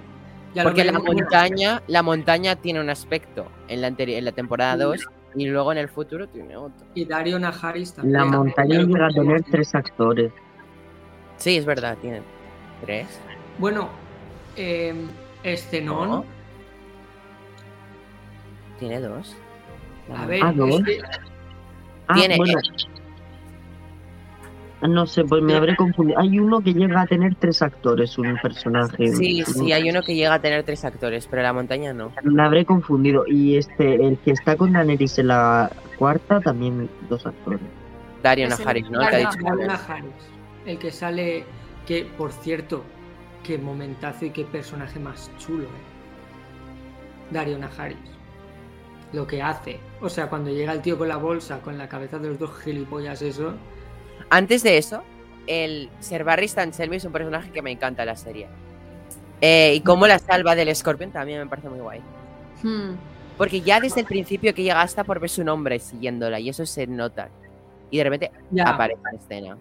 Ya 0.53 0.63
Porque 0.63 0.83
la 0.83 0.99
montaña, 0.99 1.81
la 1.87 2.03
montaña 2.03 2.55
tiene 2.55 2.79
un 2.79 2.89
aspecto 2.89 3.47
en 3.67 3.81
la, 3.81 3.87
en 3.97 4.25
la 4.25 4.31
temporada 4.31 4.77
2 4.77 5.07
y 5.35 5.45
luego 5.47 5.71
en 5.71 5.79
el 5.79 5.89
futuro 5.89 6.27
tiene 6.27 6.55
otro. 6.55 6.85
Y 6.93 7.05
Dario 7.05 7.39
Najaris 7.39 7.93
también. 7.93 8.13
La 8.13 8.25
montaña 8.25 8.81
llega 8.81 9.07
a 9.07 9.09
tener 9.09 9.43
tres 9.43 9.73
actores. 9.73 10.31
Sí, 11.37 11.57
es 11.57 11.65
verdad, 11.65 11.97
tiene 12.01 12.21
tres. 12.85 13.07
Bueno, 13.57 13.89
eh, 14.55 14.93
Escenón. 15.43 16.09
No. 16.09 16.25
Tiene 18.79 18.99
dos. 18.99 19.35
A 20.15 20.25
ver, 20.25 20.41
Ah, 20.43 20.51
¿dos? 20.53 20.81
Ah, 22.07 22.13
Tiene- 22.15 22.37
bueno. 22.37 22.59
No 24.87 25.05
sé, 25.05 25.23
pues 25.23 25.41
me 25.41 25.55
habré 25.55 25.75
confundido. 25.75 26.19
Hay 26.19 26.39
uno 26.39 26.61
que 26.61 26.73
llega 26.73 27.01
a 27.01 27.07
tener 27.07 27.35
tres 27.35 27.61
actores, 27.61 28.17
un 28.17 28.37
personaje. 28.41 29.13
Sí, 29.13 29.43
sí, 29.45 29.71
hay 29.71 29.89
uno 29.89 30.01
que 30.01 30.15
llega 30.15 30.33
a 30.33 30.39
tener 30.39 30.63
tres 30.63 30.83
actores, 30.83 31.27
pero 31.27 31.41
la 31.41 31.53
montaña 31.53 31.93
no. 31.93 32.11
Me 32.23 32.43
habré 32.43 32.65
confundido. 32.65 33.23
Y 33.27 33.55
este, 33.55 33.95
el 33.95 34.17
que 34.17 34.31
está 34.31 34.57
con 34.57 34.73
Daenerys 34.73 35.19
en 35.19 35.27
la 35.27 35.71
cuarta, 35.97 36.41
también 36.41 36.89
dos 37.09 37.25
actores. 37.25 37.61
Dario 38.21 38.47
Najaris, 38.47 38.89
¿no? 38.89 39.01
El 39.01 39.09
que 39.09 39.15
ha 39.15 39.31
Dario 39.41 39.67
Najaris, 39.67 40.11
el 40.65 40.77
que 40.79 40.91
sale, 40.91 41.45
que 41.85 42.05
por 42.17 42.31
cierto, 42.31 42.83
qué 43.43 43.57
momentazo 43.57 44.25
y 44.25 44.29
qué 44.31 44.45
personaje 44.45 44.99
más 44.99 45.31
chulo, 45.37 45.65
eh. 45.65 47.31
Dario 47.31 47.57
Najaris. 47.57 47.97
Lo 49.11 49.27
que 49.27 49.41
hace. 49.41 49.79
O 50.01 50.09
sea, 50.09 50.27
cuando 50.27 50.49
llega 50.49 50.73
el 50.73 50.81
tío 50.81 50.97
con 50.97 51.07
la 51.07 51.17
bolsa, 51.17 51.61
con 51.61 51.77
la 51.77 51.87
cabeza 51.87 52.17
de 52.17 52.29
los 52.29 52.39
dos 52.39 52.51
gilipollas, 52.63 53.21
eso. 53.21 53.53
Antes 54.33 54.63
de 54.63 54.79
eso, 54.79 55.03
el 55.45 55.91
Ser 55.99 56.23
Barry 56.23 56.45
Stan 56.45 56.73
Selmy 56.73 56.95
es 56.95 57.05
un 57.05 57.11
personaje 57.11 57.51
que 57.51 57.61
me 57.61 57.69
encanta 57.69 58.01
en 58.01 58.07
la 58.07 58.15
serie. 58.15 58.47
Eh, 59.41 59.75
y 59.75 59.81
cómo 59.81 60.07
la 60.07 60.17
salva 60.17 60.55
del 60.55 60.75
Scorpion 60.75 61.11
también 61.11 61.37
me 61.37 61.45
parece 61.45 61.69
muy 61.69 61.79
guay. 61.79 62.01
Hmm. 62.63 62.95
Porque 63.37 63.61
ya 63.61 63.79
desde 63.79 63.99
el 63.99 64.07
principio 64.07 64.51
que 64.55 64.63
llega 64.63 64.81
hasta 64.81 65.03
por 65.03 65.19
ver 65.19 65.29
su 65.29 65.43
nombre 65.43 65.77
siguiéndola 65.77 66.39
y 66.39 66.49
eso 66.49 66.65
se 66.65 66.87
nota. 66.87 67.29
Y 67.91 67.99
de 67.99 68.03
repente 68.05 68.31
Ya. 68.49 68.63
aparece 68.69 69.01
en 69.11 69.19
escena. 69.19 69.57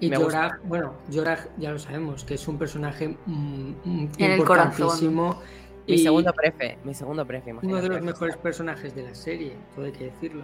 Y 0.00 0.10
Me 0.10 0.16
gusta. 0.16 0.42
Jorah, 0.42 0.60
bueno, 0.64 0.94
Jorah 1.12 1.38
ya 1.56 1.70
lo 1.70 1.78
sabemos, 1.78 2.24
que 2.24 2.34
es 2.34 2.48
un 2.48 2.58
personaje 2.58 3.16
mm, 3.26 3.72
mm, 3.84 4.08
En 4.18 4.30
el 4.32 4.40
importantísimo. 4.40 5.40
Mi 5.86 5.98
segundo 5.98 6.32
prefe, 6.32 6.78
mi 6.82 6.94
segundo 6.94 7.24
prefe, 7.24 7.54
uno 7.62 7.80
de 7.80 7.88
los 7.90 8.02
mejores 8.02 8.36
personajes 8.38 8.92
de 8.92 9.04
la 9.04 9.14
serie, 9.14 9.54
todo 9.76 9.84
hay 9.84 9.92
que 9.92 10.06
decirlo. 10.06 10.42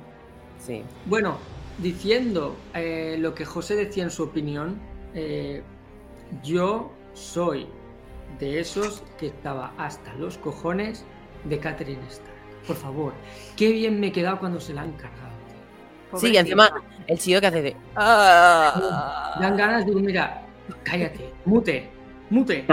Sí. 0.61 0.85
Bueno, 1.07 1.37
diciendo 1.79 2.57
eh, 2.75 3.17
lo 3.19 3.35
que 3.35 3.45
José 3.45 3.77
decía 3.77 4.05
en 4.05 4.11
su 4.11 4.23
opinión, 4.25 4.79
eh, 5.15 5.63
yo 6.43 6.91
soy 7.15 7.67
de 8.39 8.61
esos 8.61 9.03
que 9.19 9.29
estaba 9.29 9.73
hasta 9.79 10.13
los 10.15 10.39
cojones 10.39 11.05
de 11.45 11.59
Catherine 11.59 12.03
Stark. 12.09 12.35
Por 12.67 12.77
favor, 12.77 13.13
qué 13.57 13.71
bien 13.73 14.01
me 14.01 14.09
he 14.09 14.13
quedado 14.13 14.39
cuando 14.39 14.61
se 14.61 14.75
la 14.75 14.83
han 14.83 14.93
cargado. 14.93 15.31
tío. 16.11 16.19
Sí, 16.19 16.33
y 16.33 16.37
encima 16.37 16.71
el 17.07 17.19
chido 17.19 17.41
que 17.41 17.47
hace 17.47 17.63
de. 17.63 17.77
"Ah". 17.95 19.37
Dan 19.41 19.57
ganas 19.57 19.87
de 19.87 19.95
mira, 19.95 20.43
cállate, 20.83 21.31
mute, 21.45 21.89
mute. 22.31 22.67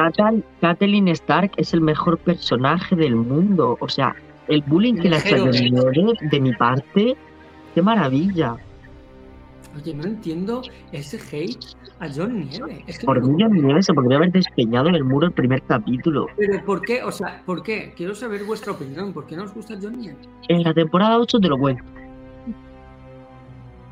Catelyn 0.62 1.08
Stark 1.10 1.52
es 1.58 1.74
el 1.74 1.82
mejor 1.82 2.18
personaje 2.18 2.96
del 2.96 3.16
mundo. 3.16 3.78
O 3.80 3.88
sea, 3.88 4.16
el 4.48 4.62
bullying 4.64 4.96
que 4.96 5.10
le 5.10 5.16
ha 5.18 5.20
hecho 5.20 5.46
de 5.46 6.40
mi 6.40 6.54
parte, 6.54 7.16
qué 7.76 7.82
maravilla. 7.82 8.58
Oye, 9.76 9.94
no 9.94 10.04
entiendo 10.04 10.62
ese 10.92 11.18
hate 11.32 11.58
a 12.00 12.08
John 12.14 12.48
Nieve. 12.48 12.84
Es 12.88 13.00
que 13.00 13.06
Por 13.06 13.20
no- 13.22 13.28
mí, 13.28 13.44
Jon 13.44 13.54
Nieve 13.54 13.82
se 13.82 13.94
podría 13.94 14.18
haber 14.18 14.32
despeñado 14.32 14.90
en 14.90 14.96
el 14.96 15.04
muro 15.04 15.28
el 15.28 15.34
primer 15.34 15.62
capítulo. 15.64 16.28
Pero 16.38 16.64
¿por 16.64 16.82
qué? 16.82 17.02
O 17.04 17.12
sea, 17.12 17.42
¿por 17.46 17.64
qué? 17.64 17.94
Quiero 17.96 18.14
saber 18.14 18.44
vuestra 18.44 18.74
opinión. 18.74 19.14
¿Por 19.14 19.26
qué 19.26 19.36
no 19.36 19.44
os 19.46 19.54
gusta 19.54 19.76
John 19.82 19.98
Nieve? 20.00 20.18
En 20.48 20.64
la 20.64 20.74
temporada 20.74 21.18
8 21.20 21.40
te 21.40 21.48
lo 21.48 21.58
cuento. 21.58 21.84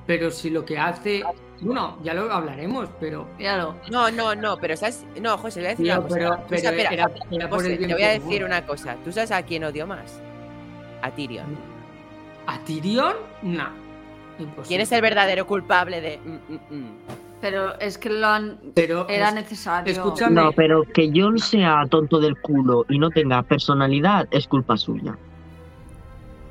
Pero 0.08 0.32
si 0.32 0.50
lo 0.50 0.66
que 0.66 0.78
hace. 0.78 1.24
Bueno, 1.62 1.98
ya 2.04 2.14
lo 2.16 2.32
hablaremos, 2.32 2.90
pero. 3.00 3.28
Míralo. 3.38 3.76
No, 3.92 4.10
no, 4.12 4.34
no, 4.36 4.58
pero 4.58 4.76
sabes. 4.76 5.06
No, 5.22 5.38
José, 5.38 5.62
le 5.62 5.68
voy 5.68 5.68
a 5.68 5.72
decir 5.78 5.86
Tío, 5.86 5.94
una 5.94 6.02
cosa. 6.04 6.16
pero, 6.18 6.30
pero 6.50 6.56
espera, 6.70 6.90
era, 6.90 7.12
era 7.32 7.50
por 7.50 7.60
José, 7.60 7.78
te 7.78 7.94
voy 7.94 8.04
a 8.04 8.14
común. 8.18 8.30
decir 8.30 8.44
una 8.44 8.66
cosa. 8.66 8.98
¿Tú 9.04 9.12
sabes 9.12 9.32
a 9.32 9.44
quién 9.44 9.64
odio 9.64 9.86
más? 9.86 10.22
A 11.04 11.12
Tyrion. 11.12 11.46
¿A 12.48 12.60
Tyrion? 12.64 13.14
No. 13.44 13.81
Imposible. 14.40 14.68
¿Quién 14.68 14.82
es 14.82 14.92
el 14.92 15.02
verdadero 15.02 15.46
culpable 15.48 16.02
de.? 16.02 16.20
mm, 16.24 16.54
mm, 16.54 16.76
mm? 16.82 16.90
Pero 17.42 17.80
es 17.80 17.98
que 17.98 18.10
lo 18.12 18.28
han... 18.28 18.60
Pero. 18.76 19.10
era 19.10 19.30
es- 19.30 19.34
necesario. 19.36 19.92
escúchame. 19.92 20.36
No, 20.40 20.52
pero 20.52 20.84
que 20.84 21.12
Jon 21.14 21.40
sea 21.40 21.86
tonto 21.90 22.20
del 22.20 22.40
culo 22.40 22.86
y 22.88 23.00
no 23.00 23.10
tenga 23.10 23.42
personalidad 23.42 24.28
es 24.30 24.48
culpa 24.48 24.78
suya. 24.78 25.18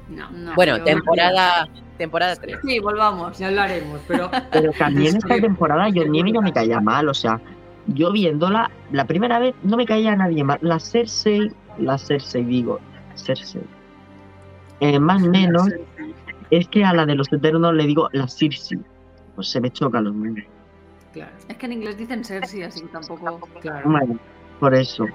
No. 0.08 0.28
No, 0.30 0.54
Bueno, 0.54 0.82
temporada. 0.82 1.68
Temporada 1.96 2.34
3. 2.34 2.58
Sí, 2.66 2.78
volvamos. 2.80 3.38
Ya 3.38 3.48
hablaremos, 3.48 4.00
pero. 4.08 4.30
Pero 4.52 4.72
también 4.72 5.16
esta 5.16 5.36
temporada 5.36 5.84
Jon 5.94 6.10
Nieve 6.10 6.32
ya 6.32 6.40
me 6.40 6.52
caía 6.52 6.80
mal, 6.80 7.08
o 7.08 7.14
sea, 7.14 7.38
yo 7.86 8.10
viéndola, 8.10 8.70
la 8.90 9.04
primera 9.04 9.38
vez 9.38 9.54
no 9.62 9.76
me 9.76 9.84
caía 9.86 10.16
nadie 10.16 10.42
mal. 10.42 10.58
La 10.62 10.80
Cersei, 10.80 11.52
la 11.78 11.98
Cersei 11.98 12.42
digo, 12.44 12.80
Cersei. 13.16 13.62
Eh, 14.80 14.98
más 14.98 15.22
o 15.22 15.26
menos, 15.26 15.68
es 16.50 16.68
que 16.68 16.84
a 16.84 16.92
la 16.94 17.06
de 17.06 17.14
los 17.14 17.32
eternos 17.32 17.74
le 17.74 17.86
digo 17.86 18.08
la 18.12 18.28
Circe. 18.28 18.78
Pues 19.34 19.48
se 19.48 19.60
me 19.60 19.70
chocan 19.70 20.04
los 20.04 20.14
nombres. 20.14 20.46
Claro, 21.12 21.32
Es 21.48 21.56
que 21.56 21.66
en 21.66 21.72
inglés 21.72 21.96
dicen 21.96 22.24
Cersei, 22.24 22.62
así 22.62 22.82
que 22.82 22.88
tampoco... 22.88 23.48
claro. 23.60 23.90
Bueno, 23.90 24.18
por 24.60 24.74
eso. 24.74 25.06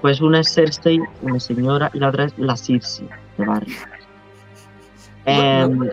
Pues 0.00 0.20
una 0.20 0.40
es 0.40 0.52
Cersei, 0.52 1.00
una 1.20 1.38
señora, 1.38 1.90
y 1.94 1.98
la 2.00 2.08
otra 2.08 2.24
es 2.24 2.36
la 2.38 2.56
Circe 2.56 3.04
de 3.38 3.44
Barry. 3.46 3.72
Bueno, 5.24 5.64
Em, 5.64 5.78
no, 5.78 5.84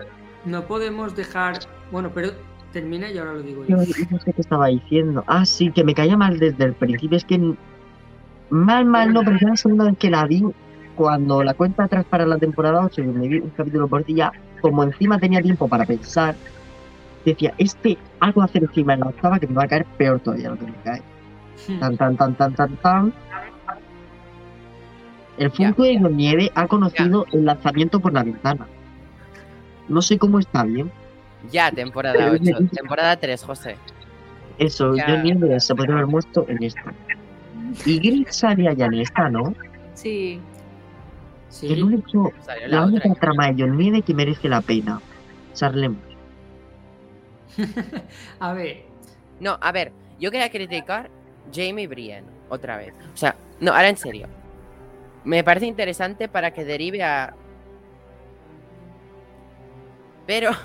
no 0.44 0.64
podemos 0.66 1.14
dejar. 1.14 1.60
Bueno, 1.92 2.10
pero 2.12 2.30
termina 2.72 3.08
y 3.10 3.18
ahora 3.18 3.34
lo 3.34 3.42
digo 3.42 3.64
Yo 3.66 3.76
no 3.76 3.84
sé 3.84 4.32
qué 4.32 4.40
estaba 4.40 4.66
diciendo. 4.66 5.22
Ah, 5.28 5.44
sí, 5.44 5.70
que 5.70 5.84
me 5.84 5.94
caía 5.94 6.16
mal 6.16 6.38
desde 6.40 6.64
el 6.64 6.74
principio. 6.74 7.16
Es 7.16 7.24
que 7.24 7.38
mal, 8.50 8.86
mal 8.86 9.12
no, 9.12 9.22
pero 9.22 9.36
ya 9.40 9.50
la 9.50 9.56
segunda 9.56 9.84
vez 9.84 9.96
que 9.98 10.10
la 10.10 10.26
vi, 10.26 10.42
cuando 10.96 11.44
la 11.44 11.54
cuenta 11.54 11.84
atrás 11.84 12.04
para 12.06 12.26
la 12.26 12.38
temporada 12.38 12.84
8, 12.84 13.02
que 13.02 13.08
me 13.08 13.28
vi 13.28 13.38
un 13.38 13.50
capítulo 13.50 13.86
por 13.86 14.04
día, 14.04 14.32
como 14.60 14.84
encima 14.84 15.18
tenía 15.18 15.40
tiempo 15.42 15.68
para 15.68 15.84
pensar, 15.84 16.34
decía, 17.24 17.54
este 17.58 17.98
algo 18.20 18.42
hacer 18.42 18.62
encima 18.62 18.94
en 18.94 19.00
la 19.00 19.06
octava 19.06 19.38
que 19.38 19.46
me 19.46 19.54
va 19.54 19.64
a 19.64 19.68
caer 19.68 19.84
peor 19.96 20.20
todavía 20.20 20.50
lo 20.50 20.58
que 20.58 20.66
me 20.66 20.74
cae. 20.84 21.02
Tan, 21.78 21.96
tan, 21.96 22.16
tan, 22.16 22.34
tan, 22.34 22.54
tan, 22.54 22.76
tan. 22.76 23.12
El 25.38 25.50
Funko 25.50 25.84
de 25.84 25.96
Nieve 25.96 26.50
ha 26.54 26.66
conocido 26.66 27.26
el 27.32 27.44
lanzamiento 27.44 28.00
por 28.00 28.12
la 28.12 28.22
ventana. 28.22 28.66
No 29.88 30.02
sé 30.02 30.18
cómo 30.18 30.38
está 30.38 30.64
bien. 30.64 30.90
Ya, 31.50 31.70
temporada 31.70 32.30
8. 32.30 32.42
Temporada 32.72 33.16
3, 33.16 33.42
José. 33.42 33.76
Eso, 34.58 34.94
Ya. 34.94 35.06
Jon 35.08 35.22
Nieve 35.22 35.58
se 35.60 35.74
podría 35.74 35.94
haber 35.94 36.06
muerto 36.06 36.44
en 36.48 36.62
esta. 36.62 36.92
Y 37.86 37.98
Gris 37.98 38.36
salía 38.36 38.72
ya 38.74 38.86
en 38.86 38.94
esta, 38.94 39.30
¿no? 39.30 39.54
Sí, 39.94 40.40
Sí, 41.50 41.72
El 41.72 41.84
único, 41.84 42.36
Salió 42.40 42.68
la 42.68 42.80
la 42.80 42.86
única 42.86 43.10
otra. 43.10 43.20
trama 43.20 43.52
de 43.52 43.62
John 43.62 43.76
Nieve 43.76 44.02
que 44.02 44.14
merece 44.14 44.48
la 44.48 44.62
pena. 44.62 45.02
Charlemos. 45.54 45.98
a 48.40 48.52
ver, 48.54 48.84
No, 49.40 49.58
a 49.60 49.72
ver, 49.72 49.92
yo 50.18 50.30
quería 50.30 50.50
criticar 50.50 51.10
Jamie 51.52 51.86
Brienne 51.88 52.28
otra 52.48 52.76
vez. 52.76 52.94
O 53.14 53.16
sea, 53.16 53.36
no, 53.60 53.72
ahora 53.72 53.88
en 53.88 53.96
serio. 53.96 54.28
Me 55.24 55.44
parece 55.44 55.66
interesante 55.66 56.28
para 56.28 56.52
que 56.52 56.64
derive 56.64 57.02
a. 57.02 57.34
Pero. 60.26 60.52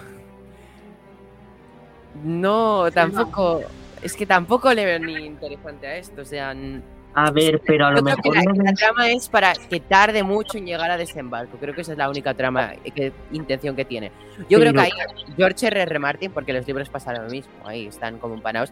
No, 2.24 2.90
tampoco. 2.94 3.62
Es 4.02 4.16
que 4.16 4.26
tampoco 4.26 4.74
le 4.74 4.86
veo 4.86 5.00
ni 5.00 5.26
interesante 5.26 5.88
a 5.88 5.98
esto. 5.98 6.22
O 6.22 6.26
sea, 6.26 6.54
A 7.18 7.32
ver, 7.32 7.62
pero 7.66 7.86
a 7.86 7.92
lo 7.92 7.98
que 7.98 8.04
mejor 8.04 8.36
la, 8.36 8.44
no 8.44 8.64
la 8.64 8.74
trama 8.74 9.10
es 9.10 9.30
para 9.30 9.54
que 9.54 9.80
tarde 9.80 10.22
mucho 10.22 10.58
en 10.58 10.66
llegar 10.66 10.92
a 10.92 10.98
desembarco. 10.98 11.58
Creo 11.58 11.74
que 11.74 11.82
esa 11.82 11.94
es 11.94 11.98
la 11.98 12.10
única 12.10 12.34
trama, 12.34 12.74
eh, 12.84 12.92
que, 12.92 13.14
intención 13.32 13.74
que 13.76 13.86
tiene. 13.86 14.12
Yo 14.50 14.60
creo 14.60 14.74
que 14.74 14.82
ahí 14.82 14.92
George 15.38 15.68
R. 15.68 15.82
R. 15.82 16.00
Martin, 16.00 16.32
porque 16.32 16.52
los 16.52 16.68
libros 16.68 16.90
pasaron 16.90 17.24
lo 17.24 17.30
mismo, 17.32 17.54
ahí 17.64 17.88
están 17.88 18.20
como 18.20 18.34
empanados. 18.36 18.72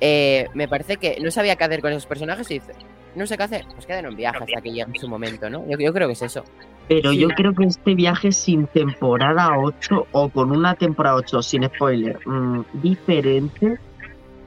eh, 0.00 0.46
me 0.54 0.66
parece 0.68 0.96
que 0.96 1.18
no 1.20 1.30
sabía 1.30 1.56
qué 1.56 1.64
hacer 1.64 1.80
con 1.80 1.90
esos 1.92 2.06
personajes 2.06 2.50
y 2.50 2.54
dice, 2.54 2.72
no 3.14 3.26
sé 3.26 3.36
qué 3.36 3.42
hacer, 3.44 3.64
pues 3.74 3.86
queden 3.86 4.06
en 4.06 4.16
viaje 4.16 4.38
hasta 4.42 4.60
que 4.60 4.70
llegue 4.72 4.98
su 4.98 5.08
momento, 5.08 5.48
¿no? 5.50 5.64
Yo, 5.68 5.76
yo 5.78 5.92
creo 5.92 6.06
que 6.08 6.14
es 6.14 6.22
eso. 6.22 6.44
Pero 6.88 7.12
Sí. 7.12 7.18
yo 7.18 7.28
creo 7.28 7.52
que 7.54 7.64
este 7.64 7.94
viaje 7.94 8.32
sin 8.32 8.66
temporada 8.66 9.56
8 9.58 10.06
o 10.12 10.28
con 10.28 10.50
una 10.50 10.74
temporada 10.74 11.16
8 11.16 11.42
sin 11.42 11.64
spoiler 11.66 12.18
mm, 12.26 12.62
diferente, 12.74 13.78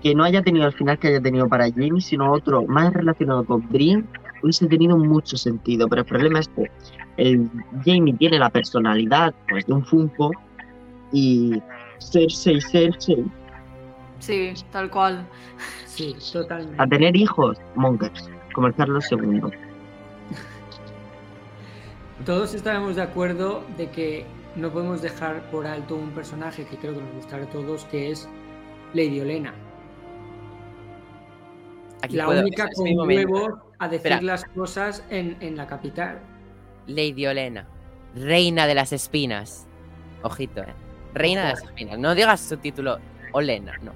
que 0.05 0.13
no 0.13 0.23
haya 0.23 0.43
tenido 0.43 0.67
el 0.67 0.73
final 0.73 0.99
que 0.99 1.07
haya 1.07 1.19
tenido 1.19 1.49
para 1.49 1.67
Jamie, 1.71 1.99
sino 1.99 2.31
otro 2.31 2.61
más 2.67 2.93
relacionado 2.93 3.43
con 3.43 3.67
Brian, 3.69 4.07
hubiese 4.43 4.67
tenido 4.67 4.99
mucho 4.99 5.35
sentido. 5.35 5.87
Pero 5.87 6.01
el 6.01 6.07
problema 6.07 6.41
es 6.41 6.47
que 6.49 6.69
el 7.17 7.49
Jamie 7.83 8.13
tiene 8.13 8.37
la 8.37 8.51
personalidad 8.51 9.33
pues, 9.49 9.65
de 9.65 9.73
un 9.73 9.83
Funko 9.83 10.29
y 11.11 11.59
Cersei, 11.97 12.61
Cersei, 12.61 13.25
sí, 14.19 14.53
tal 14.71 14.91
cual. 14.91 15.25
sí, 15.87 16.15
totalmente. 16.31 16.79
a 16.79 16.85
tener 16.85 17.15
hijos, 17.15 17.57
Monkers, 17.73 18.29
como 18.53 18.67
el 18.67 18.75
Carlos 18.75 19.11
II. 19.11 19.41
Todos 22.27 22.53
estaremos 22.53 22.95
de 22.95 23.01
acuerdo 23.01 23.63
de 23.75 23.89
que 23.89 24.27
no 24.55 24.69
podemos 24.69 25.01
dejar 25.01 25.49
por 25.49 25.65
alto 25.65 25.95
un 25.95 26.11
personaje 26.11 26.63
que 26.67 26.77
creo 26.77 26.93
que 26.93 27.01
nos 27.01 27.15
gustará 27.15 27.45
a 27.45 27.49
todos, 27.49 27.85
que 27.85 28.11
es 28.11 28.29
Lady 28.93 29.19
Olena. 29.19 29.64
Aquí 32.01 32.15
la 32.15 32.25
puedo- 32.25 32.41
única 32.41 32.69
con 32.73 32.87
huevos 33.07 33.53
a 33.79 33.87
decir 33.87 34.11
Espera. 34.11 34.21
las 34.21 34.45
cosas 34.45 35.03
en, 35.09 35.37
en 35.39 35.55
la 35.57 35.67
capital. 35.67 36.19
Lady 36.87 37.25
Olena, 37.25 37.65
reina 38.15 38.67
de 38.67 38.75
las 38.75 38.93
espinas. 38.93 39.65
Ojito, 40.21 40.61
eh. 40.61 40.73
Reina 41.13 41.45
de 41.45 41.49
las 41.53 41.63
espinas. 41.63 41.97
No 41.99 42.13
digas 42.15 42.41
su 42.41 42.57
título 42.57 42.97
Olena, 43.31 43.73
no. 43.81 43.91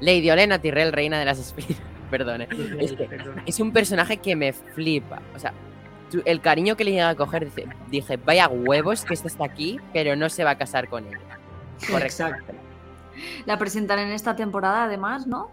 Lady 0.00 0.30
Olena 0.30 0.58
Tyrell, 0.60 0.92
reina 0.92 1.18
de 1.18 1.24
las 1.24 1.38
espinas. 1.38 1.80
Perdón, 2.10 2.42
eh. 2.42 2.48
Es 2.80 2.92
que- 2.92 3.04
Perdón. 3.04 3.42
Es 3.46 3.60
un 3.60 3.72
personaje 3.72 4.16
que 4.18 4.34
me 4.36 4.52
flipa. 4.52 5.20
O 5.34 5.38
sea, 5.38 5.52
el 6.24 6.40
cariño 6.40 6.76
que 6.76 6.84
le 6.84 6.92
llega 6.92 7.10
a 7.10 7.14
coger, 7.14 7.44
dice- 7.46 7.68
dije, 7.90 8.16
vaya 8.18 8.48
huevos 8.48 9.04
que 9.04 9.14
este 9.14 9.28
está 9.28 9.44
aquí, 9.44 9.78
pero 9.92 10.16
no 10.16 10.28
se 10.28 10.44
va 10.44 10.50
a 10.50 10.58
casar 10.58 10.88
con 10.88 11.06
ella. 11.06 11.18
Correcto. 11.90 12.06
Exacto. 12.06 12.52
La 13.46 13.58
presentan 13.58 13.98
en 13.98 14.10
esta 14.10 14.36
temporada, 14.36 14.84
además, 14.84 15.26
¿no? 15.26 15.50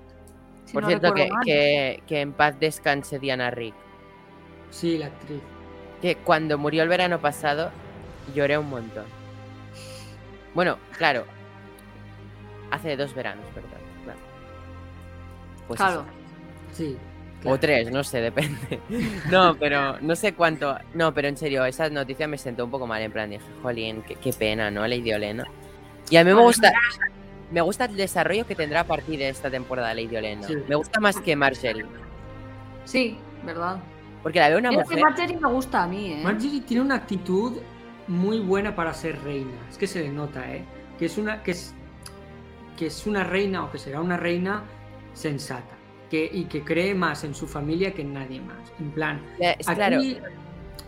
Si 0.66 0.74
Por 0.74 0.84
no 0.84 0.88
cierto, 0.90 1.14
que, 1.14 1.30
que, 1.46 2.04
que 2.08 2.22
en 2.22 2.34
paz 2.34 2.60
descanse 2.60 3.20
Diana 3.20 3.52
Rick. 3.52 3.76
Sí, 4.72 4.98
la 4.98 5.08
actriz. 5.08 5.42
Que 6.02 6.16
cuando 6.18 6.58
murió 6.58 6.84
el 6.84 6.90
verano 6.90 7.20
pasado, 7.20 7.72
lloré 8.34 8.58
un 8.58 8.70
montón. 8.70 9.06
Bueno, 10.54 10.78
claro. 10.98 11.26
Hace 12.72 12.98
dos 12.98 13.14
veranos, 13.14 13.46
perdón. 13.54 13.72
Claro. 14.04 14.20
Pues 15.68 15.78
Claro. 15.80 16.02
eso. 16.02 16.06
Sí. 16.74 16.98
O 17.48 17.60
tres, 17.60 17.92
no 17.92 18.04
sé, 18.04 18.22
depende. 18.22 18.80
No, 19.32 19.56
pero 19.56 20.00
no 20.02 20.16
sé 20.16 20.34
cuánto. 20.34 20.76
No, 20.96 21.14
pero 21.14 21.28
en 21.28 21.38
serio, 21.38 21.64
esa 21.66 21.90
noticia 21.90 22.28
me 22.28 22.38
sentó 22.40 22.66
un 22.66 22.72
poco 22.72 22.88
mal. 22.88 23.02
En 23.04 23.12
plan, 23.12 23.30
dije, 23.30 23.44
jolín, 23.62 24.02
qué, 24.02 24.16
qué 24.16 24.34
pena, 24.34 24.72
¿no? 24.72 24.88
Lady 24.88 25.14
Olena. 25.14 25.46
Y 26.10 26.18
a 26.18 26.24
mí 26.24 26.34
me 26.34 26.42
gusta. 26.42 26.74
Me 27.52 27.62
gusta 27.62 27.86
el 27.86 27.96
desarrollo 27.96 28.46
que 28.46 28.56
tendrá 28.56 28.82
a 28.82 28.84
partir 28.86 29.20
de 29.20 29.30
esta 29.30 29.50
temporada 29.50 29.94
Lady 29.94 30.16
Olena. 30.16 30.48
Sí. 30.48 30.56
Me 30.68 30.76
gusta 30.76 31.00
más 31.00 31.20
que 31.20 31.36
Marjorie. 31.36 31.86
Sí, 32.86 33.18
verdad. 33.46 33.78
Porque 34.24 34.40
la 34.40 34.50
veo 34.50 34.58
una 34.58 34.72
Mira 34.72 34.84
que. 34.84 34.98
Marjorie 35.00 35.38
me 35.40 35.48
gusta 35.50 35.84
a 35.84 35.88
mí, 35.88 36.14
¿eh? 36.14 36.22
Marjorie 36.24 36.62
tiene 36.62 36.82
una 36.82 36.96
actitud 36.96 37.58
muy 38.08 38.40
buena 38.40 38.76
para 38.76 38.94
ser 38.94 39.22
reina. 39.24 39.52
Es 39.70 39.78
que 39.78 39.88
se 39.88 40.02
le 40.02 40.10
nota, 40.10 40.52
¿eh? 40.52 40.64
Que 40.98 41.06
es 41.06 41.18
una, 41.18 41.44
que 41.44 41.52
es, 41.52 41.74
que 42.78 42.88
es 42.88 43.06
una 43.06 43.24
reina 43.24 43.64
o 43.66 43.72
que 43.72 43.78
será 43.78 44.02
una 44.02 44.18
reina 44.18 44.64
sensata. 45.14 45.76
Que, 46.10 46.30
y 46.32 46.46
que 46.46 46.64
cree 46.64 46.94
más 46.94 47.24
en 47.24 47.34
su 47.34 47.48
familia 47.48 47.94
que 47.94 48.02
en 48.04 48.14
nadie 48.14 48.40
más. 48.40 48.72
En 48.80 48.92
plan, 48.92 49.22
es 49.40 49.68
aquí 49.68 49.76
claro. 49.76 50.02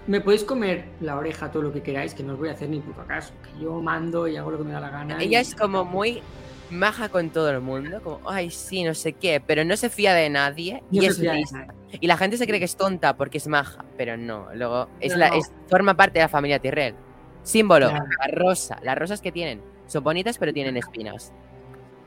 me 0.05 0.21
podéis 0.21 0.43
comer 0.43 0.85
la 1.01 1.17
oreja 1.17 1.51
todo 1.51 1.63
lo 1.63 1.73
que 1.73 1.81
queráis, 1.81 2.13
que 2.13 2.21
no 2.23 2.33
os 2.33 2.39
voy 2.39 2.49
a 2.49 2.51
hacer 2.51 2.69
ni 2.69 2.79
puto 2.79 3.03
caso. 3.07 3.33
Que 3.43 3.63
yo 3.63 3.81
mando 3.81 4.27
y 4.27 4.37
hago 4.37 4.51
lo 4.51 4.59
que 4.59 4.63
me 4.63 4.73
da 4.73 4.79
la 4.79 4.89
gana. 4.89 5.17
Ella 5.19 5.39
y- 5.39 5.41
es 5.41 5.55
como 5.55 5.83
muy 5.85 6.21
maja 6.69 7.09
con 7.09 7.29
todo 7.29 7.49
el 7.51 7.61
mundo, 7.61 8.01
como, 8.03 8.29
ay, 8.29 8.49
sí, 8.51 8.83
no 8.83 8.93
sé 8.93 9.13
qué, 9.13 9.41
pero 9.45 9.63
no 9.63 9.75
se 9.77 9.89
fía 9.89 10.13
de 10.13 10.29
nadie 10.29 10.83
No 10.91 11.01
y 11.01 11.05
es 11.05 11.19
lista. 11.19 11.67
Y 11.99 12.07
la 12.07 12.17
gente 12.17 12.37
se 12.37 12.45
cree 12.47 12.59
que 12.59 12.65
es 12.65 12.75
tonta 12.75 13.15
porque 13.15 13.37
es 13.37 13.47
maja, 13.47 13.85
pero 13.97 14.17
no, 14.17 14.47
luego 14.53 14.89
es 14.99 15.13
No, 15.13 15.19
la, 15.19 15.27
es- 15.29 15.51
forma 15.69 15.93
parte 15.95 16.19
de 16.19 16.25
la 16.25 16.29
familia 16.29 16.59
Tyrell. 16.59 16.95
Símbolo, 17.43 17.89
Claro. 17.89 18.05
la 18.19 18.27
rosa. 18.35 18.77
Las 18.83 18.97
rosas 18.97 19.21
que 19.21 19.31
tienen 19.31 19.61
son 19.87 20.03
bonitas 20.03 20.37
pero 20.37 20.51
tienen 20.51 20.75
espinas. 20.77 21.31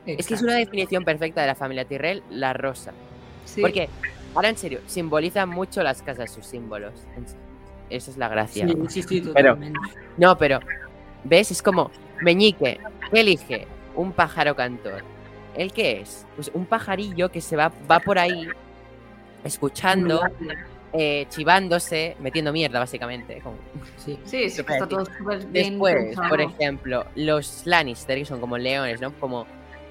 Es 0.05 0.27
que 0.27 0.33
es 0.35 0.41
una 0.41 0.53
definición 0.55 1.03
perfecta 1.03 1.41
de 1.41 1.47
la 1.47 1.55
familia 1.55 1.85
Tyrell, 1.85 2.21
la 2.29 2.53
rosa. 2.53 2.91
Sí. 3.45 3.61
Porque, 3.61 3.89
ahora 4.35 4.49
en 4.49 4.57
serio, 4.57 4.79
simbolizan 4.85 5.49
mucho 5.49 5.81
las 5.83 6.01
casas, 6.03 6.31
sus 6.31 6.45
símbolos. 6.45 6.93
Eso 7.89 8.11
es 8.11 8.17
la 8.17 8.29
gracia. 8.29 8.67
Sí, 8.67 8.75
sí, 8.89 9.03
sí, 9.03 9.21
Pero- 9.33 9.53
totalmente. 9.55 9.79
No, 10.17 10.37
pero, 10.37 10.59
¿ves? 11.23 11.51
Es 11.51 11.61
como, 11.61 11.91
Meñique, 12.21 12.79
¿qué 13.11 13.19
elige? 13.19 13.67
Un 13.95 14.11
pájaro 14.13 14.55
cantor. 14.55 15.03
¿El 15.55 15.73
qué 15.73 16.01
es? 16.01 16.25
Pues 16.35 16.49
un 16.53 16.65
pajarillo 16.65 17.29
que 17.29 17.41
se 17.41 17.55
va, 17.55 17.71
va 17.89 17.99
por 17.99 18.17
ahí 18.17 18.47
escuchando, 19.43 20.21
eh, 20.93 21.25
chivándose, 21.29 22.15
metiendo 22.19 22.51
mierda, 22.53 22.79
básicamente. 22.79 23.39
como- 23.41 23.55
Sí. 23.97 24.17
Sí, 24.25 24.49
sí, 24.49 24.63
que 24.63 24.73
está 24.73 24.87
todo 24.87 25.05
súper 25.05 25.39
bien 25.47 25.73
Después, 25.73 25.95
pensado. 26.05 26.29
por 26.29 26.41
ejemplo, 26.41 27.05
los 27.15 27.63
Lannister, 27.65 28.17
que 28.17 28.25
son 28.25 28.39
como 28.39 28.57
leones, 28.57 29.01
¿no? 29.01 29.11
Como 29.19 29.45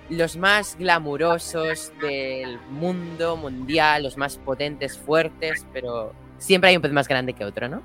los 0.08 0.36
más 0.36 0.76
glamurosos 0.78 1.92
del 2.00 2.58
mundo 2.70 3.36
mundial, 3.36 4.02
los 4.02 4.16
más 4.16 4.38
potentes, 4.38 4.98
fuertes, 4.98 5.64
pero 5.72 6.12
siempre 6.38 6.70
hay 6.70 6.76
un 6.76 6.82
pez 6.82 6.92
más 6.92 7.06
grande 7.06 7.32
que 7.32 7.44
otro, 7.44 7.68
¿no? 7.68 7.82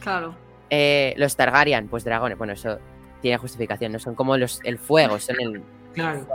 Claro. 0.00 0.34
Eh, 0.70 1.14
los 1.16 1.34
Targaryen, 1.36 1.88
pues 1.88 2.04
dragones, 2.04 2.38
bueno, 2.38 2.52
eso 2.52 2.78
tiene 3.22 3.38
justificación, 3.38 3.92
no 3.92 3.98
son 3.98 4.14
como 4.14 4.36
los 4.36 4.60
el 4.64 4.78
fuego, 4.78 5.18
son 5.18 5.36
el 5.40 5.62
Claro. 5.94 6.26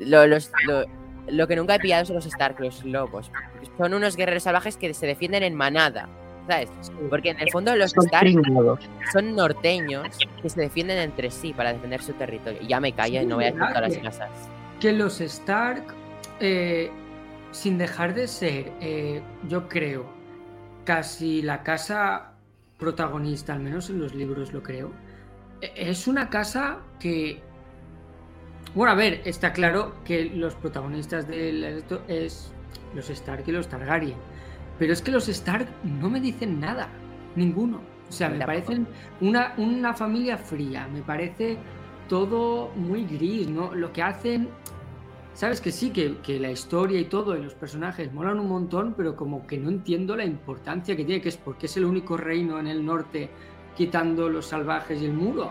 lo, 0.00 0.26
los- 0.26 0.50
lo- 0.66 0.84
lo 1.28 1.46
que 1.46 1.54
nunca 1.56 1.76
he 1.76 1.78
pillado 1.78 2.04
son 2.04 2.16
los 2.16 2.26
Stark, 2.26 2.58
los 2.60 2.84
lobos. 2.84 3.30
Son 3.78 3.94
unos 3.94 4.16
guerreros 4.16 4.42
salvajes 4.42 4.76
que 4.76 4.92
se 4.92 5.06
defienden 5.06 5.44
en 5.44 5.54
manada, 5.54 6.08
¿sabes? 6.48 6.68
Porque 7.08 7.30
en 7.30 7.40
el 7.40 7.50
fondo 7.50 7.76
los 7.76 7.92
Son 7.92 8.04
Stark 8.06 8.28
son 9.12 9.36
norteños 9.36 10.18
que 10.42 10.48
se 10.48 10.60
defienden 10.60 10.98
entre 10.98 11.30
sí 11.30 11.52
para 11.52 11.72
defender 11.72 12.02
su 12.02 12.12
territorio. 12.14 12.60
Y 12.60 12.66
ya 12.66 12.80
me 12.80 12.92
callo 12.92 13.22
y 13.22 13.26
no 13.26 13.36
voy 13.36 13.44
a 13.44 13.52
decir 13.52 13.60
todas 13.68 13.80
las 13.82 13.98
casas. 13.98 14.30
que 14.80 14.92
los 14.92 15.20
Stark, 15.20 15.84
eh, 16.40 16.90
sin 17.52 17.78
dejar 17.78 18.14
de 18.14 18.26
ser, 18.26 18.72
eh, 18.80 19.22
yo 19.48 19.68
creo, 19.68 20.06
casi 20.84 21.40
la 21.42 21.62
casa 21.62 22.32
protagonista, 22.78 23.52
al 23.52 23.60
menos 23.60 23.90
en 23.90 24.00
los 24.00 24.12
libros 24.12 24.52
lo 24.52 24.60
creo, 24.64 24.90
es 25.62 26.06
una 26.06 26.28
casa 26.28 26.78
que... 26.98 27.40
Bueno, 28.74 28.92
a 28.92 28.94
ver, 28.94 29.20
está 29.24 29.52
claro 29.52 29.94
que 30.04 30.24
los 30.24 30.54
protagonistas 30.54 31.28
de 31.28 31.78
esto 31.78 32.02
es 32.08 32.52
los 32.94 33.10
Stark 33.10 33.44
y 33.46 33.52
los 33.52 33.68
Targaryen. 33.68 34.16
Pero 34.78 34.92
es 34.92 35.02
que 35.02 35.10
los 35.10 35.28
Stark 35.28 35.68
no 35.84 36.08
me 36.08 36.20
dicen 36.20 36.58
nada, 36.58 36.88
ninguno. 37.36 37.80
O 38.08 38.12
sea, 38.12 38.28
me 38.28 38.44
parecen 38.44 38.86
una, 39.20 39.54
una 39.56 39.94
familia 39.94 40.36
fría, 40.36 40.86
me 40.92 41.02
parece 41.02 41.56
todo 42.08 42.70
muy 42.76 43.04
gris, 43.04 43.48
¿no? 43.48 43.74
Lo 43.74 43.92
que 43.92 44.02
hacen, 44.02 44.48
sabes 45.34 45.60
que 45.60 45.72
sí, 45.72 45.90
que, 45.90 46.18
que 46.18 46.38
la 46.38 46.50
historia 46.50 47.00
y 47.00 47.04
todo 47.04 47.36
y 47.36 47.42
los 47.42 47.54
personajes 47.54 48.12
molan 48.12 48.38
un 48.38 48.48
montón, 48.48 48.94
pero 48.94 49.16
como 49.16 49.46
que 49.46 49.56
no 49.56 49.70
entiendo 49.70 50.16
la 50.16 50.24
importancia 50.24 50.94
que 50.96 51.04
tiene, 51.04 51.22
que 51.22 51.30
es 51.30 51.38
porque 51.38 51.66
es 51.66 51.76
el 51.76 51.84
único 51.84 52.16
reino 52.16 52.58
en 52.58 52.66
el 52.66 52.84
norte 52.84 53.30
quitando 53.76 54.28
los 54.28 54.46
salvajes 54.46 55.00
y 55.00 55.06
el 55.06 55.12
muro. 55.12 55.50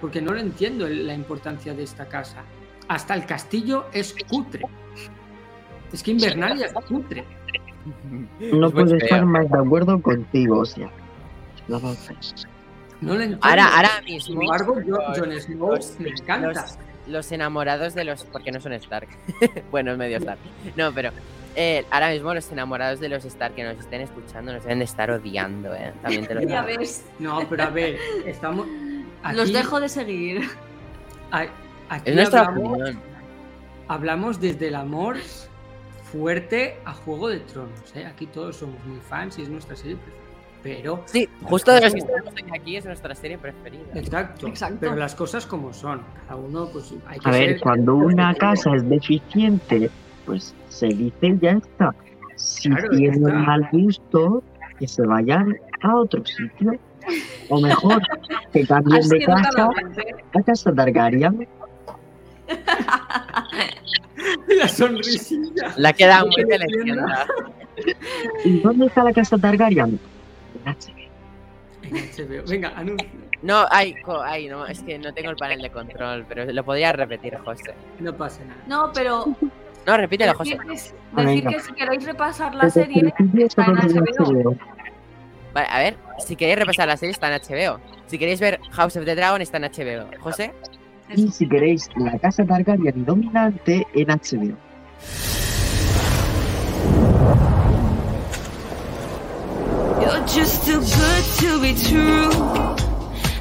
Porque 0.00 0.20
no 0.22 0.32
lo 0.32 0.38
entiendo 0.40 0.88
la 0.88 1.14
importancia 1.14 1.74
de 1.74 1.82
esta 1.82 2.06
casa. 2.06 2.42
Hasta 2.88 3.14
el 3.14 3.26
castillo 3.26 3.86
es 3.92 4.14
cutre. 4.28 4.64
Es 5.92 6.02
que 6.02 6.12
Invernalia 6.12 6.66
es 6.66 6.72
cutre. 6.86 7.24
No 8.40 8.70
puedo 8.70 8.94
estar 8.96 9.24
más 9.24 9.50
de 9.50 9.58
acuerdo 9.58 10.00
contigo, 10.00 10.60
o 10.60 10.64
sea. 10.66 10.90
la 11.68 11.78
verdad. 11.78 11.96
No 13.00 13.14
lo 13.14 13.20
entiendo. 13.20 13.38
Ahora, 13.42 13.76
ahora 13.76 13.88
Sin 14.04 14.14
mismo. 14.14 14.42
embargo, 14.42 14.80
yo, 14.80 14.96
los- 14.96 15.18
Jon 15.18 15.40
Snow 15.40 15.70
los- 15.76 16.00
me 16.00 16.08
encanta. 16.10 16.48
Los, 16.52 16.78
los 17.06 17.32
enamorados 17.32 17.94
de 17.94 18.04
los. 18.04 18.24
Porque 18.24 18.52
no 18.52 18.60
son 18.60 18.72
Stark. 18.74 19.08
bueno, 19.70 19.92
es 19.92 19.98
medio 19.98 20.18
Stark. 20.18 20.38
No, 20.76 20.92
pero. 20.92 21.10
Eh, 21.60 21.84
ahora 21.90 22.10
mismo 22.10 22.32
los 22.32 22.50
enamorados 22.52 23.00
de 23.00 23.08
los 23.08 23.24
Stark 23.24 23.54
que 23.56 23.64
nos 23.64 23.78
estén 23.78 24.00
escuchando 24.00 24.52
nos 24.52 24.62
deben 24.62 24.78
de 24.78 24.84
estar 24.84 25.10
odiando, 25.10 25.74
¿eh? 25.74 25.92
También 26.02 26.26
te 26.26 26.34
lo 26.34 26.40
digo. 26.46 26.54
No, 27.18 27.40
pero 27.50 27.64
a 27.64 27.70
ver, 27.70 27.98
estamos. 28.24 28.66
los 29.34 29.52
dejo 29.52 29.80
de 29.80 29.88
seguir. 29.88 30.42
Aquí 31.30 31.50
Es 32.04 32.14
nuestra 32.14 32.42
hablamos, 32.42 32.72
opinión. 32.72 33.00
hablamos 33.88 34.40
desde 34.40 34.68
el 34.68 34.74
amor 34.76 35.16
fuerte 36.12 36.78
a 36.84 36.92
Juego 36.94 37.28
de 37.28 37.40
Tronos. 37.40 37.94
¿eh? 37.96 38.06
Aquí 38.06 38.26
todos 38.26 38.56
somos 38.56 38.82
muy 38.84 39.00
fans 39.00 39.38
y 39.38 39.42
es 39.42 39.48
nuestra 39.48 39.76
serie 39.76 39.96
preferida. 39.96 40.18
Pero, 40.62 41.02
Sí, 41.06 41.28
justo 41.42 41.72
de 41.72 41.80
los 41.82 41.92
que 41.92 42.00
estamos 42.00 42.34
aquí 42.52 42.76
es 42.76 42.84
nuestra 42.84 43.14
serie 43.14 43.38
preferida. 43.38 43.82
exacto, 43.94 44.46
Exacto. 44.48 44.78
Pero 44.80 44.96
las 44.96 45.14
cosas 45.14 45.46
como 45.46 45.72
son. 45.72 46.02
Cada 46.26 46.36
uno, 46.36 46.68
pues 46.72 46.92
hay 47.06 47.18
que 47.20 47.28
A 47.28 47.32
ver, 47.32 47.60
cuando 47.60 47.94
una 47.94 48.34
casa 48.34 48.74
es 48.74 48.88
deficiente, 48.88 49.88
pues 50.28 50.54
se 50.68 50.88
dice 50.88 51.26
y 51.26 51.38
ya 51.38 51.52
está. 51.52 51.94
Si 52.36 52.68
Claro, 52.68 52.92
ya 52.92 52.98
tienen 52.98 53.22
está. 53.26 53.38
mal 53.38 53.68
gusto, 53.72 54.42
que 54.78 54.86
se 54.86 55.02
vayan 55.06 55.56
a 55.82 55.96
otro 55.96 56.22
sitio. 56.24 56.78
O 57.48 57.60
mejor, 57.60 58.02
que 58.52 58.66
cambien 58.66 59.08
de 59.08 59.24
casa 59.24 59.68
a 60.34 60.42
casa 60.42 60.74
Targaryen. 60.74 61.48
la 64.58 64.68
sonrisilla. 64.68 65.72
La 65.76 65.92
queda 65.92 66.24
muy 66.24 66.44
leyenda. 66.44 67.26
¿Y 68.44 68.60
dónde 68.60 68.86
está 68.86 69.04
la 69.04 69.12
casa 69.12 69.38
Targaryen? 69.38 69.98
En 70.64 70.74
HBO. 70.74 70.98
En 71.82 71.94
HBO. 72.42 72.48
Venga, 72.48 72.72
anuncio. 72.76 73.08
No, 73.40 73.64
ay, 73.70 73.94
co- 74.02 74.20
ay, 74.20 74.48
no, 74.48 74.66
es 74.66 74.82
que 74.82 74.98
no 74.98 75.14
tengo 75.14 75.30
el 75.30 75.36
panel 75.36 75.62
de 75.62 75.70
control, 75.70 76.24
pero 76.28 76.44
lo 76.52 76.64
podría 76.64 76.90
repetir, 76.92 77.36
José. 77.38 77.72
No 78.00 78.12
pasa 78.16 78.42
nada. 78.44 78.60
No, 78.66 78.90
pero 78.92 79.26
No, 79.88 79.96
repítelo, 79.96 80.34
José. 80.34 80.50
decir, 80.50 80.66
que, 80.66 81.22
decir 81.22 81.44
venga. 81.44 81.50
que 81.50 81.60
si 81.60 81.72
queréis 81.72 82.04
repasar 82.04 82.54
la 82.54 82.68
serie, 82.68 83.14
está 83.42 83.64
en. 83.64 83.74
HBO. 83.74 84.54
Vale, 85.54 85.66
a 85.70 85.78
ver, 85.78 85.96
si 86.18 86.36
queréis 86.36 86.58
repasar 86.58 86.88
la 86.88 86.98
serie 86.98 87.12
está 87.12 87.34
en 87.34 87.40
HBO. 87.40 87.80
Si 88.06 88.18
queréis 88.18 88.38
ver 88.38 88.60
House 88.72 88.96
of 88.96 89.06
the 89.06 89.14
Dragon 89.14 89.40
está 89.40 89.56
en 89.56 89.62
HBO. 89.62 90.10
José, 90.20 90.52
Y 91.16 91.30
si 91.30 91.48
queréis, 91.48 91.88
la 91.96 92.18
casa 92.18 92.44
Targaryen 92.44 93.06
dominante 93.06 93.86
en 93.94 94.08
HBO. 94.08 94.58
You're 100.02 100.26
just 100.26 100.66
too 100.66 100.80
good 100.80 101.24
to 101.40 101.60
be 101.62 101.72
true. 101.72 102.28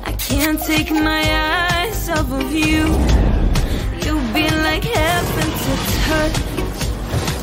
I 0.05 0.13
can't 0.17 0.61
take 0.61 0.91
my 0.91 1.23
eyes 1.23 2.09
off 2.09 2.31
of 2.31 2.53
you. 2.53 3.26
Like 4.67 4.83
heaven 4.83 5.49
to 5.63 5.73
touch. 6.05 6.37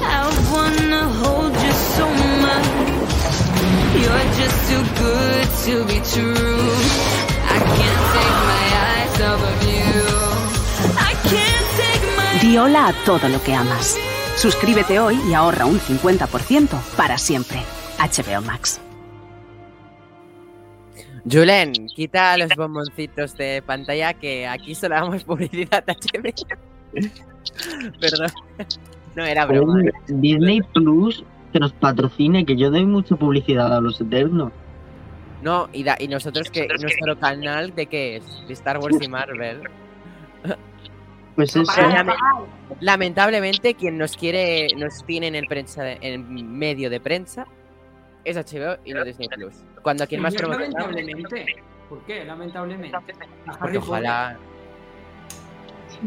I 0.03 0.23
wanna 0.53 1.05
hold 1.21 1.55
you 1.65 1.73
so 1.97 2.07
much. 2.45 2.69
You're 4.03 4.27
just 4.41 4.59
too 4.69 4.85
good 5.05 5.49
to 5.65 5.75
be 5.91 5.99
true. 6.13 6.69
I 7.55 7.59
can't 7.79 8.03
take 8.15 8.39
my 8.53 8.67
eyes 8.91 9.17
off 9.29 9.43
of 9.51 9.59
you. 9.71 9.89
I 11.09 11.13
can't 11.31 11.69
take 11.81 12.05
my 12.19 12.41
Di 12.43 12.59
hola 12.59 12.89
a 12.89 12.93
todo 13.07 13.27
lo 13.31 13.43
que 13.43 13.55
amas. 13.55 13.97
Suscríbete 14.37 15.01
hoy 15.01 15.19
y 15.27 15.33
ahorra 15.33 15.65
un 15.65 15.81
50% 15.81 16.79
para 16.95 17.17
siempre. 17.17 17.63
HBO 17.99 18.43
Max. 18.43 18.81
Julen, 21.25 21.73
quita 21.89 22.37
los 22.37 22.55
bomboncitos 22.55 23.35
de 23.39 23.63
pantalla 23.63 24.13
que 24.13 24.47
aquí 24.47 24.75
solo 24.75 24.97
damos 24.97 25.25
publicidad 25.25 25.83
a 25.89 25.95
HBO. 25.95 26.74
Perdón. 28.01 28.31
No 29.17 29.25
era 29.25 29.47
broma. 29.47 29.75
Oye, 29.75 29.93
Disney 30.09 30.61
Plus 30.73 31.25
que 31.53 31.61
nos 31.61 31.73
patrocine, 31.73 32.45
que 32.45 32.57
yo 32.57 32.71
doy 32.71 32.85
mucha 32.85 33.15
publicidad 33.17 33.75
a 33.77 33.81
los 33.81 34.01
eternos. 34.01 34.53
No, 35.43 35.69
y, 35.73 35.85
da- 35.85 35.97
y 36.01 36.09
nosotros 36.09 36.51
que 36.51 36.67
nuestro 36.81 37.19
canal 37.19 37.75
de 37.75 37.87
qué 37.87 38.17
es? 38.17 38.25
De 38.49 38.55
Star 38.55 38.79
Wars 38.79 38.97
y 39.01 39.09
Marvel. 39.09 39.63
Pues 41.37 41.57
eso. 41.57 41.65
Lame-. 41.83 42.15
Lamentablemente, 42.81 43.75
quien 43.75 43.99
nos 43.99 44.17
quiere, 44.17 44.69
nos 44.77 45.05
tiene 45.05 45.27
en 45.27 45.35
el 45.35 45.47
prensa, 45.49 45.83
de- 45.83 45.99
en 46.01 46.57
medio 46.57 46.89
de 46.91 47.01
prensa, 47.01 47.45
es 48.25 48.37
HBO 48.37 48.77
y 48.85 48.93
no 48.93 49.05
Disney 49.05 49.29
Plus. 49.29 49.55
Cuando 49.83 50.05
a 50.05 50.07
quien 50.07 50.23
más 50.23 50.33
promocionamos, 50.35 50.75
Lamentablemente. 50.95 51.57
¿Por 51.89 52.05
qué? 52.05 52.25
Lamentablemente. 52.25 52.97
Porque 53.61 53.79
ojalá. 53.79 54.39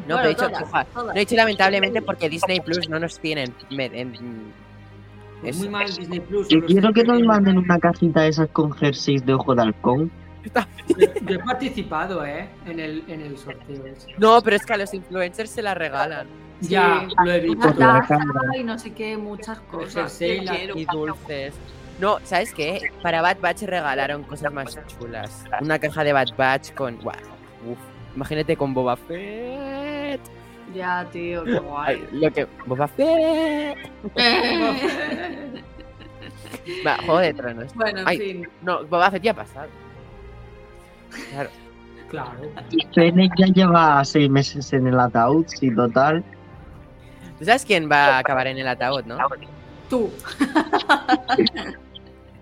No, 0.07 0.15
Bueno, 0.15 0.17
pero 0.17 0.25
he 0.25 0.29
dicho, 0.29 0.49
todas, 0.49 0.87
todas. 0.93 1.05
no 1.07 1.13
he 1.13 1.19
dicho 1.19 1.35
lamentablemente 1.35 2.01
porque 2.01 2.29
Disney 2.29 2.59
Plus 2.61 2.89
no 2.89 2.99
nos 2.99 3.19
tiene 3.19 3.43
en, 3.45 3.53
me- 3.69 3.85
en- 3.85 4.53
Pues 5.41 5.55
eso. 5.55 5.59
muy 5.59 5.69
mal 5.69 5.85
Disney 5.87 6.19
Plus. 6.19 6.47
Yo 6.49 6.65
quiero 6.65 6.91
que 6.93 7.03
nos 7.03 7.21
manden 7.23 7.57
una 7.57 7.79
cajita 7.79 8.21
de 8.21 8.29
esas 8.29 8.49
con 8.49 8.71
jerseys 8.73 9.25
de 9.25 9.33
ojo 9.33 9.53
de 9.55 9.61
halcón. 9.63 10.11
Yo, 10.97 11.35
he 11.35 11.39
participado, 11.39 12.25
¿eh? 12.25 12.47
En 12.65 12.79
el, 12.79 13.03
en 13.07 13.21
el 13.21 13.37
sorteo 13.37 13.85
ese. 13.85 14.07
No, 14.17 14.41
pero 14.41 14.55
es 14.55 14.65
que 14.65 14.73
a 14.73 14.77
los 14.77 14.93
influencers 14.93 15.49
se 15.49 15.61
la 15.61 15.73
regalan. 15.73 16.27
Ya, 16.61 17.05
lo 17.23 17.31
he 17.31 17.39
visto. 17.41 17.75
Cámara. 17.75 18.07
y 18.57 18.63
no 18.63 18.79
sé 18.79 18.91
qué, 18.93 19.15
muchas 19.17 19.59
cosas. 19.61 20.19
Y 20.21 20.85
dulces. 20.91 21.53
No, 21.99 22.17
¿sabes 22.23 22.53
qué? 22.53 22.79
Para 23.01 23.21
Bad 23.21 23.37
Batch 23.41 23.63
regalaron 23.63 24.23
cosas 24.23 24.53
más 24.53 24.77
chulas. 24.87 25.43
Una 25.61 25.77
caja 25.79 26.03
de 26.03 26.13
Bad 26.13 26.27
Batch 26.37 26.71
con. 26.73 26.95
Uf, 26.95 27.77
imagínate 28.15 28.55
con 28.55 28.73
Boba 28.73 28.95
Fett. 28.95 29.86
Ya, 30.73 31.07
tío, 31.11 31.43
qué 31.45 31.59
guay. 31.59 31.95
Ay, 32.11 32.19
lo 32.19 32.31
que. 32.31 32.47
Boba 32.65 32.87
Fett. 32.87 33.77
Va, 36.85 36.97
Juego 36.97 37.19
de 37.19 37.33
Tronos. 37.33 37.73
bueno, 37.75 37.99
en 38.01 38.07
Ay. 38.07 38.17
fin. 38.17 38.47
No, 38.61 38.83
Boba 38.85 39.09
Fett 39.11 39.23
ya 39.23 39.31
ha 39.31 39.35
pasado. 39.35 39.67
Claro. 41.31 41.49
Claro. 42.09 42.31
Fennec 42.93 43.31
ya 43.37 43.47
lleva 43.47 44.03
seis 44.05 44.29
meses 44.29 44.71
en 44.73 44.87
el 44.87 44.99
ataúd, 44.99 45.45
sí, 45.47 45.73
total. 45.73 46.23
¿Tú 47.37 47.45
sabes 47.45 47.65
quién 47.65 47.89
va 47.91 48.15
a 48.15 48.19
acabar 48.19 48.47
en 48.47 48.57
el 48.57 48.67
ataúd, 48.67 49.03
no? 49.05 49.17
Tú. 49.89 50.09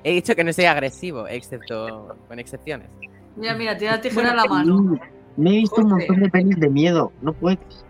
He 0.04 0.14
dicho 0.14 0.36
que 0.36 0.44
no 0.44 0.54
soy 0.54 0.66
agresivo, 0.66 1.28
excepto 1.28 2.16
con 2.28 2.38
excepciones. 2.40 2.90
Mira, 3.36 3.56
mira, 3.56 3.76
tiene 3.78 3.96
la 3.96 4.02
tijera 4.02 4.30
en 4.30 4.36
la 4.36 4.46
mano. 4.46 5.00
Me 5.38 5.50
he 5.52 5.58
visto 5.58 5.82
un 5.82 5.90
montón 5.90 6.20
de 6.22 6.30
pelis 6.30 6.60
de 6.60 6.70
miedo, 6.70 7.12
no 7.22 7.34
puedes. 7.34 7.86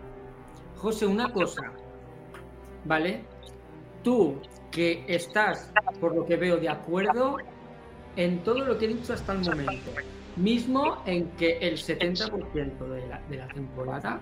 José, 0.76 1.06
una 1.06 1.32
cosa. 1.32 1.72
¿Vale? 2.84 3.24
Tú, 4.02 4.36
que 4.70 5.04
estás, 5.08 5.72
por 6.00 6.14
lo 6.14 6.26
que 6.26 6.36
veo, 6.36 6.58
de 6.58 6.68
acuerdo 6.68 7.38
en 8.16 8.40
todo 8.40 8.60
lo 8.60 8.78
que 8.78 8.86
he 8.86 8.88
dicho 8.88 9.12
hasta 9.12 9.32
el 9.32 9.40
momento. 9.40 9.90
Mismo 10.36 10.98
en 11.06 11.28
que 11.30 11.58
el 11.58 11.76
70% 11.76 12.78
de 12.78 13.06
la, 13.08 13.20
de 13.30 13.36
la 13.36 13.48
temporada 13.48 14.20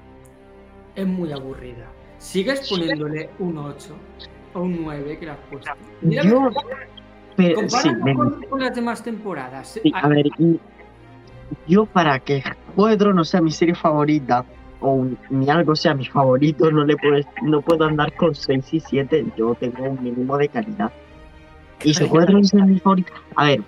es 0.95 1.07
muy 1.07 1.33
aburrida. 1.33 1.91
¿Sigues 2.19 2.69
poniéndole 2.69 3.31
un 3.39 3.59
8 3.59 3.95
o 4.55 4.61
un 4.61 4.85
9 4.85 5.19
que 5.19 5.27
le 5.27 5.33
has 5.33 5.39
puesto? 5.51 5.73
Mira, 6.03 6.23
Yo, 6.23 6.51
pero 7.37 7.69
sí, 7.69 7.89
con, 8.15 8.43
con 8.43 8.61
las 8.61 8.75
demás 8.75 9.03
temporadas. 9.03 9.79
Sí, 9.83 9.93
a 9.95 10.09
ver, 10.09 10.27
y 10.39 10.61
yo 11.67 11.87
para 11.87 12.19
que 12.21 12.43
Juego 12.75 12.91
de 12.91 12.97
Tronos 12.97 13.29
sea 13.29 13.41
mi 13.41 13.51
serie 13.51 13.75
favorita 13.75 14.45
o 14.81 15.07
ni 15.31 15.49
algo 15.49 15.75
sea 15.75 15.95
mi 15.95 16.05
favorito, 16.05 16.71
no 16.71 16.85
le 16.85 16.97
puedo, 16.97 17.23
no 17.43 17.61
puedo 17.63 17.85
andar 17.85 18.15
con 18.17 18.35
6 18.35 18.75
y 18.75 18.81
7, 18.81 19.27
yo 19.37 19.55
tengo 19.55 19.85
un 19.85 20.03
mínimo 20.03 20.37
de 20.37 20.49
calidad. 20.49 20.93
Y 21.83 21.95
si 21.95 22.07
Juego 22.07 22.21
de 22.21 22.27
Tronos 22.27 22.55
es 22.55 22.65
mi 22.65 22.79
favorita, 22.79 23.13
a 23.37 23.45
ver, 23.47 23.63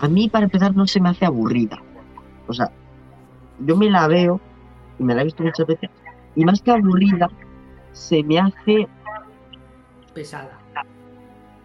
a 0.00 0.08
mí 0.08 0.28
para 0.28 0.44
empezar 0.44 0.74
no 0.74 0.86
se 0.86 1.00
me 1.00 1.10
hace 1.10 1.24
aburrida. 1.24 1.80
O 2.46 2.52
sea, 2.52 2.70
yo 3.60 3.76
me 3.76 3.90
la 3.90 4.08
veo 4.08 4.40
y 4.98 5.04
me 5.04 5.14
la 5.14 5.22
he 5.22 5.24
visto 5.24 5.42
muchas 5.42 5.66
veces 5.66 5.90
y 6.36 6.44
más 6.44 6.62
que 6.62 6.70
aburrida 6.70 7.28
se 7.92 8.22
me 8.22 8.38
hace 8.38 8.88
pesada. 10.14 10.58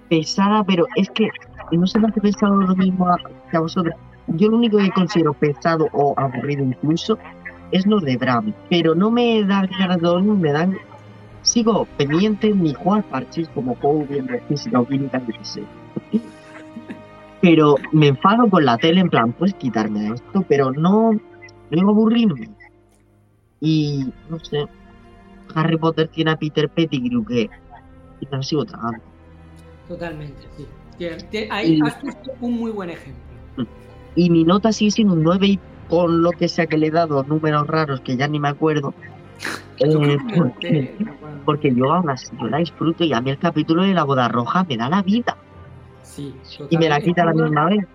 pesada, 0.10 0.64
pero 0.64 0.86
es 0.96 1.10
que 1.12 1.30
no 1.72 1.88
se 1.88 2.00
me 2.00 2.08
hace 2.08 2.22
pesado 2.22 2.56
lo 2.62 2.76
mismo 2.76 3.08
que 3.50 3.58
a 3.58 3.60
vosotros. 3.60 3.96
Yo 4.28 4.50
lo 4.50 4.58
único 4.58 4.78
que 4.78 4.90
considero 4.92 5.34
pesado 5.34 5.88
o 5.94 6.14
aburrido 6.18 6.64
incluso 6.64 7.18
es 7.72 7.86
lo 7.86 8.00
de 8.00 8.18
Bram, 8.18 8.54
pero 8.70 8.96
no 8.96 9.12
me 9.12 9.44
da 9.44 9.66
ganas 9.68 9.98
de 9.98 10.08
dormir, 10.08 10.34
me 10.34 10.52
dan... 10.52 10.78
Sigo 11.42 11.86
pendiente 11.98 12.52
ni 12.52 12.74
jugar 12.74 13.04
parches 13.04 13.48
como 13.50 13.76
juego 13.76 14.04
viendo 14.10 14.34
física 14.48 14.80
o 14.80 14.88
química, 14.88 15.22
qué 15.24 15.34
sé. 15.44 15.64
Pero 17.40 17.76
me 17.92 18.08
enfado 18.08 18.50
con 18.50 18.66
la 18.66 18.78
tele, 18.78 19.02
en 19.02 19.10
plan, 19.10 19.32
puedes 19.34 19.54
quitarme 19.56 20.08
esto, 20.14 20.44
pero 20.48 20.72
no... 20.72 21.12
Luego 21.70 21.92
aburrirme. 21.92 22.50
Y, 23.62 24.12
no 24.30 24.40
sé, 24.40 24.66
Harry 25.54 25.78
Potter 25.78 26.08
tiene 26.08 26.32
a 26.32 26.36
Peter 26.36 26.68
Pettigrew 26.70 27.24
que... 27.26 27.50
Y 28.22 28.28
lo 28.32 28.42
sigo 28.42 28.66
tragando. 28.66 29.00
Totalmente, 29.88 30.48
sí. 30.58 30.66
Ahí 31.52 31.74
Y- 31.76 31.82
has 31.82 31.96
puesto 31.96 32.32
un 32.42 32.54
muy 32.58 32.72
buen 32.72 32.90
ejemplo. 32.90 33.22
Y 34.16 34.30
mi 34.30 34.44
nota 34.44 34.72
sigue 34.72 34.92
siendo 34.92 35.14
un 35.14 35.24
9 35.24 35.48
y 35.48 35.60
con 35.90 36.22
lo 36.22 36.32
que 36.32 36.48
sea 36.48 36.66
que 36.66 36.78
le 36.78 36.88
he 36.88 36.92
dado 36.92 37.24
números 37.24 37.68
raros 37.68 38.02
que 38.02 38.18
ya 38.18 38.28
ni 38.28 38.40
me 38.40 38.50
acuerdo. 38.50 38.94
eh, 39.80 40.18
porque, 40.38 40.96
porque 41.44 41.76
yo 41.76 41.92
aún 41.92 42.10
así 42.10 42.32
yo 42.40 42.48
la 42.48 42.58
disfruto 42.60 43.04
y 43.04 43.12
a 43.12 43.20
mí 43.20 43.32
el 43.32 43.38
capítulo 43.38 43.84
de 43.84 43.94
la 43.94 44.06
boda 44.06 44.30
roja 44.30 44.64
me 44.64 44.78
da 44.78 44.88
la 44.88 45.02
vida 45.02 45.36
Sí, 46.04 46.34
y 46.70 46.78
me 46.78 46.88
la 46.88 47.02
quita 47.02 47.24
a 47.24 47.26
la 47.26 47.34
misma 47.34 47.66
vez. 47.66 47.86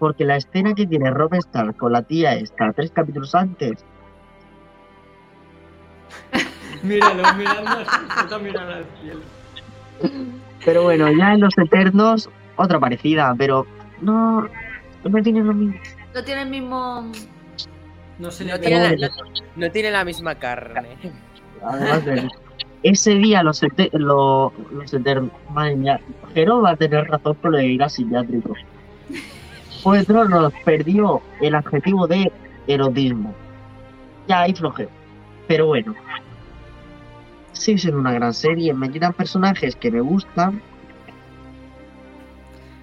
Porque 0.00 0.24
la 0.24 0.36
escena 0.36 0.74
que 0.74 0.84
tiene 0.84 1.10
Rob 1.10 1.32
Stark 1.34 1.76
con 1.76 1.92
la 1.92 2.02
tía 2.02 2.34
esta 2.34 2.72
tres 2.72 2.90
capítulos 2.90 3.36
antes, 3.36 3.84
Míralo, 6.82 7.24
al 7.24 7.38
mirar 7.38 8.68
al 8.68 8.84
cielo. 9.00 9.20
pero 10.64 10.82
bueno, 10.82 11.08
ya 11.12 11.34
en 11.34 11.40
los 11.40 11.56
Eternos, 11.56 12.28
otra 12.56 12.80
parecida, 12.80 13.34
pero 13.38 13.66
no, 14.00 14.48
no 15.04 15.10
me 15.10 15.22
tiene 15.22 15.40
lo 15.42 15.52
mismo. 15.54 15.78
No 16.14 16.24
tiene 16.24 16.42
el 16.42 16.48
mismo. 16.50 17.12
No 18.18 18.30
se 18.30 18.44
No 18.44 18.58
tiene, 18.60 18.96
la, 18.96 19.08
no- 19.08 19.14
no 19.56 19.70
tiene 19.70 19.90
la 19.90 20.04
misma 20.04 20.34
carne. 20.36 20.96
Además 21.64 22.04
de- 22.04 22.28
ese 22.82 23.14
día 23.14 23.42
los, 23.42 23.62
ete- 23.62 23.90
lo- 23.92 24.52
los 24.72 24.92
Eternos, 24.92 25.30
madre 25.50 25.76
mía, 25.76 26.00
Jero 26.34 26.60
va 26.62 26.70
a 26.70 26.76
tener 26.76 27.04
razón 27.08 27.36
por 27.36 27.52
lo 27.52 27.58
de 27.58 27.66
ir 27.66 27.82
a 27.82 27.88
psiquiátrico. 27.88 28.54
Pues 29.82 30.06
Tronos 30.06 30.52
perdió 30.64 31.22
el 31.40 31.54
adjetivo 31.54 32.06
de 32.06 32.30
erotismo. 32.66 33.34
Ya 34.28 34.42
hay 34.42 34.54
flojeo. 34.54 34.88
Pero 35.48 35.66
bueno. 35.66 35.94
Sigue 37.52 37.78
siendo 37.78 38.00
una 38.00 38.12
gran 38.12 38.32
serie, 38.34 38.72
me 38.74 38.88
llenan 38.88 39.12
personajes 39.12 39.76
que 39.76 39.90
me 39.90 40.00
gustan. 40.00 40.60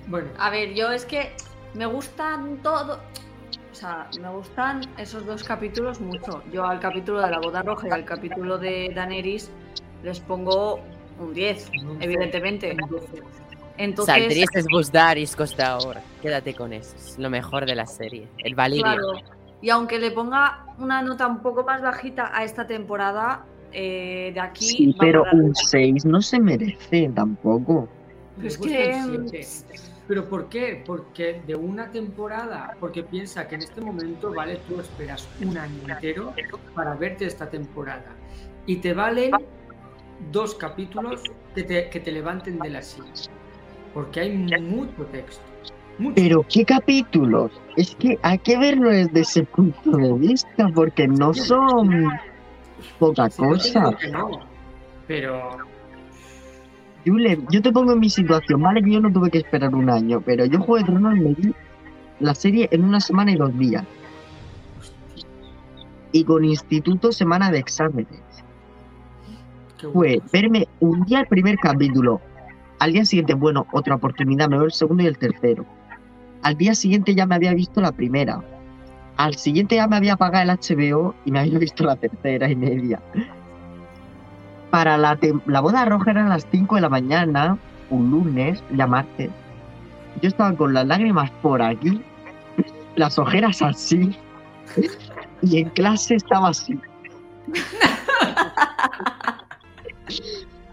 Bueno, 0.08 0.30
A 0.40 0.50
ver, 0.50 0.74
yo 0.74 0.92
es 0.92 1.06
que 1.06 1.32
me 1.74 1.86
gustan 1.86 2.58
todo. 2.58 3.00
O 3.72 3.76
sea, 3.76 4.10
me 4.20 4.30
gustan 4.30 4.82
esos 4.98 5.26
dos 5.26 5.44
capítulos 5.44 6.02
mucho. 6.02 6.44
Yo 6.52 6.66
al 6.66 6.80
capítulo 6.80 7.22
de 7.22 7.32
la 7.32 7.40
boda 7.40 7.62
roja 7.62 7.88
y 7.88 7.92
al 7.92 8.04
capítulo 8.04 8.58
de 8.58 8.92
Daenerys 8.94 9.50
les 10.04 10.20
pongo 10.20 10.80
un 11.20 11.34
10, 11.34 11.72
evidentemente. 12.00 12.76
Entonces, 13.78 14.14
Saldrías 14.14 14.50
es 14.56 14.66
Busdaris 14.70 15.36
Costa 15.36 15.72
ahora. 15.72 16.02
Quédate 16.22 16.54
con 16.54 16.74
eso. 16.74 16.96
Es 16.98 17.18
lo 17.18 17.30
mejor 17.30 17.66
de 17.66 17.76
la 17.76 17.86
serie. 17.86 18.28
El 18.40 18.56
Valirio. 18.56 18.84
claro. 18.84 19.12
Y 19.62 19.70
aunque 19.70 20.00
le 20.00 20.12
ponga 20.12 20.66
una 20.78 21.02
nota 21.02 21.28
un 21.28 21.42
poco 21.42 21.64
más 21.64 21.82
bajita 21.82 22.32
a 22.34 22.44
esta 22.44 22.66
temporada, 22.66 23.46
eh, 23.72 24.32
de 24.34 24.40
aquí. 24.40 24.66
Sí, 24.66 24.96
pero 25.00 25.24
un 25.24 25.28
arriba. 25.28 25.54
6 25.70 26.06
no 26.06 26.22
se 26.22 26.40
merece 26.40 27.10
tampoco. 27.14 27.88
me 28.38 28.48
Es 28.48 28.58
gusta 28.58 28.74
que. 28.74 29.46
¿Pero 30.10 30.28
por 30.28 30.50
qué? 30.50 30.82
Porque 30.88 31.40
de 31.46 31.54
una 31.56 31.92
temporada, 31.92 32.76
porque 32.80 33.04
piensa 33.04 33.48
que 33.48 33.54
en 33.54 33.62
este 33.62 33.80
momento, 33.80 34.34
vale, 34.34 34.60
tú 34.68 34.80
esperas 34.80 35.30
un 35.40 35.56
año 35.56 35.84
entero 35.88 36.34
para 36.74 36.96
verte 36.96 37.28
esta 37.28 37.48
temporada. 37.48 38.16
Y 38.66 38.78
te 38.78 38.96
valen 38.96 39.30
dos 40.32 40.56
capítulos 40.56 41.22
que 41.54 41.62
te, 41.64 41.90
que 41.92 42.00
te 42.00 42.12
levanten 42.12 42.58
de 42.58 42.70
la 42.72 42.82
silla. 42.82 43.32
Porque 43.94 44.22
hay 44.22 44.36
mucho 44.36 45.06
texto. 45.12 45.44
Mucho. 46.00 46.16
Pero 46.16 46.44
qué 46.52 46.66
capítulos. 46.66 47.52
Es 47.78 47.94
que 47.94 48.18
hay 48.24 48.40
que 48.40 48.58
verlo 48.58 48.90
desde 48.90 49.20
ese 49.20 49.44
punto 49.44 49.92
de 49.92 50.14
vista, 50.14 50.72
porque 50.74 51.08
no 51.08 51.36
son 51.36 52.08
poca 52.98 53.30
Sí, 53.30 53.44
cosa. 53.44 53.92
no, 54.12 54.40
pero 55.06 55.58
Julen, 57.06 57.48
yo 57.50 57.62
te 57.62 57.72
pongo 57.72 57.94
en 57.94 58.00
mi 58.00 58.10
situación, 58.10 58.62
vale 58.62 58.84
que 58.84 58.92
yo 58.92 59.00
no 59.00 59.12
tuve 59.12 59.30
que 59.30 59.38
esperar 59.38 59.74
un 59.74 59.90
año, 59.90 60.22
pero 60.22 60.46
yo 60.46 60.60
Juego 60.60 60.78
de 60.78 60.84
Tronos 60.84 61.16
me 61.16 61.34
vi 61.34 61.54
la 62.20 62.36
serie 62.36 62.68
en 62.72 62.84
una 62.84 63.00
semana 63.00 63.32
y 63.32 63.36
dos 63.36 63.58
días. 63.58 63.86
Y 66.12 66.24
con 66.24 66.44
instituto 66.44 67.12
semana 67.12 67.52
de 67.52 67.60
exámenes. 67.60 68.20
Fue 69.94 70.22
verme 70.34 70.68
un 70.82 71.04
día 71.06 71.22
el 71.22 71.28
primer 71.28 71.58
capítulo. 71.58 72.20
Al 72.80 72.92
día 72.92 73.06
siguiente, 73.06 73.34
bueno, 73.34 73.66
otra 73.72 73.96
oportunidad, 73.96 74.50
me 74.50 74.58
veo 74.58 74.66
el 74.66 74.72
segundo 74.72 75.04
y 75.04 75.08
el 75.08 75.18
tercero. 75.18 75.66
Al 76.42 76.56
día 76.56 76.74
siguiente 76.76 77.16
ya 77.16 77.26
me 77.26 77.36
había 77.36 77.54
visto 77.54 77.80
la 77.80 77.92
primera. 77.92 78.44
Al 79.18 79.36
siguiente 79.36 79.76
ya 79.76 79.88
me 79.88 79.98
había 79.98 80.16
pagado 80.16 80.52
el 80.52 80.58
HBO 80.58 81.14
y 81.26 81.32
me 81.32 81.40
había 81.40 81.60
visto 81.60 81.84
la 81.86 81.96
tercera 81.96 82.50
y 82.50 82.56
media. 82.56 83.02
Para 84.70 84.98
la, 84.98 85.18
la 85.46 85.62
boda 85.62 85.86
roja 85.86 86.12
eran 86.12 86.30
las 86.30 86.46
5 86.52 86.76
de 86.76 86.82
la 86.82 86.90
mañana, 86.90 87.58
un 87.90 88.12
lunes, 88.12 88.64
ya 88.76 88.88
martes. 88.88 89.32
Yo 90.22 90.30
estaba 90.30 90.54
con 90.56 90.74
las 90.74 90.86
lágrimas 90.86 91.32
por 91.42 91.62
aquí, 91.62 92.02
las 92.96 93.18
ojeras 93.18 93.62
así, 93.62 94.16
y 95.42 95.60
en 95.60 95.70
clase 95.70 96.16
estaba 96.16 96.50
así. 96.50 96.80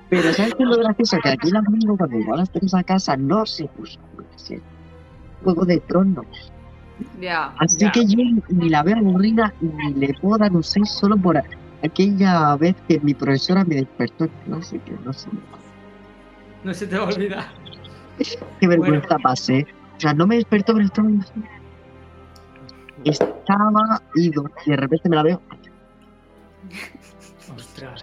Pero 0.08 0.32
¿sabes 0.32 0.54
qué 0.54 0.62
es 0.62 0.68
lo 0.68 0.78
gracioso? 0.78 1.18
Que 1.22 1.30
aquí 1.30 1.48
el 1.48 1.56
amigo 1.56 1.96
cuando 1.96 2.18
igual 2.18 2.38
las 2.38 2.50
tenemos 2.50 2.74
a 2.74 2.82
casa 2.82 3.16
no 3.16 3.44
se 3.46 3.66
puso 3.68 3.98
a 4.00 5.44
Juego 5.44 5.64
de 5.64 5.78
Tronos. 5.80 6.52
Ya. 7.20 7.52
Así 7.58 7.90
que 7.90 8.06
yo 8.06 8.16
ni 8.48 8.68
la 8.68 8.82
veo 8.82 8.96
aburrida 8.96 9.52
ni 9.60 9.94
le 9.94 10.14
puedo 10.14 10.38
dar 10.38 10.52
un 10.52 10.62
6 10.62 10.88
solo 10.88 11.16
por 11.16 11.36
aquella 11.86 12.54
vez 12.56 12.74
que 12.88 13.00
mi 13.00 13.14
profesora 13.14 13.64
me 13.64 13.76
despertó 13.76 14.24
en 14.24 14.30
clase, 14.46 14.78
que 14.80 14.92
no 15.04 15.12
sé 15.12 15.28
No 16.64 16.74
se 16.74 16.86
te 16.86 16.96
va 16.96 17.04
a 17.04 17.08
olvidar. 17.08 17.46
qué 18.60 18.66
vergüenza 18.68 19.18
pasé. 19.18 19.66
O 19.96 20.00
sea, 20.00 20.12
no 20.14 20.26
me 20.26 20.36
despertó, 20.36 20.74
pero 20.74 20.84
estaba 20.86 21.08
así. 21.20 21.32
Estaba 23.04 24.02
ido 24.14 24.44
y 24.66 24.70
de 24.70 24.76
repente 24.76 25.08
me 25.08 25.16
la 25.16 25.22
veo. 25.22 25.40
Ostras. 27.56 28.02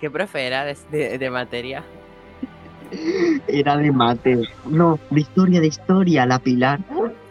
¿Qué 0.00 0.10
profe 0.10 0.46
era 0.46 0.64
de, 0.64 0.76
de- 0.90 1.18
de 1.18 1.30
materia? 1.30 1.82
Era 3.46 3.76
de 3.76 3.90
mate. 3.92 4.42
No, 4.66 4.98
de 5.10 5.20
historia, 5.20 5.60
de 5.60 5.66
historia, 5.68 6.26
la 6.26 6.38
Pilar. 6.38 6.80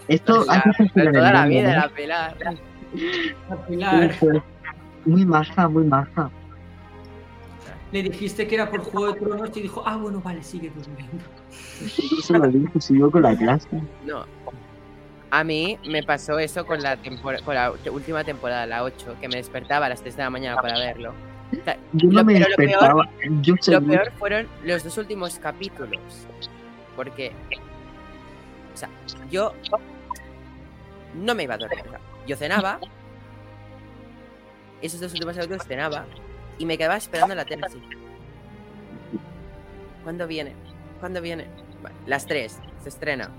Esto 0.07 0.45
hay 0.49 0.61
que 0.61 0.69
La- 0.69 0.73
hacerse 0.73 0.99
de 1.01 1.05
en 1.07 1.13
toda 1.13 1.33
la 1.33 1.45
vida, 1.45 1.75
¿no? 1.75 1.81
la 1.81 1.89
Pilar. 1.89 2.35
A 3.49 3.55
Pilar, 3.67 4.15
Pues, 4.19 4.41
Muy 5.05 5.25
maja, 5.25 5.67
muy 5.67 5.83
maja. 5.85 6.29
le 7.91 8.03
dijiste 8.03 8.47
que 8.47 8.55
era 8.55 8.69
por 8.69 8.81
Juego 8.81 9.13
de 9.13 9.19
Tronos 9.19 9.57
y 9.57 9.61
dijo, 9.63 9.83
ah, 9.85 9.97
bueno, 9.97 10.21
vale, 10.21 10.41
sigue 10.43 10.69
durmiendo. 10.69 11.23
Yo 11.81 12.21
se 12.21 12.37
lo 12.37 12.47
dije, 12.47 12.79
siguió 12.79 13.11
con 13.11 13.21
la 13.23 13.35
clase. 13.35 13.67
No. 14.05 14.25
A 15.29 15.43
mí 15.43 15.77
me 15.89 16.03
pasó 16.03 16.39
eso 16.39 16.65
con 16.65 16.81
la, 16.81 16.97
tempor- 17.01 17.41
con 17.43 17.55
la 17.55 17.73
última 17.91 18.23
temporada, 18.23 18.65
la 18.65 18.83
8, 18.83 19.15
que 19.19 19.27
me 19.27 19.35
despertaba 19.37 19.85
a 19.87 19.89
las 19.89 20.01
3 20.01 20.15
de 20.17 20.23
la 20.23 20.29
mañana 20.29 20.61
para 20.61 20.77
verlo. 20.77 21.13
O 21.51 21.63
sea, 21.65 21.77
Yo 21.93 22.07
no 22.09 22.19
Lo- 22.19 22.25
me 22.25 22.33
pero 22.35 22.45
lo 22.49 22.55
peor- 22.55 22.67
despertaba. 22.69 23.09
yo 23.41 23.55
Lo 23.67 23.81
peor 23.87 24.11
fueron 24.19 24.47
los 24.63 24.83
dos 24.83 24.97
últimos 24.97 25.37
capítulos. 25.39 25.99
Porque. 26.95 27.31
O 28.73 28.77
sea, 28.77 28.89
yo. 29.29 29.53
No 31.13 31.35
me 31.35 31.43
iba 31.43 31.55
a 31.55 31.57
dormir. 31.57 31.79
o 31.85 31.89
sea, 31.89 31.99
yo 32.27 32.35
cenaba. 32.37 32.79
Esos 34.81 34.99
dos 34.99 35.13
últimos 35.13 35.35
capítulos 35.35 35.65
cenaba. 35.67 36.05
Y 36.57 36.65
me 36.65 36.77
quedaba 36.77 36.97
esperando 36.97 37.35
la 37.35 37.45
tele. 37.45 37.61
¿Cuándo 40.03 40.27
viene? 40.27 40.53
¿Cuándo 40.99 41.21
viene? 41.21 41.45
Las 42.05 42.25
3. 42.25 42.59
Se 42.83 42.89
estrena. 42.89 43.31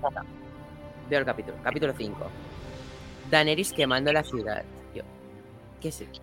Veo 1.09 1.19
el 1.19 1.25
capítulo. 1.25 1.57
Capítulo 1.63 1.93
5. 1.97 2.17
Daenerys 3.29 3.73
quemando 3.73 4.11
la 4.13 4.23
ciudad. 4.23 4.63
Yo. 4.95 5.03
¿Qué 5.81 5.89
es 5.89 6.01
esto? 6.01 6.21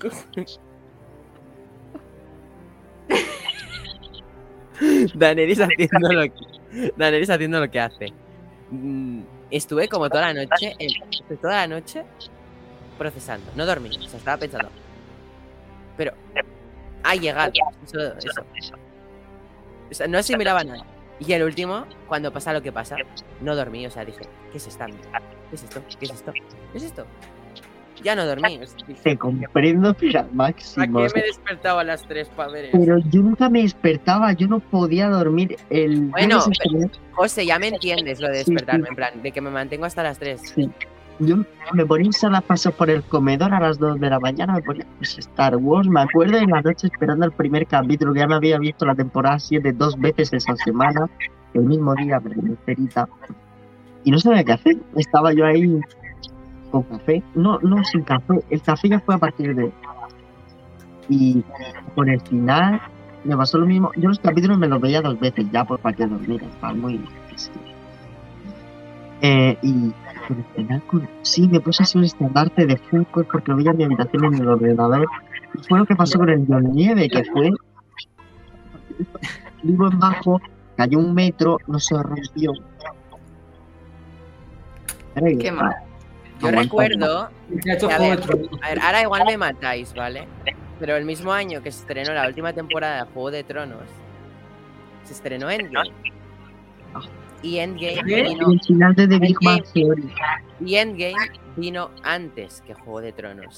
Daenerys 5.14 5.60
haciendo 5.60 6.12
lo 6.12 6.22
que, 6.22 6.92
Daenerys 6.96 7.30
haciendo 7.30 7.60
lo 7.60 7.68
que 7.70 7.80
hace. 7.80 8.12
Mm, 8.70 9.22
Estuve 9.50 9.88
como 9.88 10.10
toda 10.10 10.32
la 10.32 10.44
noche, 10.44 10.76
toda 11.40 11.66
la 11.66 11.66
noche 11.66 12.04
procesando. 12.98 13.50
No 13.56 13.64
dormí, 13.64 13.88
o 13.96 14.08
sea, 14.08 14.18
estaba 14.18 14.36
pensando. 14.36 14.68
Pero 15.96 16.12
ha 17.04 17.14
llegado. 17.14 17.52
Eso, 17.84 17.98
eso. 18.18 18.74
O 19.90 19.94
sea, 19.94 20.06
no 20.06 20.18
asimilaba 20.18 20.62
nada. 20.64 20.84
Y 21.20 21.32
el 21.32 21.42
último, 21.42 21.84
cuando 22.06 22.32
pasa 22.32 22.52
lo 22.52 22.62
que 22.62 22.70
pasa, 22.72 22.96
no 23.40 23.56
dormí. 23.56 23.86
O 23.86 23.90
sea, 23.90 24.04
dije, 24.04 24.20
¿qué 24.52 24.58
es 24.58 24.66
esta? 24.66 24.86
¿Qué 24.86 25.54
es 25.56 25.62
esto? 25.64 25.82
¿Qué 25.98 26.04
es 26.04 26.10
esto? 26.12 26.32
¿Qué 26.72 26.78
es 26.78 26.84
esto? 26.84 27.06
Ya 28.04 28.14
no 28.14 28.24
dormí. 28.24 28.60
o 28.62 28.66
sea, 28.66 28.76
dije, 28.86 29.00
Te 29.02 29.16
comprendo, 29.16 29.92
pero 29.94 30.20
al 30.20 30.26
¿Para 30.26 30.36
máximo. 30.36 30.98
qué 31.00 31.04
o 31.06 31.08
sea, 31.08 31.20
me 31.20 31.26
despertaba 31.26 31.80
a 31.80 31.84
las 31.84 32.02
3 32.06 32.28
para 32.28 32.52
ver 32.52 32.66
eso? 32.66 32.78
Pero 32.78 32.98
yo 32.98 33.22
nunca 33.22 33.48
me 33.48 33.62
despertaba, 33.62 34.32
yo 34.34 34.46
no 34.46 34.60
podía 34.60 35.08
dormir. 35.08 35.56
El 35.70 36.02
Bueno, 36.02 36.40
si- 36.42 36.52
José, 37.12 37.44
ya 37.46 37.58
me 37.58 37.66
entiendes 37.68 38.20
lo 38.20 38.28
de 38.28 38.44
Sí, 38.44 38.52
despertarme, 38.52 38.84
sí. 38.84 38.90
en 38.90 38.94
plan, 38.94 39.20
de 39.22 39.32
que 39.32 39.40
me 39.40 39.50
mantengo 39.50 39.84
hasta 39.86 40.04
las 40.04 40.16
3. 40.20 40.40
Sí. 40.54 40.70
Yo 41.20 41.36
me 41.72 41.84
ponía 41.84 42.10
a 42.22 42.28
dar 42.28 42.42
pasos 42.42 42.72
por 42.74 42.90
el 42.90 43.02
comedor 43.02 43.52
a 43.52 43.60
las 43.60 43.78
2 43.78 43.98
de 43.98 44.10
la 44.10 44.20
mañana, 44.20 44.54
me 44.54 44.62
ponía 44.62 44.86
pues, 44.98 45.18
Star 45.18 45.56
Wars. 45.56 45.88
Me 45.88 46.02
acuerdo 46.02 46.36
en 46.36 46.50
la 46.50 46.62
noche 46.62 46.86
esperando 46.86 47.26
el 47.26 47.32
primer 47.32 47.66
capítulo, 47.66 48.12
que 48.12 48.20
ya 48.20 48.28
me 48.28 48.36
había 48.36 48.58
visto 48.58 48.86
la 48.86 48.94
temporada 48.94 49.38
7 49.38 49.72
dos 49.72 49.98
veces 49.98 50.32
esa 50.32 50.54
semana, 50.56 51.08
el 51.54 51.62
mismo 51.62 51.94
día, 51.96 52.20
pero 52.20 52.40
enterita. 52.40 53.08
Y 54.04 54.10
no 54.12 54.18
sabía 54.18 54.44
qué 54.44 54.52
hacer. 54.52 54.76
Estaba 54.96 55.32
yo 55.32 55.44
ahí 55.44 55.80
con 56.70 56.82
café. 56.84 57.22
No, 57.34 57.58
no, 57.60 57.82
sin 57.84 58.02
café. 58.02 58.34
El 58.48 58.62
café 58.62 58.88
ya 58.88 59.00
fue 59.00 59.16
a 59.16 59.18
partir 59.18 59.54
de. 59.54 59.72
Y 61.08 61.42
con 61.94 62.08
el 62.08 62.20
final 62.20 62.80
me 63.24 63.36
pasó 63.36 63.58
lo 63.58 63.66
mismo. 63.66 63.90
Yo 63.96 64.08
los 64.08 64.18
capítulos 64.20 64.58
me 64.58 64.68
los 64.68 64.80
veía 64.80 65.02
dos 65.02 65.18
veces 65.18 65.46
ya 65.50 65.64
pues 65.64 65.80
para 65.80 65.96
que 65.96 66.06
dormir. 66.06 66.42
Estaba 66.42 66.74
muy. 66.74 67.00
Eh, 69.20 69.58
y 69.62 69.92
con 70.86 71.02
el 71.02 71.08
sí, 71.22 71.48
me 71.48 71.60
puse 71.60 71.82
así 71.82 71.98
un 71.98 72.04
estandarte 72.04 72.66
de 72.66 72.76
Funko 72.76 73.24
porque 73.24 73.52
veía 73.52 73.72
mi 73.72 73.84
habitación 73.84 74.34
en 74.34 74.42
el 74.42 74.48
ordenador. 74.48 75.06
Y 75.54 75.62
fue 75.66 75.78
lo 75.78 75.86
que 75.86 75.96
pasó 75.96 76.18
con 76.18 76.28
el 76.28 76.44
John 76.46 76.72
Nieve, 76.72 77.08
que 77.08 77.24
fue. 77.24 77.50
Vivo 79.62 79.90
en 79.90 79.98
bajo, 79.98 80.40
cayó 80.76 80.98
un 80.98 81.14
metro, 81.14 81.58
no 81.66 81.78
se 81.78 82.00
rompió. 82.02 82.52
Qué 85.40 85.50
mal. 85.50 85.74
Yo 86.40 86.50
recuerdo. 86.50 87.30
Que 87.48 87.76
ver. 87.98 88.20
A 88.62 88.68
ver, 88.68 88.80
ahora 88.80 89.02
igual 89.02 89.24
me 89.26 89.36
matáis, 89.36 89.92
¿vale? 89.94 90.28
Pero 90.78 90.96
el 90.96 91.04
mismo 91.04 91.32
año 91.32 91.62
que 91.62 91.72
se 91.72 91.80
estrenó 91.80 92.12
la 92.12 92.26
última 92.28 92.52
temporada 92.52 93.04
de 93.04 93.10
Juego 93.10 93.30
de 93.32 93.42
Tronos, 93.42 93.88
se 95.04 95.12
estrenó 95.12 95.50
Endgame. 95.50 95.90
Y 97.42 97.58
Endgame 97.58 98.02
¿Qué? 98.04 98.22
vino, 98.22 98.50
Y 98.50 98.54
el 98.54 98.60
final 98.60 98.94
de 98.94 99.08
The 99.08 99.18
Big 99.18 99.36
Bang 99.42 99.62
Theory. 99.72 100.12
y 100.60 100.74
Endgame 100.74 101.14
vino 101.56 101.90
antes 102.02 102.62
que 102.66 102.74
Juego 102.74 103.00
de 103.00 103.12
Tronos. 103.12 103.56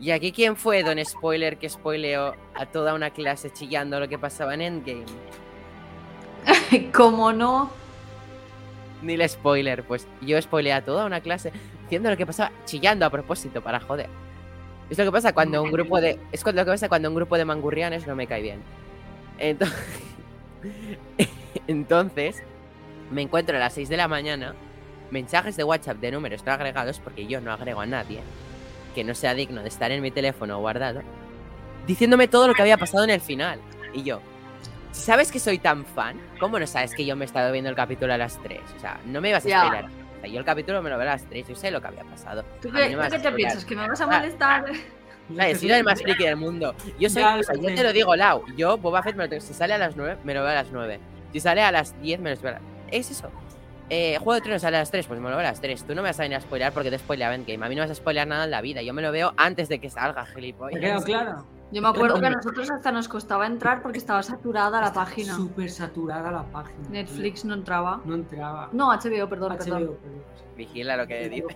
Y 0.00 0.10
aquí, 0.10 0.32
¿quién 0.32 0.56
fue 0.56 0.82
Don 0.82 1.02
Spoiler 1.04 1.56
que 1.58 1.68
spoileó 1.68 2.34
a 2.54 2.66
toda 2.66 2.94
una 2.94 3.10
clase 3.10 3.50
chillando 3.50 3.98
lo 4.00 4.08
que 4.08 4.18
pasaba 4.18 4.54
en 4.54 4.60
Endgame? 4.62 5.04
Como 6.92 7.32
no. 7.32 7.70
Ni 9.02 9.14
el 9.14 9.28
spoiler, 9.28 9.84
pues 9.84 10.06
yo 10.22 10.40
spoileé 10.40 10.72
a 10.72 10.84
toda 10.84 11.06
una 11.06 11.20
clase 11.20 11.52
diciendo 11.82 12.10
lo 12.10 12.16
que 12.16 12.26
pasaba, 12.26 12.50
chillando 12.64 13.06
a 13.06 13.10
propósito 13.10 13.62
para 13.62 13.78
joder. 13.80 14.08
Es 14.90 14.98
lo 14.98 15.04
que 15.04 15.12
pasa 15.12 15.32
cuando 15.32 15.62
un 15.62 15.70
grupo 15.70 16.00
de. 16.00 16.18
Es 16.32 16.44
lo 16.44 16.52
que 16.52 16.64
pasa 16.64 16.88
cuando 16.88 17.08
un 17.08 17.14
grupo 17.14 17.36
de 17.36 17.44
mangurrianes 17.44 18.06
no 18.06 18.16
me 18.16 18.26
cae 18.26 18.42
bien. 18.42 18.60
Entonces, 19.38 19.76
entonces 21.66 22.42
me 23.10 23.22
encuentro 23.22 23.56
a 23.56 23.60
las 23.60 23.74
6 23.74 23.88
de 23.88 23.96
la 23.96 24.08
mañana 24.08 24.54
mensajes 25.10 25.56
de 25.56 25.64
WhatsApp 25.64 25.98
de 25.98 26.10
números 26.10 26.44
no 26.44 26.52
agregados, 26.52 26.98
porque 27.00 27.26
yo 27.26 27.40
no 27.40 27.52
agrego 27.52 27.80
a 27.80 27.86
nadie 27.86 28.20
que 28.94 29.04
no 29.04 29.14
sea 29.14 29.34
digno 29.34 29.62
de 29.62 29.68
estar 29.68 29.90
en 29.92 30.02
mi 30.02 30.10
teléfono 30.10 30.58
guardado, 30.58 31.02
diciéndome 31.86 32.28
todo 32.28 32.48
lo 32.48 32.54
que 32.54 32.62
había 32.62 32.78
pasado 32.78 33.04
en 33.04 33.10
el 33.10 33.20
final. 33.20 33.60
Y 33.92 34.02
yo, 34.02 34.20
si 34.92 35.02
sabes 35.02 35.30
que 35.30 35.38
soy 35.38 35.58
tan 35.58 35.84
fan, 35.84 36.18
¿cómo 36.40 36.58
no 36.58 36.66
sabes 36.66 36.94
que 36.94 37.04
yo 37.04 37.14
me 37.14 37.24
he 37.24 37.26
estado 37.26 37.52
viendo 37.52 37.68
el 37.70 37.76
capítulo 37.76 38.14
a 38.14 38.18
las 38.18 38.42
3? 38.42 38.60
O 38.76 38.80
sea, 38.80 38.98
no 39.04 39.20
me 39.20 39.28
ibas 39.28 39.44
a 39.46 39.48
spoiler. 39.66 39.84
O 39.84 40.20
sea, 40.20 40.30
yo 40.30 40.38
el 40.38 40.44
capítulo 40.44 40.82
me 40.82 40.88
lo 40.90 40.96
veo 40.96 41.08
a 41.08 41.12
las 41.12 41.24
3, 41.24 41.46
yo 41.48 41.54
sé 41.54 41.70
lo 41.70 41.80
que 41.80 41.88
había 41.88 42.04
pasado. 42.04 42.42
¿Tú 42.62 42.72
qué, 42.72 42.96
no 42.96 43.06
tú 43.08 43.20
te 43.20 43.32
piensas? 43.32 43.64
¿Que 43.64 43.76
me 43.76 43.86
vas 43.86 44.00
a 44.00 44.06
molestar? 44.06 44.64
¿Sabes? 45.36 45.60
Soy 45.60 45.70
el 45.72 45.84
más 45.84 46.00
friki 46.00 46.24
del 46.24 46.36
mundo. 46.36 46.74
Yo 46.98 47.10
soy, 47.10 47.20
Ya 47.22 47.34
lo 47.34 47.40
o 47.40 47.42
sea, 47.42 47.54
yo 47.56 47.74
te 47.74 47.82
lo 47.82 47.92
digo, 47.92 48.14
Lau. 48.16 48.44
Yo, 48.56 48.78
Boba 48.78 49.02
Fett, 49.02 49.16
me 49.16 49.24
lo 49.24 49.28
tengo- 49.28 49.42
si 49.42 49.52
sale 49.52 49.74
a 49.74 49.78
las 49.78 49.96
9, 49.96 50.18
me 50.24 50.32
lo 50.34 50.40
veo 50.40 50.50
a 50.50 50.54
las 50.54 50.70
9. 50.70 51.00
Si 51.32 51.40
sale 51.40 51.62
a 51.62 51.70
las 51.72 52.00
10, 52.00 52.20
me 52.20 52.34
lo 52.34 52.40
veo 52.40 52.50
a 52.50 52.54
las... 52.54 52.62
Es 52.90 53.10
eso. 53.10 53.28
Eh, 53.88 54.16
Juego 54.18 54.34
de 54.34 54.40
Tronos 54.40 54.62
sale 54.62 54.76
a 54.78 54.80
las 54.80 54.90
3, 54.90 55.06
pues 55.06 55.20
me 55.20 55.30
lo 55.30 55.36
veo 55.36 55.46
a 55.46 55.50
las 55.50 55.60
3. 55.60 55.84
Tú 55.84 55.94
no 55.94 56.02
me 56.02 56.08
vas 56.08 56.18
a 56.18 56.22
venir 56.24 56.36
a 56.38 56.40
spoilear 56.40 56.72
porque 56.72 56.90
te 56.90 56.98
spoileaba 56.98 57.34
Endgame. 57.36 57.64
A 57.64 57.68
mí 57.68 57.76
no 57.76 57.82
me 57.82 57.88
vas 57.88 57.92
a 57.92 57.94
spoilear 58.00 58.26
nada 58.26 58.44
en 58.44 58.50
la 58.50 58.60
vida. 58.60 58.82
Yo 58.82 58.92
me 58.92 59.00
lo 59.02 59.12
veo 59.12 59.32
antes 59.36 59.68
de 59.68 59.78
que 59.78 59.90
salga, 59.90 60.24
¿Me 60.24 60.34
gilipollas. 60.34 60.80
quedado 60.80 61.02
claro? 61.04 61.44
Yo 61.72 61.82
me 61.82 61.88
acuerdo 61.88 62.20
que 62.20 62.26
a 62.26 62.30
nosotros 62.30 62.70
hasta 62.70 62.92
nos 62.92 63.08
costaba 63.08 63.44
entrar 63.46 63.82
porque 63.82 63.98
estaba 63.98 64.22
saturada 64.22 64.80
la 64.80 64.92
página. 64.92 65.34
Súper 65.34 65.68
saturada 65.70 66.30
la 66.30 66.44
página. 66.44 66.88
Netflix 66.90 67.44
no 67.44 67.54
entraba. 67.54 68.00
No 68.04 68.14
entraba. 68.14 68.68
No, 68.72 68.88
HBO, 68.92 69.28
perdón, 69.28 69.52
HBO, 69.52 69.58
perdón. 69.58 69.96
perdón. 70.02 70.22
Vigila 70.56 70.96
lo 70.96 71.06
que 71.06 71.28
dice. 71.28 71.46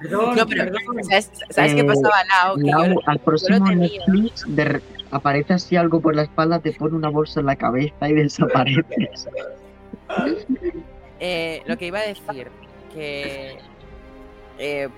Perdón, 0.00 0.36
No, 0.36 0.46
pero 0.46 0.64
perdón. 0.64 1.04
¿sabes, 1.04 1.30
¿sabes 1.50 1.74
qué 1.74 1.80
Eh, 1.80 1.84
pasaba, 1.84 2.16
Lau? 2.24 2.56
Que 2.56 2.70
yo 2.70 2.78
Lau, 2.78 3.00
al 3.06 3.18
próximo 3.20 3.64
tenía. 3.66 3.88
Netflix 4.06 4.44
de 4.48 4.64
re- 4.64 4.82
aparece 5.12 5.54
así 5.54 5.76
algo 5.76 6.00
por 6.00 6.14
la 6.16 6.22
espalda, 6.22 6.58
te 6.58 6.72
pone 6.72 6.94
una 6.96 7.08
bolsa 7.08 7.40
en 7.40 7.46
la 7.46 7.56
cabeza 7.56 8.08
y 8.08 8.12
desapareces. 8.14 9.28
Eh, 11.20 11.62
lo 11.66 11.78
que 11.78 11.86
iba 11.86 12.00
a 12.00 12.06
decir, 12.06 12.48
que... 12.92 13.56
Eh, 14.58 14.88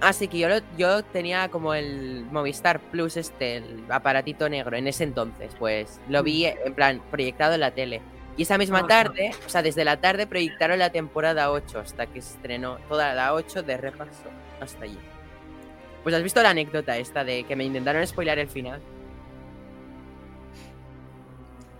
así 0.00 0.26
que 0.28 0.38
yo, 0.38 0.48
lo- 0.48 0.76
yo 0.76 1.04
tenía 1.04 1.48
como 1.48 1.74
el 1.74 2.26
Movistar 2.32 2.80
Plus, 2.80 3.16
este, 3.16 3.58
el 3.58 3.84
aparatito 3.88 4.48
negro, 4.48 4.76
en 4.76 4.88
ese 4.88 5.04
entonces, 5.04 5.54
pues 5.58 6.00
lo 6.08 6.22
vi 6.24 6.44
en 6.46 6.74
plan 6.74 7.00
proyectado 7.10 7.54
en 7.54 7.60
la 7.60 7.70
tele. 7.70 8.02
Y 8.36 8.42
esa 8.42 8.58
misma 8.58 8.86
tarde, 8.88 9.30
o 9.46 9.48
sea, 9.48 9.62
desde 9.62 9.84
la 9.84 10.00
tarde 10.00 10.26
proyectaron 10.26 10.78
la 10.78 10.90
temporada 10.90 11.50
8 11.52 11.78
hasta 11.78 12.06
que 12.06 12.20
se 12.20 12.34
estrenó 12.34 12.78
toda 12.88 13.14
la 13.14 13.32
8 13.32 13.62
de 13.62 13.76
repaso 13.76 14.28
hasta 14.60 14.84
allí. 14.84 14.98
Pues 16.02 16.14
has 16.14 16.22
visto 16.22 16.42
la 16.42 16.50
anécdota 16.50 16.98
esta 16.98 17.22
de 17.24 17.44
que 17.44 17.54
me 17.56 17.64
intentaron 17.64 18.04
spoilar 18.06 18.38
el 18.38 18.48
final. 18.48 18.80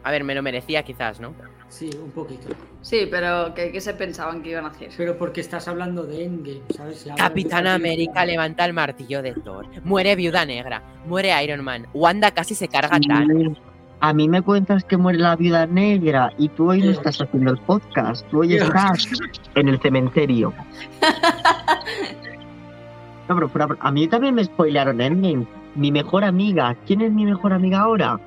A 0.04 0.10
ver, 0.10 0.24
me 0.24 0.34
lo 0.34 0.42
merecía 0.42 0.82
quizás, 0.82 1.20
¿no? 1.20 1.34
Sí, 1.70 1.88
un 2.02 2.10
poquito. 2.10 2.48
Sí, 2.82 3.06
pero 3.08 3.54
¿qué, 3.54 3.70
qué 3.70 3.80
se 3.80 3.94
pensaban 3.94 4.42
que 4.42 4.50
iban 4.50 4.64
a 4.64 4.68
hacer? 4.68 4.90
Pero 4.96 5.16
porque 5.16 5.40
estás 5.40 5.68
hablando 5.68 6.02
de 6.02 6.24
Endgame, 6.24 6.62
¿sabes? 6.76 6.98
Si 6.98 7.08
hablas 7.08 7.16
de 7.16 7.28
Capitán 7.28 7.66
América 7.68 8.24
levanta 8.26 8.64
el 8.64 8.72
martillo 8.72 9.22
de 9.22 9.32
Thor. 9.34 9.66
Muere 9.84 10.16
Viuda 10.16 10.44
Negra. 10.44 10.82
Muere 11.06 11.32
Iron 11.44 11.64
Man. 11.64 11.86
Wanda 11.94 12.32
casi 12.32 12.56
se 12.56 12.66
carga 12.66 12.96
a 12.96 13.00
Thanos. 13.00 13.56
A 14.00 14.12
mí 14.12 14.28
me 14.28 14.42
cuentas 14.42 14.82
que 14.84 14.96
muere 14.96 15.18
la 15.18 15.36
viuda 15.36 15.66
negra 15.66 16.32
y 16.38 16.48
tú 16.48 16.70
hoy 16.70 16.80
no 16.80 16.90
estás 16.90 17.20
haciendo 17.20 17.52
el 17.52 17.58
podcast, 17.58 18.26
tú 18.30 18.40
hoy 18.40 18.56
estás 18.56 19.08
en 19.54 19.68
el 19.68 19.80
cementerio. 19.80 20.52
No, 23.28 23.48
pero 23.48 23.78
a 23.78 23.92
mí 23.92 24.08
también 24.08 24.34
me 24.34 24.42
spoilearon 24.42 25.00
Endgame. 25.00 25.46
Mi 25.76 25.92
mejor 25.92 26.24
amiga, 26.24 26.76
¿quién 26.84 27.00
es 27.00 27.12
mi 27.12 27.24
mejor 27.24 27.52
amiga 27.52 27.78
ahora? 27.78 28.18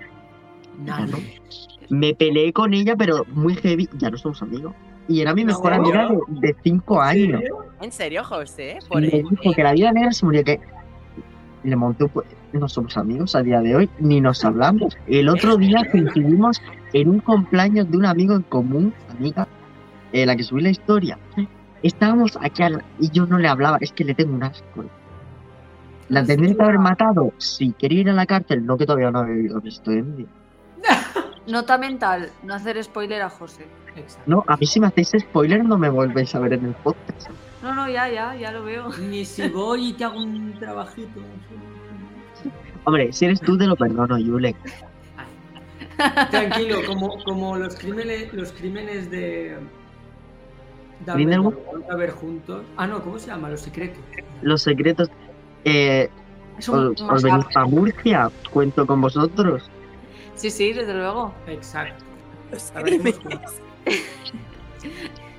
Nadie. 0.80 1.42
Me 1.90 2.14
peleé 2.14 2.54
con 2.54 2.74
ella, 2.74 2.96
pero 2.96 3.26
muy 3.34 3.56
heavy. 3.56 3.88
Ya 3.98 4.10
no 4.10 4.18
somos 4.18 4.42
amigos. 4.42 4.74
Y 5.08 5.22
era 5.22 5.34
mi 5.34 5.44
mejor 5.44 5.74
¿En 5.74 5.80
amiga 5.82 6.08
de, 6.10 6.18
de 6.48 6.56
cinco 6.64 7.02
años. 7.02 7.42
¿En 7.82 7.92
serio, 7.92 8.24
José? 8.24 8.80
Por 8.88 9.02
me 9.02 9.08
dijo 9.08 9.52
que 9.54 9.64
la 9.64 9.74
vida 9.74 9.92
negra 9.92 10.12
se 10.14 10.26
murió 10.26 10.44
que 10.44 10.60
le 11.64 11.76
monté 11.76 12.06
un 12.06 12.12
pu- 12.14 12.24
no 12.54 12.68
somos 12.70 12.96
amigos 12.98 13.36
a 13.36 13.42
día 13.42 13.60
de 13.62 13.76
hoy 13.76 13.90
ni 14.00 14.20
nos 14.22 14.44
hablamos 14.44 14.98
el 15.08 15.30
otro 15.30 15.56
día 15.58 15.82
coincidimos 15.92 16.62
en 16.92 17.10
un 17.10 17.20
cumpleaños 17.20 17.90
de 17.90 17.98
un 17.98 18.06
amigo 18.06 18.36
en 18.36 18.42
común 18.44 18.94
amiga 19.10 19.48
eh, 20.12 20.26
la 20.26 20.36
que 20.36 20.44
subí 20.44 20.62
la 20.62 20.70
historia 20.72 21.18
estábamos 21.82 22.38
aquí 22.42 22.64
al- 22.64 22.84
y 23.00 23.10
yo 23.12 23.26
no 23.26 23.38
le 23.40 23.48
hablaba 23.48 23.78
es 23.80 23.94
que 23.94 24.04
le 24.04 24.14
tengo 24.14 24.36
un 24.36 24.44
asco 24.44 24.84
la 26.10 26.26
tendría 26.26 26.54
que 26.54 26.64
haber 26.64 26.80
matado 26.80 27.32
sí 27.38 27.74
quería 27.80 28.02
ir 28.02 28.10
a 28.10 28.14
la 28.14 28.26
cárcel 28.26 28.66
no 28.66 28.78
que 28.78 28.86
todavía 28.86 29.10
no 29.12 29.20
había 29.20 29.36
vivido 29.36 29.62
esto 29.64 29.90
en 29.92 30.28
Nota 31.48 31.78
mental, 31.78 32.32
no 32.44 32.54
hacer 32.54 32.82
spoiler 32.84 33.22
a 33.22 33.30
José. 33.30 33.66
Exacto. 33.96 34.24
no 34.26 34.44
a 34.48 34.58
mí 34.58 34.66
si 34.66 34.80
me 34.80 34.88
hacéis 34.88 35.12
spoiler 35.20 35.64
no 35.64 35.78
me 35.78 35.88
volvéis 35.88 36.34
a 36.34 36.40
ver 36.40 36.54
en 36.54 36.66
el 36.66 36.74
podcast 36.74 37.30
No, 37.62 37.76
no, 37.76 37.88
ya, 37.88 38.10
ya, 38.10 38.36
ya 38.36 38.52
lo 38.52 38.64
veo. 38.64 38.90
Ni 38.98 39.24
si 39.24 39.48
voy 39.50 39.90
y 39.90 39.94
te 39.94 40.04
hago 40.04 40.18
un 40.18 40.56
trabajito. 40.60 41.20
hombre 42.86 43.14
si 43.14 43.26
eres 43.26 43.40
tú 43.42 43.58
te 43.58 43.68
lo 43.68 43.76
perdono 43.76 44.18
Yule 44.18 44.56
Tranquilo, 46.32 46.80
como, 46.88 47.24
como 47.24 47.56
los 47.56 47.76
crímenes, 47.76 48.34
los 48.34 48.52
crímenes 48.52 49.12
de 49.12 49.58
a 51.08 51.96
ver 51.96 52.12
juntos. 52.12 52.64
Ah, 52.78 52.88
no, 52.88 53.02
¿cómo 53.02 53.20
se 53.20 53.28
llama? 53.28 53.50
Los 53.50 53.62
secretos. 53.62 54.00
los 54.42 54.62
secretos 54.62 55.10
eh, 55.66 56.10
os, 56.68 57.02
os 57.02 57.24
venís 57.24 57.46
a 57.56 57.66
Murcia 57.66 58.32
cuento 58.52 58.86
con 58.86 59.02
vosotros 59.02 59.70
Sí, 60.36 60.50
sí, 60.50 60.74
desde 60.74 60.94
luego. 60.94 61.34
Exacto. 61.48 62.04
Los 62.52 62.72
A 62.76 62.82
crímenes. 62.82 63.20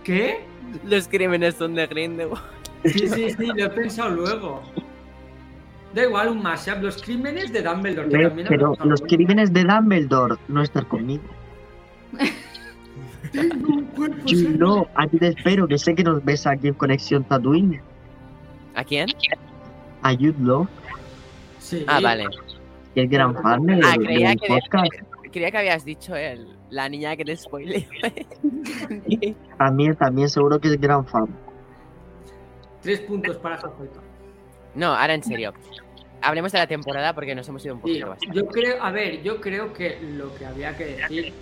¿Qué? 0.05 0.45
los 0.85 1.09
crímenes 1.09 1.55
son 1.55 1.75
de 1.75 1.87
Grindelwald. 1.87 2.43
Sí, 2.85 3.09
sí, 3.09 3.31
sí, 3.31 3.47
lo 3.47 3.65
he 3.65 3.71
pensado 3.71 4.11
luego. 4.11 4.63
Da 5.95 6.05
igual, 6.05 6.29
un 6.31 6.43
mashup. 6.43 6.83
Los 6.83 7.03
crímenes 7.03 7.53
de 7.53 7.63
Dumbledore. 7.63 8.09
que 8.09 8.17
Ve, 8.17 8.25
también 8.27 8.49
Pero 8.49 8.77
los 8.85 9.01
crímenes 9.03 9.53
de 9.53 9.65
Dumbledore 9.65 10.37
no 10.49 10.63
estar 10.63 10.87
conmigo. 10.87 11.25
Yo 14.27 14.49
no, 14.51 14.87
a 14.95 15.07
ti 15.07 15.19
te 15.19 15.29
espero, 15.29 15.67
que 15.67 15.79
sé 15.79 15.95
que 15.95 16.05
nos 16.05 16.25
ves 16.25 16.47
aquí 16.47 16.69
en 16.69 16.75
Conexión 16.75 17.25
Tatooine. 17.25 17.81
¿A 18.75 18.85
quién? 18.85 19.09
A 20.03 20.13
Jude 20.13 20.35
Law, 20.41 20.69
Sí. 21.59 21.85
Ah, 21.89 22.01
vale. 22.01 22.27
Que 22.95 23.03
es 23.03 23.11
gran 23.11 23.35
fan 23.43 23.65
del, 23.67 23.81
Ah, 23.85 23.95
creía 23.97 24.29
del 24.31 24.41
que, 24.41 24.47
podcast. 24.49 24.93
creía 25.33 25.51
que 25.51 25.59
habías 25.59 25.85
dicho 25.85 26.15
el, 26.17 26.57
la 26.71 26.89
niña 26.89 27.17
que 27.17 27.25
te 27.25 27.37
spoileó. 27.37 27.83
También, 29.59 29.97
también 29.99 30.29
seguro 30.29 30.61
que 30.61 30.69
es 30.69 30.81
gran 30.81 31.05
fan. 31.07 31.27
Tres 32.83 33.01
puntos 33.01 33.37
para 33.39 33.57
Jacoito. 33.57 34.01
No, 34.75 34.95
ahora 34.95 35.15
en 35.15 35.23
serio. 35.23 35.53
Hablemos 36.21 36.53
de 36.53 36.59
la 36.59 36.67
temporada 36.67 37.15
porque 37.15 37.35
nos 37.35 37.49
hemos 37.49 37.65
ido 37.65 37.75
un 37.75 37.81
Sí, 37.81 37.89
poquito 37.89 38.09
bastante. 38.09 38.37
yo 38.37 38.47
creo, 38.47 38.83
a 38.83 38.91
ver, 38.91 39.23
yo 39.23 39.41
creo 39.41 39.73
que 39.73 39.99
lo 40.01 40.35
que 40.37 40.47
había 40.47 40.77
que 40.77 40.85
decir 40.87 41.33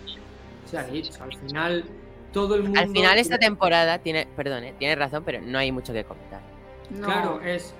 se 0.64 0.78
ha 0.78 0.84
dicho. 0.84 1.12
Al 1.22 1.36
final, 1.36 1.84
todo 2.32 2.56
el 2.56 2.64
mundo. 2.64 2.80
Al 2.80 2.88
final 2.88 3.18
esta 3.18 3.38
temporada 3.38 3.98
tiene, 3.98 4.26
perdón, 4.36 4.64
eh, 4.64 4.74
tiene 4.78 4.96
razón, 4.96 5.22
pero 5.24 5.40
no 5.40 5.58
hay 5.58 5.70
mucho 5.70 5.92
que 5.92 6.04
comentar. 6.04 6.40
No. 6.90 7.06
Claro, 7.06 7.40
es. 7.42 7.74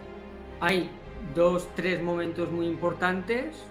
Hay 0.61 0.89
dos, 1.35 1.69
tres 1.75 2.03
momentos 2.03 2.51
muy 2.51 2.67
importantes. 2.67 3.65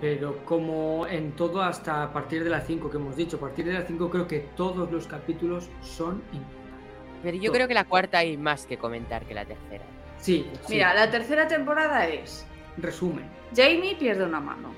Pero 0.00 0.44
como 0.44 1.06
en 1.08 1.32
todo 1.32 1.60
hasta 1.60 2.04
a 2.04 2.12
partir 2.12 2.44
de 2.44 2.50
las 2.50 2.66
5 2.66 2.88
que 2.88 2.98
hemos 2.98 3.16
dicho, 3.16 3.36
a 3.36 3.40
partir 3.40 3.64
de 3.64 3.72
las 3.72 3.86
5 3.86 4.10
creo 4.10 4.28
que 4.28 4.40
todos 4.56 4.92
los 4.92 5.08
capítulos 5.08 5.68
son 5.82 6.22
importantes. 6.32 6.58
Pero 7.22 7.36
yo 7.36 7.50
creo 7.50 7.66
que 7.66 7.74
la 7.74 7.84
cuarta 7.84 8.18
hay 8.18 8.36
más 8.36 8.64
que 8.64 8.78
comentar 8.78 9.24
que 9.24 9.34
la 9.34 9.44
tercera. 9.44 9.84
Sí, 10.18 10.48
sí. 10.66 10.74
Mira, 10.74 10.94
la 10.94 11.10
tercera 11.10 11.48
temporada 11.48 12.06
es 12.06 12.46
resumen. 12.76 13.28
Jamie 13.54 13.96
pierde 13.96 14.24
una 14.24 14.40
mano. 14.40 14.70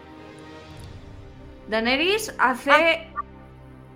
Daenerys 1.69 2.35
hace... 2.39 3.09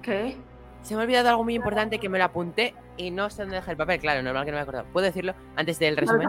¿Qué? 0.03 0.37
Se 0.83 0.95
me 0.95 1.01
ha 1.01 1.05
olvidado 1.05 1.31
algo 1.31 1.45
muy 1.45 1.55
importante 1.55 1.99
que 1.99 2.11
me 2.11 2.19
lo 2.19 2.25
apunté 2.25 2.75
y 2.99 3.11
no 3.11 3.31
sé 3.31 3.43
dónde 3.43 3.57
dejé 3.57 3.71
el 3.71 3.77
papel. 3.79 3.99
Claro, 4.01 4.23
normal 4.23 4.45
que 4.45 4.51
no 4.51 4.57
me 4.57 4.61
he 4.61 4.63
acordado. 4.63 4.87
¿Puedo 4.93 5.07
decirlo 5.07 5.35
antes 5.57 5.79
del 5.79 5.97
resumen? 5.97 6.29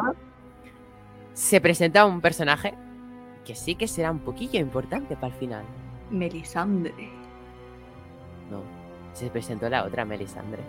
Se 1.35 1.59
presenta 1.59 2.05
un 2.05 2.21
personaje 2.21 2.73
que 3.43 3.55
sí 3.55 3.75
que 3.75 3.87
será 3.87 4.09
un 4.09 4.19
poquillo 4.19 4.59
importante 4.59 5.15
para 5.15 5.27
el 5.33 5.33
final. 5.39 5.65
Melisandre. 6.09 6.93
No, 8.49 8.61
se 9.13 9.29
presentó 9.29 9.69
la 9.69 9.83
otra, 9.83 10.05
Melisandre. 10.05 10.63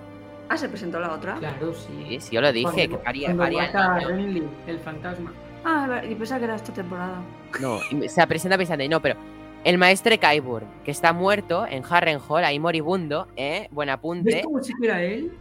Ah, 0.49 0.57
se 0.57 0.69
presentó 0.69 0.99
la 1.01 1.13
otra. 1.13 1.37
Claro, 1.37 1.73
sí. 1.73 2.05
Sí, 2.09 2.21
sí, 2.21 2.35
yo 2.35 2.41
lo 2.41 2.53
dije, 2.53 2.65
Cuando- 2.89 2.99
que 2.99 3.05
paría, 3.05 3.27
cuando 3.29 3.43
paría 3.45 3.63
mata 3.63 3.95
a 3.95 3.99
niño. 3.99 4.09
Renly, 4.09 4.49
el 4.67 4.79
fantasma. 4.81 5.33
Ah, 5.65 6.03
y 6.09 6.15
pensaba 6.17 6.39
que 6.41 6.45
era 6.47 6.57
esta 6.57 6.73
temporada. 6.73 7.21
No, 7.61 7.79
se 8.09 8.27
presenta 8.27 8.57
Melisandre, 8.57 8.89
no, 8.89 9.01
pero 9.01 9.17
el 9.65 9.79
maestre 9.79 10.19
Qyburn, 10.19 10.67
que 10.85 10.91
está 10.91 11.13
muerto 11.13 11.67
en 11.67 11.83
Harrenhal, 11.89 12.45
ahí 12.45 12.59
moribundo, 12.59 13.29
¿eh? 13.37 13.69
Buen 13.71 13.87
¿Ves 13.89 13.95
apunte. 13.95 14.43
cómo 14.45 14.63
si 14.63 14.73
era 14.83 15.01
él? 15.03 15.33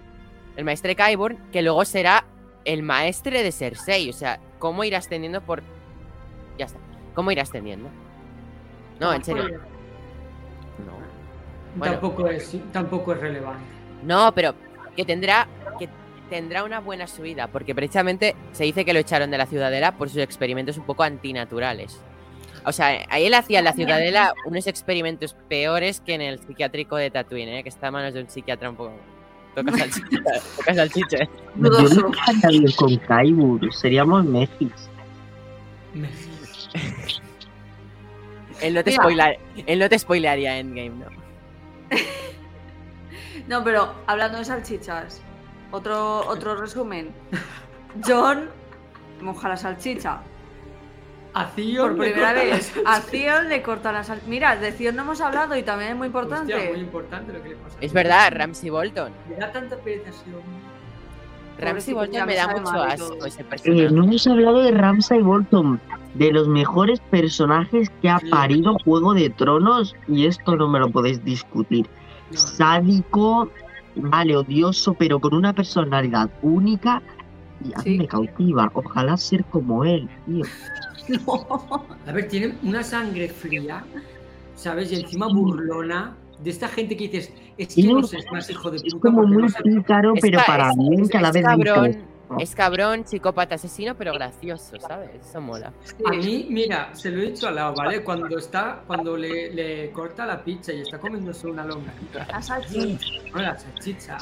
El 0.55 0.65
maestre 0.65 0.95
Qyburn, 0.95 1.49
que 1.51 1.63
luego 1.63 1.83
será 1.83 2.25
el 2.63 2.81
maestre 2.83 3.43
de 3.43 3.51
Cersei. 3.51 4.09
O 4.09 4.13
sea, 4.13 4.39
cómo 4.59 4.83
ir 4.83 4.95
ascendiendo 4.95 5.41
por. 5.41 5.63
Ya 6.57 6.65
está. 6.65 6.79
¿Cómo 7.13 7.31
ir 7.31 7.39
ascendiendo? 7.39 7.89
No, 8.99 9.13
en 9.13 9.23
serio. 9.23 9.43
No. 9.43 10.93
Bueno. 11.75 11.93
Tampoco, 11.93 12.27
es, 12.27 12.57
tampoco 12.71 13.13
es 13.13 13.19
relevante. 13.19 13.63
No, 14.03 14.33
pero 14.33 14.53
que 14.95 15.05
tendrá. 15.05 15.47
Que 15.77 15.89
tendrá 16.29 16.63
una 16.63 16.79
buena 16.79 17.07
subida. 17.07 17.47
Porque 17.47 17.75
precisamente 17.75 18.35
se 18.51 18.63
dice 18.63 18.85
que 18.85 18.93
lo 18.93 18.99
echaron 18.99 19.31
de 19.31 19.37
la 19.37 19.45
ciudadela 19.45 19.93
por 19.93 20.09
sus 20.09 20.19
experimentos 20.19 20.77
un 20.77 20.85
poco 20.85 21.03
antinaturales. 21.03 22.01
O 22.65 22.71
sea, 22.71 23.05
ahí 23.09 23.25
él 23.25 23.33
hacía 23.35 23.59
en 23.59 23.65
la 23.65 23.73
ciudadela 23.73 24.33
unos 24.45 24.65
experimentos 24.65 25.35
peores 25.47 26.01
que 26.01 26.15
en 26.15 26.21
el 26.21 26.39
psiquiátrico 26.39 26.95
de 26.95 27.11
Tatooine, 27.11 27.59
¿eh? 27.59 27.63
que 27.63 27.69
está 27.69 27.87
a 27.87 27.91
manos 27.91 28.15
de 28.15 28.21
un 28.21 28.29
psiquiatra 28.29 28.71
un 28.71 28.75
poco. 28.75 28.93
Toca 29.55 29.71
salchicha. 29.77 30.19
toca 30.57 30.73
salchicha. 30.75 31.17
¿eh? 31.23 31.29
Yo 31.55 31.69
Dudoso. 31.69 32.11
con 32.77 32.97
Kaibur, 32.97 33.73
seríamos 33.73 34.25
Mejis. 34.25 34.71
Me- 35.93 36.09
Él 38.61 38.73
no 38.73 38.83
te, 38.83 38.91
spoilar, 38.91 39.37
él 39.65 39.79
no 39.79 39.89
te 39.89 39.97
spoilearía 39.99 40.57
Endgame, 40.59 40.89
¿no? 40.89 41.05
No, 43.47 43.63
pero 43.63 43.93
hablando 44.07 44.39
de 44.39 44.45
salchichas, 44.45 45.21
otro, 45.71 46.25
otro 46.27 46.55
resumen. 46.61 47.11
John 48.05 48.49
moja 49.21 49.49
la 49.49 49.57
salchicha. 49.57 50.19
A 51.37 51.47
Theon 51.49 51.89
Por 51.89 51.97
primera 52.05 52.31
vez. 52.33 52.73
A 52.85 53.01
Theon 53.01 53.49
le 53.49 53.61
corta 53.61 53.91
la 53.91 54.03
salchicha. 54.03 54.29
Mira, 54.29 54.55
de 54.55 54.71
Theon 54.71 54.95
no 54.95 55.01
hemos 55.03 55.19
hablado 55.21 55.55
y 55.57 55.63
también 55.63 55.91
es 55.91 55.97
muy 55.97 56.07
importante. 56.07 56.53
Hostia, 56.55 56.71
muy 56.71 56.79
importante 56.79 57.33
lo 57.33 57.43
que 57.43 57.49
le 57.49 57.55
pasa. 57.57 57.75
Es 57.81 57.91
verdad, 57.93 58.31
Ramsey 58.33 58.69
Bolton. 58.69 59.11
Me 59.29 59.35
da 59.35 59.51
tanta 59.51 59.75
pereza. 59.77 60.11
Ramsey 61.57 61.93
Bolton 61.93 62.25
me 62.25 62.35
da 62.35 62.47
mucho 62.47 62.81
asco 62.81 63.25
ese 63.25 63.41
Eh, 63.41 63.45
personaje. 63.45 63.89
no 63.91 64.03
hemos 64.05 64.27
hablado 64.27 64.61
de 64.61 64.71
Ramsay 64.71 65.21
Bolton, 65.21 65.79
de 66.13 66.31
los 66.31 66.47
mejores 66.47 66.99
personajes 67.11 67.89
que 68.01 68.09
ha 68.09 68.19
parido 68.29 68.77
Juego 68.85 69.13
de 69.13 69.29
Tronos, 69.29 69.95
y 70.07 70.25
esto 70.27 70.55
no 70.55 70.67
me 70.69 70.79
lo 70.79 70.89
podéis 70.89 71.23
discutir. 71.23 71.85
Sádico, 72.31 73.49
vale, 73.95 74.35
odioso, 74.37 74.93
pero 74.93 75.19
con 75.19 75.33
una 75.33 75.53
personalidad 75.53 76.29
única, 76.41 77.01
y 77.63 77.73
a 77.73 77.79
Sí. 77.79 77.97
me 77.97 78.07
cautiva. 78.07 78.69
Ojalá 78.73 79.15
ser 79.17 79.43
como 79.45 79.85
él, 79.85 80.09
tío. 80.25 80.43
No. 81.25 81.85
A 82.07 82.11
ver, 82.11 82.27
tiene 82.27 82.55
una 82.63 82.83
sangre 82.83 83.29
fría, 83.29 83.83
¿sabes? 84.55 84.91
Y 84.91 84.95
encima 85.01 85.27
burlona. 85.27 86.15
De 86.43 86.49
esta 86.49 86.67
gente 86.67 86.97
que 86.97 87.07
dices, 87.07 87.31
es 87.57 87.67
que 87.69 87.73
Sí, 87.81 87.93
no 87.93 88.03
sé, 88.03 88.17
es 88.17 88.25
más 88.31 88.49
hijo 88.49 88.69
de 88.69 88.77
Es 88.77 88.83
puta. 88.83 88.99
como 88.99 89.17
porque 89.21 89.33
muy 89.33 89.43
no 89.43 89.49
pícaro, 89.81 90.13
Es 90.15 90.21
pero 90.21 90.39
para 90.45 90.69
es- 90.71 90.77
bien, 90.77 91.07
que 91.07 91.17
a 91.17 91.21
la 91.21 91.27
es 91.29 91.33
vez 91.35 91.43
cabrón, 91.45 91.97
es 92.39 92.55
cabrón, 92.55 93.03
psicópata, 93.07 93.55
asesino, 93.55 93.95
pero 93.95 94.11
gracioso, 94.13 94.77
¿sabes? 94.79 95.11
Eso 95.21 95.39
mola. 95.39 95.71
A 96.05 96.09
mí, 96.11 96.47
mira, 96.49 96.93
se 96.93 97.09
lo 97.11 97.21
he 97.21 97.27
dicho 97.31 97.47
al 97.47 97.55
lado, 97.55 97.73
¿vale? 97.75 98.03
Cuando 98.03 98.37
está, 98.37 98.81
cuando 98.85 99.15
le, 99.15 99.53
le 99.53 99.91
corta 99.91 100.25
la 100.25 100.43
pizza 100.43 100.73
y 100.73 100.81
está 100.81 100.97
comiéndose 100.99 101.47
una 101.47 101.63
longaniza, 101.65 102.25
La 102.29 102.41
salchicha. 102.41 103.05
no 103.33 103.41
la 103.41 103.57
salchicha. 103.57 104.17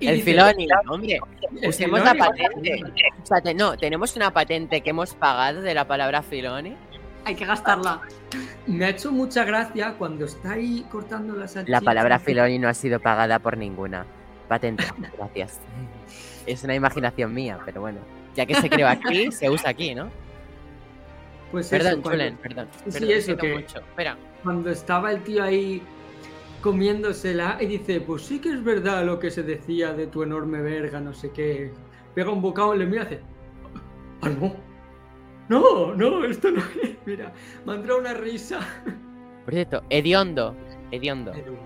Y 0.00 0.08
El 0.08 0.22
Filoni, 0.22 0.66
hombre, 0.88 1.20
el 1.62 1.68
usemos 1.68 2.00
la 2.04 2.14
patente. 2.14 2.82
O 3.22 3.26
sea, 3.26 3.40
te- 3.40 3.54
no, 3.54 3.76
tenemos 3.76 4.14
una 4.16 4.32
patente 4.32 4.80
que 4.80 4.90
hemos 4.90 5.14
pagado 5.14 5.62
de 5.62 5.72
la 5.74 5.86
palabra 5.86 6.22
Filoni. 6.22 6.76
Hay 7.24 7.34
que 7.36 7.46
gastarla. 7.46 8.00
Me 8.66 8.84
ha 8.84 8.88
hecho 8.90 9.10
mucha 9.12 9.44
gracia 9.44 9.94
cuando 9.96 10.24
está 10.26 10.52
ahí 10.52 10.84
cortando 10.90 11.34
la 11.36 11.48
salchicha. 11.48 11.70
La 11.78 11.80
palabra 11.80 12.18
Filoni 12.18 12.58
no 12.58 12.68
ha 12.68 12.74
sido 12.74 13.00
pagada 13.00 13.38
por 13.38 13.56
ninguna 13.56 14.04
patente. 14.48 14.84
Gracias. 15.16 15.60
Es 16.46 16.62
una 16.64 16.74
imaginación 16.74 17.32
mía, 17.32 17.58
pero 17.64 17.80
bueno. 17.80 18.00
Ya 18.34 18.44
que 18.46 18.54
se 18.56 18.68
creó 18.68 18.88
aquí, 18.88 19.30
se 19.32 19.48
usa 19.48 19.70
aquí, 19.70 19.94
¿no? 19.94 20.10
Pues 21.52 21.66
eso, 21.72 21.76
Perdón, 21.84 22.02
cuando- 22.02 22.10
Julen, 22.24 22.36
perdón. 22.38 22.68
Sí, 22.86 22.90
perdón, 22.92 23.10
eso 23.12 23.36
que- 23.36 23.54
mucho. 23.54 23.78
Espera. 23.78 24.16
cuando 24.42 24.70
estaba 24.70 25.12
el 25.12 25.22
tío 25.22 25.42
ahí 25.44 25.80
comiéndosela 26.64 27.58
y 27.60 27.66
dice, 27.66 28.00
pues 28.00 28.22
sí 28.22 28.40
que 28.40 28.48
es 28.48 28.64
verdad 28.64 29.04
lo 29.04 29.18
que 29.18 29.30
se 29.30 29.42
decía 29.42 29.92
de 29.92 30.06
tu 30.06 30.22
enorme 30.22 30.62
verga, 30.62 30.98
no 30.98 31.12
sé 31.12 31.30
qué. 31.30 31.70
Pega 32.14 32.30
un 32.30 32.40
bocado 32.40 32.74
y 32.74 32.78
le 32.78 32.86
mira 32.86 33.02
y 33.02 33.06
hace, 33.06 33.20
ah, 34.22 34.30
no. 34.30 34.54
No, 35.50 35.94
no, 35.94 36.24
esto 36.24 36.50
no 36.50 36.62
es. 36.82 36.96
Mira, 37.04 37.34
me 37.66 37.74
entrado 37.74 38.00
una 38.00 38.14
risa. 38.14 38.60
Por 39.44 39.52
cierto. 39.52 39.82
Hediondo. 39.90 40.56
Edu, 40.90 41.58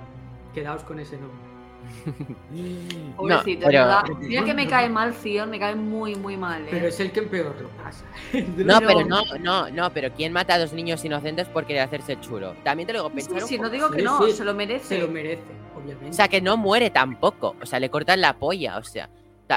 Quedaos 0.53 0.83
con 0.83 0.99
ese 0.99 1.17
nombre. 1.17 1.48
No, 2.51 3.17
Pobrecito, 3.17 3.67
pero, 3.67 3.81
¿verdad? 3.81 4.03
Mira 4.21 4.45
que 4.45 4.55
me 4.55 4.67
cae 4.69 4.89
mal 4.89 5.13
Theon, 5.13 5.51
me 5.51 5.59
cae 5.59 5.75
muy, 5.75 6.15
muy 6.15 6.37
mal. 6.37 6.63
¿eh? 6.63 6.69
Pero 6.71 6.87
es 6.89 7.01
el 7.01 7.11
que 7.13 7.23
peor 7.23 7.55
lo 7.61 7.69
pasa. 7.83 8.05
No, 8.59 8.79
pero 8.81 9.05
no, 9.05 9.23
no, 9.41 9.71
no, 9.71 9.93
pero 9.93 10.11
¿quién 10.13 10.33
mata 10.33 10.55
a 10.55 10.59
dos 10.59 10.73
niños 10.73 11.05
inocentes 11.05 11.49
por 11.49 11.67
querer 11.67 11.83
hacerse 11.83 12.19
chulo? 12.21 12.55
También 12.63 12.87
te 12.87 12.93
lo 12.93 13.01
digo, 13.01 13.11
Sí, 13.11 13.15
pensar 13.17 13.43
un 13.43 13.49
sí, 13.49 13.59
no 13.59 13.71
digo 13.71 13.91
que 13.91 13.99
Sí, 13.99 14.05
no, 14.05 14.23
sí, 14.23 14.33
se 14.33 14.45
lo 14.45 14.55
merece. 14.55 14.85
Se 14.85 14.99
lo 14.99 15.09
merece, 15.09 15.43
obviamente. 15.77 16.11
O 16.11 16.13
sea, 16.13 16.29
que 16.29 16.41
no 16.41 16.57
muere 16.57 16.91
tampoco. 16.91 17.57
O 17.61 17.67
sea, 17.67 17.81
le 17.81 17.91
cortan 17.91 18.21
la 18.21 18.35
polla, 18.35 18.79
o 18.79 18.85
sea. 18.85 19.09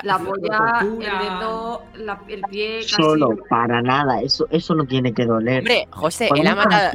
La 0.03 0.17
polla, 0.17 0.79
el 0.79 0.99
dedo, 0.99 1.84
la- 1.95 2.21
el 2.29 2.41
pie, 2.43 2.79
casi. 2.79 2.95
Solo, 2.95 3.36
para 3.49 3.82
nada, 3.82 4.21
eso, 4.21 4.47
eso 4.49 4.73
no 4.73 4.86
tiene 4.86 5.13
que 5.13 5.25
doler. 5.25 5.59
Hombre, 5.59 5.86
José, 5.89 6.29
él 6.34 6.47
ha, 6.47 6.55
matado, 6.55 6.91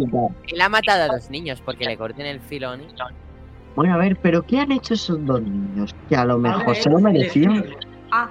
él 0.49 0.61
ha 0.63 0.69
matado 0.71 1.03
a 1.03 1.15
dos 1.17 1.29
niños 1.29 1.61
porque 1.63 1.85
le 1.85 1.99
corten 1.99 2.25
el 2.25 2.41
Filoni. 2.41 2.87
Bueno, 3.77 3.95
a 3.95 3.99
ver, 3.99 4.17
pero 4.23 4.43
¿qué 4.43 4.59
han 4.59 4.73
hecho 4.73 4.95
esos 4.95 5.25
dos 5.27 5.43
niños? 5.43 5.95
Que 6.09 6.17
a 6.17 6.25
lo 6.25 6.39
mejor 6.39 6.63
Ahora 6.63 6.75
se 6.75 6.91
lo 6.91 6.99
merecían. 6.99 7.61
Lecione. 7.61 7.87
Ah. 8.11 8.31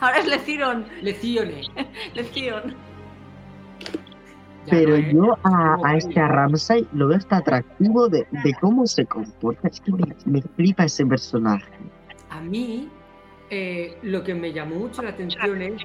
Ahora 0.00 0.20
es 0.20 0.28
Leciron. 0.28 0.86
Lecione. 1.02 1.62
Leciron. 2.14 2.74
Ya 4.66 4.70
Pero 4.70 4.96
yo 4.96 5.36
a, 5.42 5.76
a 5.84 5.96
este 5.96 6.20
a 6.20 6.28
Ramsay 6.28 6.86
lo 6.92 7.08
veo 7.08 7.18
hasta 7.18 7.38
atractivo 7.38 8.08
de, 8.08 8.28
de 8.44 8.54
cómo 8.60 8.86
se 8.86 9.04
comporta. 9.06 9.66
Es 9.66 9.80
que 9.80 9.92
me, 9.92 10.06
me 10.24 10.40
flipa 10.40 10.84
ese 10.84 11.04
personaje. 11.04 11.72
A 12.30 12.40
mí, 12.40 12.88
eh, 13.50 13.98
lo 14.02 14.22
que 14.22 14.34
me 14.34 14.52
llamó 14.52 14.76
mucho 14.76 15.02
la 15.02 15.10
atención 15.10 15.60
es 15.62 15.82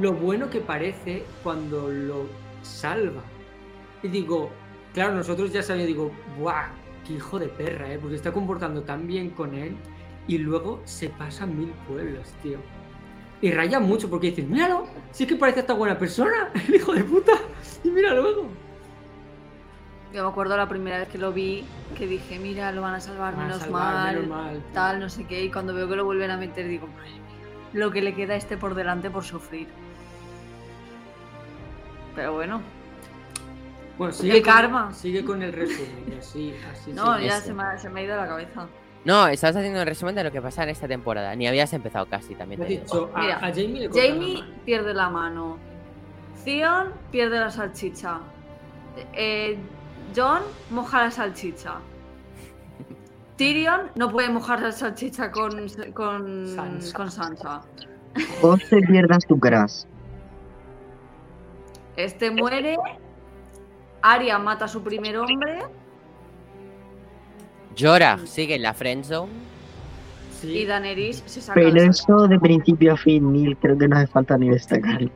lo 0.00 0.12
bueno 0.12 0.48
que 0.48 0.60
parece 0.60 1.24
cuando 1.42 1.88
lo 1.88 2.26
salva. 2.62 3.22
Y 4.04 4.08
digo, 4.08 4.50
claro, 4.94 5.14
nosotros 5.14 5.52
ya 5.52 5.62
sabíamos, 5.62 5.88
digo, 5.88 6.12
¡buah! 6.38 6.85
¡Qué 7.06 7.14
hijo 7.14 7.38
de 7.38 7.48
perra, 7.48 7.92
eh! 7.92 7.98
Porque 8.00 8.16
está 8.16 8.32
comportando 8.32 8.82
tan 8.82 9.06
bien 9.06 9.30
con 9.30 9.54
él 9.54 9.76
y 10.26 10.38
luego 10.38 10.80
se 10.84 11.08
pasa 11.08 11.46
mil 11.46 11.68
pueblos, 11.88 12.28
tío. 12.42 12.58
Y 13.40 13.52
raya 13.52 13.78
mucho 13.80 14.08
porque 14.10 14.28
dices, 14.30 14.48
míralo, 14.48 14.86
sí 15.12 15.26
que 15.26 15.36
parece 15.36 15.60
esta 15.60 15.74
buena 15.74 15.98
persona, 15.98 16.50
el 16.68 16.74
hijo 16.74 16.92
de 16.94 17.04
puta. 17.04 17.32
Y 17.84 17.90
mira 17.90 18.14
luego. 18.14 18.48
Yo 20.12 20.22
me 20.24 20.30
acuerdo 20.30 20.56
la 20.56 20.68
primera 20.68 20.98
vez 20.98 21.08
que 21.08 21.18
lo 21.18 21.32
vi, 21.32 21.64
que 21.96 22.06
dije, 22.06 22.38
mira, 22.38 22.72
lo 22.72 22.80
van 22.80 22.94
a 22.94 23.00
salvar, 23.00 23.34
Van 23.34 23.42
a 23.44 23.46
menos 23.48 23.60
salvar, 23.60 23.94
mal, 23.94 24.14
menos 24.14 24.28
mal, 24.30 24.54
tío. 24.54 24.72
tal, 24.72 25.00
no 25.00 25.08
sé 25.10 25.26
qué. 25.26 25.44
Y 25.44 25.50
cuando 25.50 25.74
veo 25.74 25.88
que 25.88 25.96
lo 25.96 26.04
vuelven 26.04 26.30
a 26.30 26.36
meter, 26.38 26.66
digo, 26.66 26.86
madre 26.86 27.10
mía. 27.10 27.20
lo 27.72 27.90
que 27.90 28.00
le 28.00 28.14
queda 28.14 28.32
a 28.34 28.36
este 28.36 28.56
por 28.56 28.74
delante 28.74 29.10
por 29.10 29.24
sufrir. 29.24 29.68
Pero 32.14 32.32
bueno, 32.32 32.62
Bueno, 33.98 34.12
¡Qué 34.12 34.18
sigue 34.22 34.42
con, 34.42 34.52
karma! 34.52 34.92
Sigue 34.92 35.24
con 35.24 35.42
el 35.42 35.52
resumen, 35.52 36.18
así, 36.18 36.54
así 36.72 36.92
no, 36.92 37.18
ya 37.18 37.40
se 37.40 37.54
me, 37.54 37.62
ha, 37.62 37.78
se 37.78 37.88
me 37.88 38.00
ha 38.00 38.02
ido 38.04 38.16
la 38.16 38.26
cabeza. 38.26 38.66
No, 39.04 39.28
estabas 39.28 39.56
haciendo 39.56 39.80
un 39.80 39.86
resumen 39.86 40.14
de 40.16 40.24
lo 40.24 40.32
que 40.32 40.42
pasa 40.42 40.64
en 40.64 40.70
esta 40.70 40.88
temporada. 40.88 41.34
Ni 41.36 41.46
habías 41.46 41.72
empezado 41.72 42.06
casi 42.06 42.34
también. 42.34 42.60
Me 42.60 42.66
te 42.66 42.74
he 42.74 42.76
digo. 42.80 42.84
dicho, 42.84 43.10
a, 43.14 43.20
Mira, 43.20 43.36
a 43.36 43.40
Jamie 43.52 43.88
le 43.88 44.38
la 44.38 44.46
pierde 44.64 44.92
la 44.94 45.08
mano. 45.08 45.58
Theon 46.44 46.92
pierde 47.12 47.38
la 47.38 47.50
salchicha. 47.50 48.20
Eh, 49.12 49.56
John 50.14 50.42
moja 50.70 51.04
la 51.04 51.10
salchicha. 51.10 51.76
Tyrion 53.36 53.90
no 53.94 54.10
puede 54.10 54.30
mojar 54.30 54.60
la 54.62 54.72
salchicha 54.72 55.30
con, 55.30 55.68
con, 55.92 56.46
Sansa. 56.48 56.96
con 56.96 57.10
Sansa. 57.10 57.62
José 58.40 58.80
pierdas 58.88 59.26
tu 59.26 59.38
crash. 59.38 59.84
Este 61.96 62.30
muere. 62.30 62.76
Arya 64.14 64.38
mata 64.38 64.66
a 64.66 64.68
su 64.68 64.82
primer 64.82 65.16
hombre. 65.16 65.64
Jorah 67.78 68.18
sigue 68.24 68.54
en 68.54 68.62
la 68.62 68.72
friendzone. 68.72 69.32
Sí, 70.40 70.58
Y 70.58 70.66
Daenerys 70.66 71.22
se 71.26 71.40
saca 71.40 71.54
Pero 71.54 71.70
la 71.70 71.82
eso 71.90 72.28
de 72.28 72.38
principio 72.38 72.92
a 72.92 72.96
fin, 72.96 73.32
Neil, 73.32 73.56
creo 73.56 73.76
que 73.76 73.88
no 73.88 73.96
hace 73.96 74.06
falta 74.06 74.38
ni 74.38 74.48
destacar. 74.48 75.10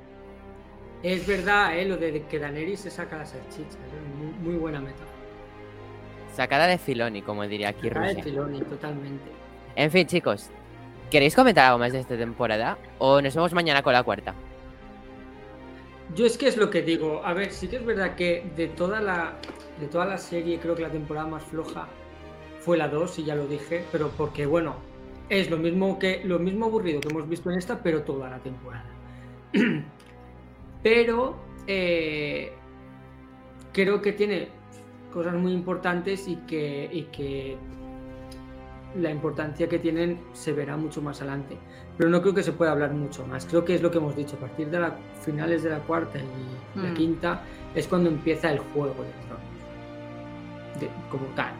es 1.03 1.26
verdad, 1.26 1.78
eh, 1.78 1.86
lo 1.86 1.97
de 1.99 2.22
que 2.28 2.38
Daenerys 2.38 2.80
se 2.80 2.91
saca 2.91 3.16
la 3.18 3.26
salchicha. 3.26 3.62
Es 3.62 4.18
muy, 4.18 4.32
muy 4.43 4.57
buena 4.57 4.80
meta. 4.80 5.05
Sacada 6.34 6.66
de 6.66 6.78
Filoni, 6.78 7.22
como 7.22 7.47
diría 7.47 7.68
aquí 7.68 7.88
Sacada 7.88 8.14
de. 8.14 8.22
Filoni, 8.22 8.61
totalmente. 8.62 9.30
En 9.76 9.91
fin, 9.91 10.07
chicos. 10.07 10.51
¿Queréis 11.11 11.34
comentar 11.34 11.66
algo 11.66 11.78
más 11.78 11.93
de 11.93 12.01
esta 12.01 12.16
temporada? 12.16 12.78
¿O 12.99 13.20
nos 13.20 13.34
vemos 13.34 13.53
mañana 13.53 13.82
con 13.82 13.93
la 13.93 14.03
cuarta? 14.03 14.34
Yo 16.14 16.26
es 16.26 16.36
que 16.36 16.48
es 16.48 16.56
lo 16.56 16.70
que 16.70 16.82
digo. 16.82 17.22
A 17.24 17.34
ver, 17.34 17.52
sí 17.52 17.68
que 17.68 17.76
es 17.76 17.84
verdad 17.84 18.16
que 18.16 18.44
de 18.56 18.68
toda 18.68 19.00
la, 19.00 19.38
de 19.78 19.86
toda 19.86 20.06
la 20.06 20.18
serie, 20.18 20.58
creo 20.58 20.74
que 20.74 20.82
la 20.82 20.90
temporada 20.90 21.26
más 21.26 21.44
floja 21.44 21.88
fue 22.61 22.76
la 22.76 22.88
2, 22.88 23.20
y 23.20 23.24
ya 23.24 23.34
lo 23.34 23.46
dije, 23.46 23.84
pero 23.92 24.11
porque, 24.16 24.46
bueno, 24.46 24.76
es 25.28 25.50
lo 25.50 25.56
mismo 25.56 25.98
que 25.98 26.22
lo 26.24 26.38
mismo 26.38 26.66
aburrido 26.66 27.00
que 27.00 27.08
hemos 27.08 27.28
visto 27.28 27.50
en 27.50 27.58
esta, 27.58 27.82
pero 27.82 28.02
toda 28.02 28.28
la 28.28 28.38
temporada. 28.38 28.84
pero 30.82 31.36
eh, 31.66 32.52
creo 33.72 34.02
que 34.02 34.12
tiene 34.12 34.48
cosas 35.12 35.34
muy 35.34 35.52
importantes 35.52 36.28
y 36.28 36.36
que, 36.36 36.88
y 36.92 37.02
que 37.04 37.56
la 38.97 39.11
importancia 39.11 39.68
que 39.68 39.78
tienen 39.78 40.20
se 40.32 40.53
verá 40.53 40.76
mucho 40.76 41.01
más 41.03 41.20
adelante. 41.20 41.57
Pero 41.97 42.11
no 42.11 42.20
creo 42.22 42.34
que 42.34 42.43
se 42.43 42.53
pueda 42.53 42.72
hablar 42.72 42.93
mucho 42.93 43.26
más. 43.26 43.45
Creo 43.47 43.64
que 43.64 43.74
es 43.74 43.82
lo 43.82 43.91
que 43.91 43.99
hemos 43.99 44.16
dicho. 44.16 44.36
A 44.36 44.41
partir 44.41 44.68
de 44.70 44.80
las 44.80 44.93
finales 45.22 45.62
de 45.62 45.70
la 45.70 45.78
cuarta 45.80 46.18
y 46.18 46.78
la 46.80 46.91
Mm. 46.91 46.95
quinta 46.95 47.43
es 47.74 47.86
cuando 47.86 48.09
empieza 48.11 48.51
el 48.51 48.59
juego 48.59 49.03
de 49.05 49.11
tronos. 49.26 50.80
De- 50.80 50.91
como 51.11 51.26
tal. 51.36 51.53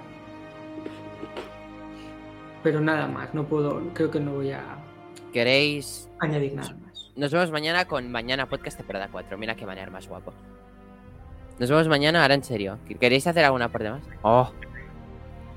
Pero 2.63 2.81
nada 2.81 3.07
más. 3.07 3.33
No 3.35 3.45
puedo. 3.45 3.81
Creo 3.95 4.11
que 4.11 4.21
no 4.21 4.33
voy 4.35 4.53
a 4.53 4.63
¿Queréis? 5.33 6.09
añadir 6.19 6.55
nada 6.55 6.75
más. 6.85 7.11
Nos 7.17 7.33
vemos 7.33 7.51
mañana 7.51 7.85
con 7.87 8.11
Mañana 8.11 8.47
Podcast 8.47 8.77
temporada 8.79 9.09
4. 9.11 9.37
Mira 9.39 9.55
qué 9.55 9.67
manera 9.67 9.91
más 9.91 10.09
guapo. 10.09 10.33
Nos 11.59 11.69
vemos 11.69 11.89
mañana, 11.89 12.23
ahora 12.23 12.35
en 12.35 12.43
serio. 12.45 12.79
¿Queréis 12.99 13.27
hacer 13.27 13.45
alguna 13.45 13.69
parte 13.69 13.91
más? 13.91 14.03
Oh. 14.23 14.51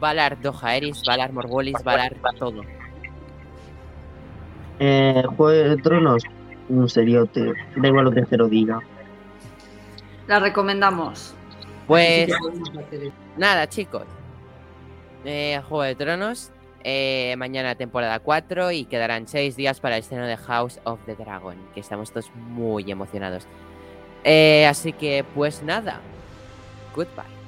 Valar 0.04 0.42
Dojaeris, 0.42 1.02
Valar 1.08 1.32
Morgolis, 1.32 1.82
Valar 1.82 2.14
todo. 2.38 2.62
Eh, 4.80 5.24
Juego 5.38 5.70
de 5.70 5.78
Tronos, 5.78 6.24
un 6.68 6.90
seriote. 6.90 7.54
Da 7.78 7.88
igual 7.88 8.06
lo 8.06 8.12
que 8.12 8.26
Cero 8.30 8.50
diga. 8.50 8.82
La 10.28 10.40
recomendamos. 10.40 11.34
Pues 11.88 12.30
nada, 13.38 13.68
chicos. 13.70 14.04
Eh, 15.24 15.62
Juego 15.70 15.84
de 15.84 15.96
Tronos. 15.96 16.52
eh, 16.84 17.36
mañana 17.38 17.76
temporada 17.76 18.20
4 18.20 18.72
y 18.72 18.84
quedarán 18.84 19.26
6 19.26 19.56
días 19.56 19.80
para 19.80 19.96
el 19.96 20.02
estreno 20.02 20.26
de 20.26 20.36
House 20.36 20.82
of 20.84 21.00
the 21.06 21.16
Dragon, 21.16 21.56
que 21.74 21.80
estamos 21.80 22.12
todos 22.12 22.30
muy 22.36 22.92
emocionados. 22.92 23.48
Eh, 24.26 24.66
así 24.68 24.92
que, 24.92 25.24
pues 25.34 25.64
nada. 25.64 26.02
Goodbye. 26.94 27.43